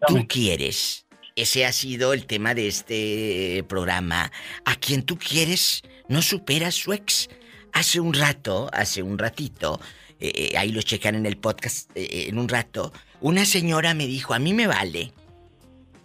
tú 0.08 0.26
quieres? 0.28 1.09
Ese 1.40 1.66
ha 1.66 1.72
sido 1.72 2.12
el 2.12 2.26
tema 2.26 2.54
de 2.54 2.68
este 2.68 3.64
programa. 3.70 4.30
¿A 4.66 4.76
quién 4.76 5.04
tú 5.04 5.18
quieres 5.18 5.84
no 6.10 6.22
supera 6.22 6.68
a 6.68 6.72
su 6.72 6.92
ex? 6.92 7.30
Hace 7.72 8.02
un 8.02 8.14
rato, 8.14 8.70
hace 8.74 9.02
un 9.04 9.18
ratito, 9.18 9.80
eh, 10.20 10.34
eh, 10.36 10.58
ahí 10.58 10.74
lo 10.74 10.82
checan 10.82 11.16
en 11.16 11.26
el 11.26 11.38
podcast 11.38 11.90
eh, 11.96 12.26
en 12.28 12.38
un 12.40 12.50
rato, 12.50 12.92
una 13.22 13.46
señora 13.46 13.94
me 13.94 14.06
dijo, 14.06 14.34
a 14.34 14.40
mí 14.40 14.54
me 14.54 14.68
vale 14.68 15.14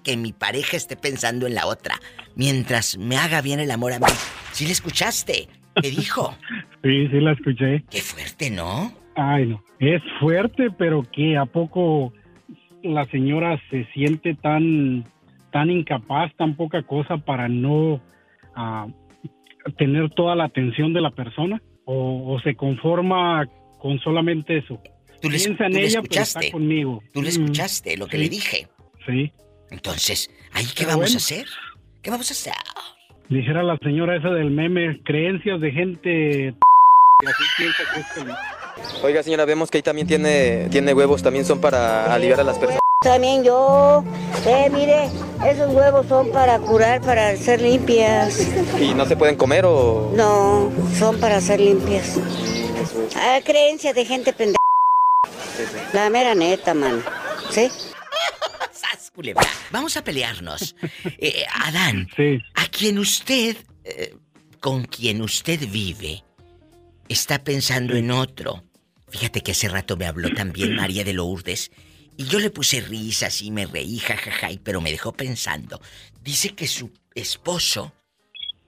que 0.05 0.16
mi 0.16 0.32
pareja 0.32 0.77
esté 0.77 0.97
pensando 0.97 1.48
en 1.48 1.56
la 1.56 1.66
otra 1.66 1.98
mientras 2.36 2.97
me 2.97 3.16
haga 3.16 3.43
bien 3.43 3.59
el 3.59 3.73
amor 3.73 3.93
a 3.93 3.98
mí. 3.98 4.06
¿Sí 4.52 4.66
le 4.66 4.73
escuchaste? 4.73 5.48
¿Qué 5.82 5.90
dijo? 5.90 6.36
Sí, 6.85 7.09
sí 7.09 7.19
la 7.19 7.32
escuché. 7.32 7.82
Qué 7.90 8.02
fuerte, 8.02 8.51
¿no? 8.51 8.93
Ay, 9.16 9.47
no. 9.47 9.65
Es 9.78 10.02
fuerte, 10.20 10.69
pero 10.70 11.02
que 11.11 11.39
a 11.39 11.47
poco 11.47 12.12
la 12.85 13.06
señora 13.06 13.61
se 13.70 13.86
siente 13.94 14.35
tan, 14.35 15.05
tan 15.55 15.70
incapaz, 15.70 16.35
tan 16.36 16.56
poca 16.56 16.82
cosa 16.82 17.16
para 17.16 17.48
no 17.48 18.01
ah, 18.56 18.89
tener 19.78 20.10
toda 20.10 20.35
la 20.35 20.47
atención 20.47 20.93
de 20.93 21.01
la 21.01 21.12
persona 21.12 21.62
o, 21.85 22.35
o 22.35 22.40
se 22.40 22.56
conforma 22.56 23.48
con 23.78 24.01
solamente 24.01 24.59
eso. 24.59 24.81
Tú 25.22 25.31
le, 25.31 25.39
Piensa 25.39 25.66
en 25.66 25.72
tú 25.72 25.78
le 25.78 25.85
ella, 25.86 26.02
pero 26.02 26.10
está 26.10 26.22
escuchaste. 26.40 26.51
conmigo. 26.51 27.02
Tú 27.12 27.22
le 27.22 27.28
Mm, 27.28 27.32
escuchaste 27.44 27.97
lo 27.97 28.06
que 28.09 28.16
sí. 28.16 28.22
le 28.24 28.28
dije. 28.28 28.68
Sí. 29.06 29.32
Entonces, 29.70 30.28
¿ahí 30.52 30.64
qué 30.66 30.72
Pero 30.78 30.89
vamos 30.89 31.05
bueno. 31.05 31.14
a 31.14 31.18
hacer? 31.18 31.47
¿Qué 32.02 32.10
vamos 32.10 32.28
a 32.31 32.32
hacer? 32.35 32.52
Dijera 33.28 33.62
la 33.62 33.78
señora 33.78 34.16
esa 34.16 34.31
del 34.31 34.51
meme, 34.51 35.01
creencias 35.05 35.60
de 35.60 35.70
gente... 35.70 36.55
que 37.20 37.26
así 37.28 37.44
piensa 37.56 37.82
que 37.94 38.01
es 38.01 38.06
feliz. 38.09 38.35
Oiga, 39.05 39.22
señora, 39.22 39.44
vemos 39.44 39.70
que 39.70 39.78
ahí 39.78 39.82
también 39.82 40.06
tiene, 40.09 40.68
tiene 40.70 40.93
huevos, 40.94 41.22
también 41.22 41.44
son 41.44 41.60
para 41.60 42.12
aliviar 42.12 42.40
a 42.40 42.44
las 42.44 42.59
personas. 42.59 42.81
También 43.05 43.44
yo, 43.44 44.02
eh, 44.47 44.70
mire, 44.72 45.10
esos 45.47 45.74
huevos 45.74 46.06
son 46.09 46.32
para 46.32 46.59
curar, 46.59 47.02
para 47.02 47.36
ser 47.36 47.60
limpias. 47.60 48.48
¿Y 48.81 48.94
no 48.94 49.05
se 49.05 49.14
pueden 49.14 49.36
comer 49.36 49.66
o...? 49.66 50.10
No, 50.16 50.72
son 50.98 51.20
para 51.20 51.39
ser 51.43 51.60
limpias. 51.60 52.18
Ah, 53.14 53.40
creencias 53.44 53.94
de 53.94 54.06
gente 54.06 54.32
pendeja. 54.32 54.56
La 55.93 56.09
mera 56.09 56.35
neta, 56.35 56.72
man. 56.72 57.05
¿Sí? 57.51 57.68
Vamos 59.70 59.98
a 59.98 60.02
pelearnos. 60.02 60.74
Eh, 61.18 61.44
Adán, 61.66 62.09
a 62.55 62.66
quien 62.68 62.98
usted, 62.98 63.59
eh, 63.85 64.14
con 64.60 64.85
quien 64.86 65.20
usted 65.20 65.60
vive, 65.68 66.24
está 67.10 67.44
pensando 67.44 67.97
en 67.97 68.10
otro. 68.10 68.64
Fíjate 69.10 69.43
que 69.43 69.52
hace 69.52 69.68
rato 69.68 69.98
me 69.98 70.06
habló 70.06 70.32
también 70.32 70.74
María 70.74 71.05
de 71.05 71.12
Lourdes 71.12 71.70
y 72.16 72.24
yo 72.24 72.39
le 72.39 72.51
puse 72.51 72.81
risas 72.81 73.43
y 73.43 73.51
me 73.51 73.66
reí, 73.66 73.99
jajaja, 73.99 74.49
pero 74.62 74.81
me 74.81 74.91
dejó 74.91 75.12
pensando. 75.12 75.81
Dice 76.23 76.55
que 76.55 76.66
su 76.66 76.93
esposo, 77.15 77.93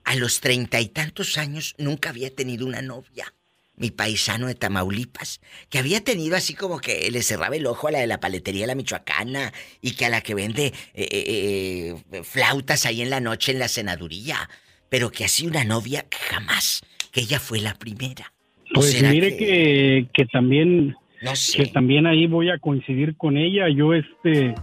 a 0.03 0.15
los 0.15 0.41
treinta 0.41 0.79
y 0.79 0.87
tantos 0.87 1.37
años, 1.37 1.75
nunca 1.77 2.09
había 2.09 2.33
tenido 2.33 2.65
una 2.65 2.81
novia. 2.81 3.33
Mi 3.75 3.91
paisano 3.91 4.47
de 4.47 4.55
Tamaulipas, 4.55 5.39
que 5.69 5.77
había 5.77 6.03
tenido 6.03 6.35
así 6.35 6.55
como 6.55 6.79
que 6.79 7.11
le 7.11 7.21
cerraba 7.21 7.55
el 7.55 7.67
ojo 7.67 7.87
a 7.87 7.91
la 7.91 7.99
de 7.99 8.07
la 8.07 8.19
paletería 8.19 8.65
La 8.65 8.73
Michoacana 8.73 9.53
y 9.81 9.91
que 9.91 10.05
a 10.05 10.09
la 10.09 10.21
que 10.21 10.33
vende 10.33 10.65
eh, 10.65 10.73
eh, 10.95 11.95
eh, 12.11 12.23
flautas 12.23 12.87
ahí 12.87 13.01
en 13.03 13.11
la 13.11 13.19
noche 13.19 13.51
en 13.51 13.59
la 13.59 13.67
senaduría, 13.67 14.49
pero 14.89 15.11
que 15.11 15.25
así 15.25 15.45
una 15.45 15.63
novia 15.63 16.07
jamás, 16.09 16.81
que 17.11 17.21
ella 17.21 17.39
fue 17.39 17.59
la 17.59 17.75
primera. 17.75 18.33
¿O 18.71 18.79
Pues 18.79 18.99
mire 19.01 19.37
que, 19.37 20.07
que 20.11 20.25
también 20.25 20.95
No 21.21 21.35
sé. 21.35 21.63
que 21.63 21.69
también 21.71 22.05
ahí 22.05 22.27
voy 22.27 22.49
a 22.49 22.59
coincidir 22.59 23.15
con 23.17 23.37
ella. 23.37 23.67
Yo 23.69 23.93
este 23.93 24.53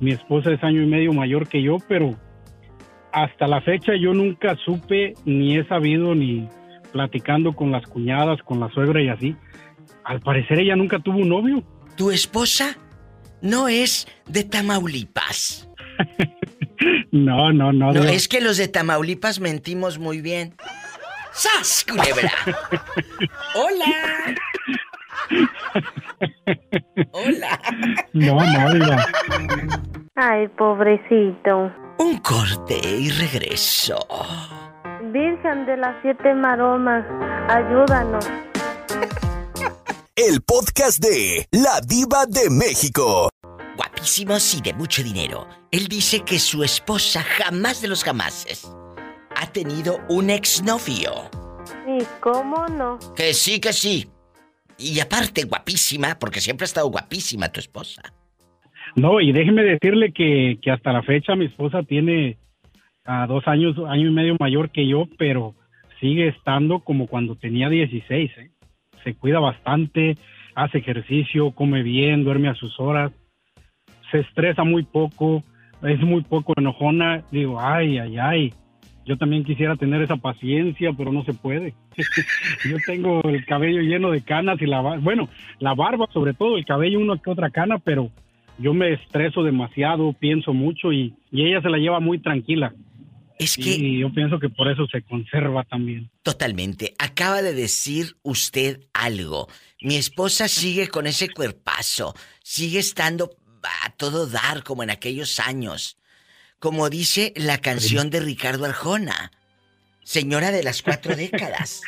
mi 0.00 0.12
esposa 0.12 0.50
es 0.50 0.62
año 0.64 0.82
y 0.82 0.86
medio 0.86 1.12
mayor 1.12 1.48
que 1.48 1.62
yo, 1.62 1.76
pero 1.88 2.16
hasta 3.12 3.46
la 3.46 3.60
fecha 3.60 3.92
yo 4.00 4.14
nunca 4.14 4.56
supe 4.64 5.14
ni 5.24 5.56
he 5.56 5.64
sabido 5.66 6.14
ni 6.14 6.48
platicando 6.92 7.54
con 7.54 7.70
las 7.70 7.86
cuñadas, 7.86 8.40
con 8.42 8.60
la 8.60 8.68
suegra 8.70 9.02
y 9.02 9.08
así. 9.08 9.36
Al 10.04 10.20
parecer 10.20 10.58
ella 10.58 10.76
nunca 10.76 10.98
tuvo 10.98 11.18
un 11.18 11.28
novio. 11.28 11.62
¿Tu 11.96 12.10
esposa 12.10 12.76
no 13.40 13.68
es 13.68 14.08
de 14.28 14.44
Tamaulipas? 14.44 15.68
No, 17.12 17.52
no, 17.52 17.72
no. 17.72 17.92
No, 17.92 18.02
es 18.04 18.26
que 18.26 18.40
los 18.40 18.56
de 18.56 18.66
Tamaulipas 18.66 19.38
mentimos 19.38 19.98
muy 19.98 20.20
bien. 20.20 20.54
¡Sas, 21.32 21.84
culebra! 21.88 22.32
¡Hola! 23.54 24.34
¡Hola! 27.12 27.58
No, 28.12 28.34
no, 28.34 28.72
diga. 28.74 29.06
Ay, 30.14 30.48
pobrecito. 30.48 31.72
Un 31.98 32.18
corte 32.18 32.78
y 32.82 33.10
regreso. 33.10 33.98
Virgen 35.12 35.66
de 35.66 35.76
las 35.76 35.96
siete 36.02 36.34
maromas, 36.34 37.04
ayúdanos. 37.48 38.28
El 40.14 40.42
podcast 40.42 40.98
de 40.98 41.46
La 41.50 41.80
Diva 41.80 42.26
de 42.26 42.50
México. 42.50 43.30
Guapísimos 43.76 44.54
y 44.54 44.60
de 44.60 44.74
mucho 44.74 45.02
dinero. 45.02 45.46
Él 45.70 45.88
dice 45.88 46.20
que 46.20 46.38
su 46.38 46.62
esposa 46.62 47.22
jamás 47.22 47.80
de 47.80 47.88
los 47.88 48.04
jamases 48.04 48.70
ha 49.34 49.46
tenido 49.46 49.98
un 50.08 50.28
exnovio. 50.30 51.30
¿Y 51.86 52.04
cómo 52.20 52.66
no? 52.68 52.98
Que 53.16 53.32
sí, 53.32 53.58
que 53.58 53.72
sí. 53.72 54.11
Y 54.82 54.98
aparte, 55.00 55.44
guapísima, 55.44 56.18
porque 56.18 56.40
siempre 56.40 56.64
ha 56.64 56.66
estado 56.66 56.88
guapísima 56.88 57.50
tu 57.50 57.60
esposa. 57.60 58.02
No, 58.96 59.20
y 59.20 59.32
déjeme 59.32 59.62
decirle 59.62 60.12
que, 60.12 60.58
que 60.60 60.70
hasta 60.70 60.92
la 60.92 61.02
fecha 61.02 61.36
mi 61.36 61.46
esposa 61.46 61.82
tiene 61.82 62.36
a 63.04 63.26
dos 63.26 63.46
años, 63.46 63.76
año 63.88 64.08
y 64.08 64.12
medio 64.12 64.36
mayor 64.38 64.70
que 64.70 64.86
yo, 64.86 65.06
pero 65.18 65.54
sigue 66.00 66.28
estando 66.28 66.80
como 66.80 67.06
cuando 67.06 67.36
tenía 67.36 67.68
16. 67.68 68.30
¿eh? 68.38 68.50
Se 69.04 69.14
cuida 69.14 69.38
bastante, 69.38 70.16
hace 70.54 70.78
ejercicio, 70.78 71.52
come 71.52 71.82
bien, 71.82 72.24
duerme 72.24 72.48
a 72.48 72.54
sus 72.54 72.78
horas, 72.78 73.12
se 74.10 74.20
estresa 74.20 74.64
muy 74.64 74.82
poco, 74.82 75.42
es 75.82 76.00
muy 76.00 76.22
poco 76.22 76.52
enojona. 76.56 77.24
Digo, 77.30 77.58
ay, 77.60 77.98
ay, 77.98 78.18
ay. 78.18 78.54
Yo 79.04 79.16
también 79.16 79.44
quisiera 79.44 79.76
tener 79.76 80.02
esa 80.02 80.16
paciencia, 80.16 80.92
pero 80.96 81.12
no 81.12 81.24
se 81.24 81.34
puede. 81.34 81.74
yo 82.70 82.76
tengo 82.86 83.20
el 83.24 83.44
cabello 83.44 83.80
lleno 83.80 84.10
de 84.10 84.22
canas 84.22 84.60
y 84.62 84.66
la 84.66 84.80
bueno, 84.80 85.28
la 85.58 85.74
barba 85.74 86.08
sobre 86.12 86.34
todo, 86.34 86.56
el 86.56 86.64
cabello 86.64 87.00
una 87.00 87.18
que 87.18 87.30
otra 87.30 87.50
cana, 87.50 87.78
pero 87.78 88.10
yo 88.58 88.74
me 88.74 88.92
estreso 88.92 89.42
demasiado, 89.42 90.12
pienso 90.12 90.52
mucho 90.52 90.92
y, 90.92 91.14
y 91.30 91.46
ella 91.46 91.60
se 91.62 91.70
la 91.70 91.78
lleva 91.78 92.00
muy 92.00 92.18
tranquila. 92.18 92.72
Es 93.38 93.56
que... 93.56 93.70
Y 93.70 93.98
yo 93.98 94.12
pienso 94.12 94.38
que 94.38 94.48
por 94.48 94.70
eso 94.70 94.86
se 94.86 95.02
conserva 95.02 95.64
también. 95.64 96.10
Totalmente. 96.22 96.94
Acaba 96.98 97.42
de 97.42 97.54
decir 97.54 98.16
usted 98.22 98.80
algo. 98.92 99.48
Mi 99.80 99.96
esposa 99.96 100.46
sigue 100.46 100.88
con 100.88 101.08
ese 101.08 101.28
cuerpazo, 101.28 102.14
sigue 102.44 102.78
estando 102.78 103.30
a 103.84 103.90
todo 103.90 104.28
dar 104.28 104.62
como 104.62 104.84
en 104.84 104.90
aquellos 104.90 105.40
años. 105.40 105.98
Como 106.62 106.88
dice 106.90 107.32
la 107.34 107.58
canción 107.58 108.08
de 108.08 108.20
Ricardo 108.20 108.66
Arjona, 108.66 109.32
señora 110.04 110.52
de 110.52 110.62
las 110.62 110.80
cuatro 110.80 111.16
décadas. 111.16 111.80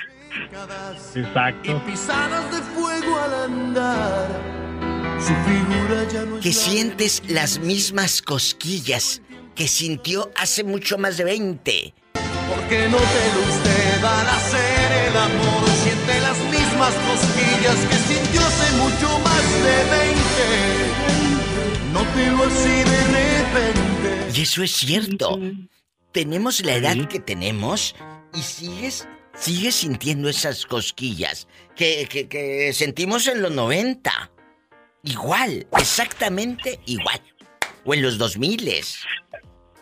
Exacto. 1.14 1.80
pisadas 1.86 2.51
de 2.51 2.60
fuego 2.60 3.16
al 3.20 3.34
andar. 3.44 4.42
Su 5.20 5.32
figura 5.48 6.09
ya 6.12 6.24
no 6.24 6.38
es 6.38 6.42
Que 6.42 6.52
sientes 6.52 7.22
las 7.28 7.60
mismas 7.60 8.20
cosquillas 8.20 9.22
que 9.55 9.68
sintió 9.68 10.32
hace 10.36 10.64
mucho 10.64 10.98
más 10.98 11.18
de 11.18 11.24
20. 11.24 11.94
Porque 12.48 12.88
no 12.88 12.96
te 12.96 13.32
lo 13.32 13.42
usted 13.55 14.02
al 14.02 14.28
hacer 14.28 14.92
el 15.06 15.16
amor. 15.16 15.68
Siente 15.84 16.20
las 16.20 16.38
mismas 16.51 16.94
cosquillas 16.94 17.76
que 17.88 17.96
sintió 18.12 18.40
hace 18.44 18.72
mucho 18.78 19.20
más 19.20 19.44
de 19.62 19.84
20. 19.98 20.18
Nótelo 21.92 22.42
así 22.42 22.82
de 22.82 23.05
repente. 23.05 23.94
Y 24.35 24.40
eso 24.43 24.62
es 24.62 24.73
cierto. 24.73 25.39
Tenemos 26.12 26.65
la 26.65 26.74
edad 26.77 26.97
que 27.09 27.20
tenemos 27.20 27.94
y 28.35 28.39
sigues, 28.39 29.09
sigues 29.35 29.74
sintiendo 29.77 30.28
esas 30.28 30.66
cosquillas 30.66 31.48
que, 31.77 32.06
que- 32.09 32.28
que 32.28 32.73
sentimos 32.73 33.27
en 33.28 33.43
los 33.43 33.52
90. 33.52 34.31
Igual, 35.02 35.66
exactamente 35.78 36.78
igual. 36.86 37.20
O 37.85 37.94
en 37.94 38.02
los 38.02 38.16
2000 38.19 38.69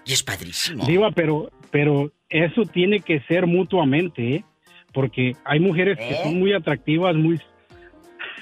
Y 0.04 0.12
es 0.12 0.22
padrísimo. 0.22 0.84
Diva, 0.86 1.10
pero, 1.12 1.50
pero 1.70 2.12
eso 2.28 2.64
tiene 2.66 3.00
que 3.00 3.20
ser 3.28 3.46
mutuamente, 3.46 4.36
¿eh? 4.36 4.44
Porque 4.92 5.36
hay 5.44 5.60
mujeres 5.60 5.96
que 5.96 6.10
¿Eh? 6.10 6.20
son 6.24 6.38
muy 6.38 6.52
atractivas, 6.52 7.14
muy... 7.14 7.40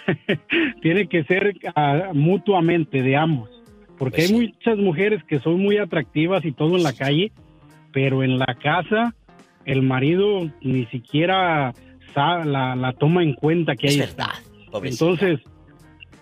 tiene 0.83 1.07
que 1.09 1.23
ser 1.25 1.55
ah, 1.77 2.11
mutuamente 2.15 3.03
de 3.03 3.17
ambos. 3.17 3.51
Porque 4.01 4.17
Pues 4.23 4.31
hay 4.31 4.37
muchas 4.37 4.79
mujeres 4.79 5.23
que 5.29 5.39
son 5.41 5.61
muy 5.61 5.77
atractivas 5.77 6.43
y 6.45 6.53
todo 6.53 6.77
en 6.77 6.83
la 6.83 6.95
calle, 6.95 7.31
pero 7.93 8.25
en 8.25 8.39
la 8.39 8.57
casa 8.61 9.15
el 9.67 9.83
marido 9.83 10.51
ni 10.63 10.87
siquiera 10.87 11.75
sa- 12.15 12.45
la, 12.45 12.75
la 12.75 12.95
toma 12.95 13.23
en 13.23 13.35
cuenta 13.35 13.77
que 13.77 13.89
Es 13.89 13.93
hay. 13.93 14.01
verdad, 14.01 14.31
pobrecita. 14.73 15.05
Entonces, 15.05 15.41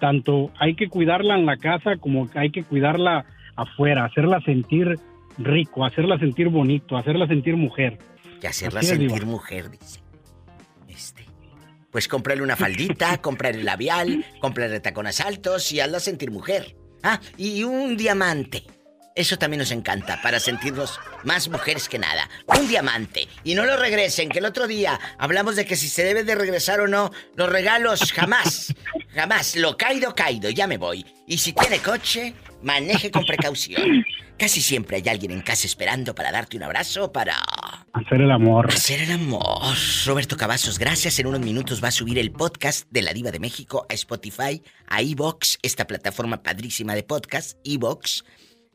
tanto 0.00 0.50
hay 0.58 0.74
que 0.74 0.88
cuidarla 0.88 1.36
en 1.38 1.46
la 1.46 1.56
casa 1.56 1.96
como 1.98 2.28
hay 2.34 2.50
que 2.50 2.64
cuidarla 2.64 3.24
afuera, 3.54 4.04
hacerla 4.06 4.40
sentir 4.40 4.98
rico, 5.38 5.84
hacerla 5.84 6.18
sentir 6.18 6.48
bonito, 6.48 6.96
hacerla 6.96 7.26
sentir 7.28 7.56
mujer. 7.56 7.98
Y 8.42 8.46
hacerla 8.46 8.80
Así 8.80 8.88
sentir 8.88 9.24
mujer, 9.24 9.70
dice. 9.70 10.00
Este. 10.88 11.24
Pues 11.92 12.08
cómprale 12.08 12.42
una 12.42 12.56
faldita, 12.56 13.18
cómprale 13.22 13.62
labial, 13.62 14.24
cómprale 14.40 14.80
tacones 14.80 15.20
altos 15.20 15.72
y 15.72 15.78
hazla 15.80 16.00
sentir 16.00 16.30
mujer. 16.32 16.74
Ah, 17.02 17.20
y 17.36 17.64
un 17.64 17.96
diamante. 17.96 18.64
Eso 19.14 19.36
también 19.36 19.58
nos 19.58 19.72
encanta, 19.72 20.22
para 20.22 20.38
sentirnos 20.38 21.00
más 21.24 21.48
mujeres 21.48 21.88
que 21.88 21.98
nada. 21.98 22.30
Un 22.46 22.68
diamante. 22.68 23.26
Y 23.42 23.56
no 23.56 23.64
lo 23.64 23.76
regresen, 23.76 24.28
que 24.28 24.38
el 24.38 24.44
otro 24.44 24.68
día 24.68 25.00
hablamos 25.18 25.56
de 25.56 25.64
que 25.64 25.74
si 25.74 25.88
se 25.88 26.04
debe 26.04 26.22
de 26.22 26.36
regresar 26.36 26.80
o 26.80 26.86
no, 26.86 27.10
los 27.34 27.48
regalos 27.48 28.12
jamás, 28.12 28.72
jamás. 29.12 29.56
Lo 29.56 29.76
caído, 29.76 30.14
caído, 30.14 30.50
ya 30.50 30.68
me 30.68 30.78
voy. 30.78 31.04
Y 31.26 31.38
si 31.38 31.52
tiene 31.52 31.80
coche, 31.80 32.34
maneje 32.62 33.10
con 33.10 33.24
precaución. 33.24 34.04
Casi 34.38 34.60
siempre 34.60 34.98
hay 34.98 35.08
alguien 35.08 35.32
en 35.32 35.40
casa 35.40 35.66
esperando 35.66 36.14
para 36.14 36.30
darte 36.30 36.56
un 36.56 36.62
abrazo, 36.62 37.12
para... 37.12 37.34
Hacer 37.92 38.20
el 38.20 38.30
amor. 38.30 38.68
Hacer 38.68 39.02
el 39.02 39.10
amor. 39.10 39.74
Roberto 40.06 40.36
Cavazos, 40.36 40.78
gracias. 40.78 41.18
En 41.18 41.26
unos 41.26 41.40
minutos 41.40 41.82
va 41.82 41.88
a 41.88 41.92
subir 41.92 42.18
el 42.18 42.30
podcast 42.30 42.88
de 42.90 43.02
La 43.02 43.12
Diva 43.12 43.32
de 43.32 43.40
México 43.40 43.84
a 43.88 43.94
Spotify, 43.94 44.62
a 44.86 45.02
Evox, 45.02 45.58
esta 45.62 45.86
plataforma 45.86 46.42
padrísima 46.42 46.94
de 46.94 47.02
podcast, 47.02 47.58
Evox. 47.64 48.24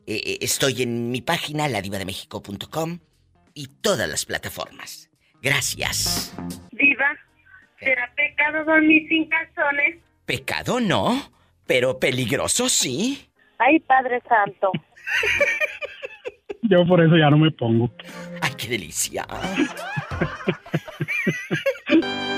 Eh, 0.06 0.20
eh, 0.24 0.38
estoy 0.42 0.82
en 0.82 1.10
mi 1.10 1.22
página, 1.22 1.66
ladivademexico.com 1.68 2.98
y 3.54 3.68
todas 3.80 4.08
las 4.08 4.26
plataformas. 4.26 5.08
Gracias. 5.40 6.36
Diva, 6.72 7.16
¿será 7.78 8.12
pecado 8.14 8.64
dormir 8.64 9.08
sin 9.08 9.28
calzones? 9.28 9.96
Pecado 10.26 10.80
no, 10.80 11.32
pero 11.66 11.98
peligroso 11.98 12.68
sí. 12.68 13.30
Ay, 13.58 13.80
Padre 13.80 14.20
Santo. 14.28 14.72
Yo 16.62 16.86
por 16.86 17.00
eso 17.00 17.16
ya 17.16 17.30
no 17.30 17.38
me 17.38 17.50
pongo. 17.50 17.90
Ay, 18.40 18.52
qué 18.56 18.68
delicia. 18.68 19.26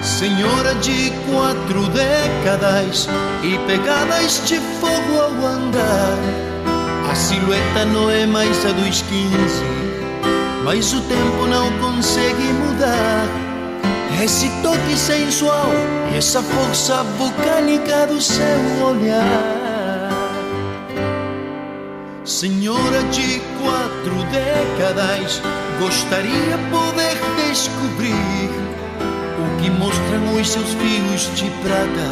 Senhora 0.00 0.74
de 0.76 1.12
quatro 1.30 1.86
décadas 1.88 3.08
e 3.42 3.58
pegadas 3.66 4.46
de 4.48 4.58
fogo 4.58 5.20
ao 5.20 5.46
andar. 5.46 6.18
A 7.10 7.14
silhueta 7.14 7.84
não 7.86 8.10
é 8.10 8.26
mais 8.26 8.64
a 8.66 8.72
dos 8.72 9.02
15, 9.02 9.64
mas 10.64 10.92
o 10.92 11.00
tempo 11.08 11.46
não 11.46 11.70
consegue 11.78 12.42
mudar. 12.42 13.26
Esse 14.22 14.48
toque 14.62 14.96
sensual 14.96 15.70
e 16.12 16.16
essa 16.16 16.42
força 16.42 17.02
vulcânica 17.18 18.06
do 18.06 18.20
seu 18.20 18.84
olhar. 18.84 19.75
Senhora 22.26 23.04
de 23.12 23.40
quatro 23.62 24.24
décadas, 24.32 25.40
gostaria 25.78 26.58
poder 26.72 27.16
descobrir 27.36 28.50
o 29.38 29.62
que 29.62 29.70
mostram 29.70 30.34
os 30.34 30.48
seus 30.48 30.74
fios 30.74 31.30
de 31.36 31.48
prata 31.62 32.10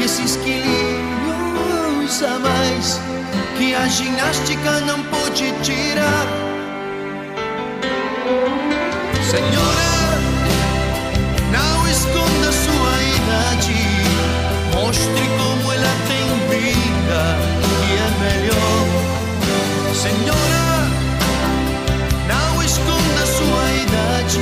e 0.00 0.04
esses 0.04 0.34
quilinhos 0.38 2.22
a 2.24 2.40
mais 2.40 3.00
que 3.56 3.72
a 3.72 3.86
ginástica 3.86 4.80
não 4.80 5.00
pode 5.04 5.52
tirar. 5.62 6.26
Senhora, 9.30 10.18
não 11.52 11.88
esconda 11.88 12.50
sua 12.50 13.00
idade, 13.14 13.78
mostre 14.74 15.28
como 15.38 15.72
ela 15.72 15.94
tem 16.08 16.35
Senhora, 20.06 20.88
não 22.28 22.62
esconda 22.62 23.26
idade, 23.82 24.38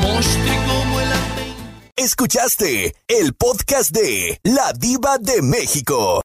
mostre 0.00 0.54
como 0.66 1.00
tem 1.36 2.04
Escuchaste 2.04 2.94
el 3.06 3.34
podcast 3.34 3.92
de 3.92 4.38
La 4.46 4.72
Diva 4.72 5.18
de 5.18 5.42
México. 5.42 6.24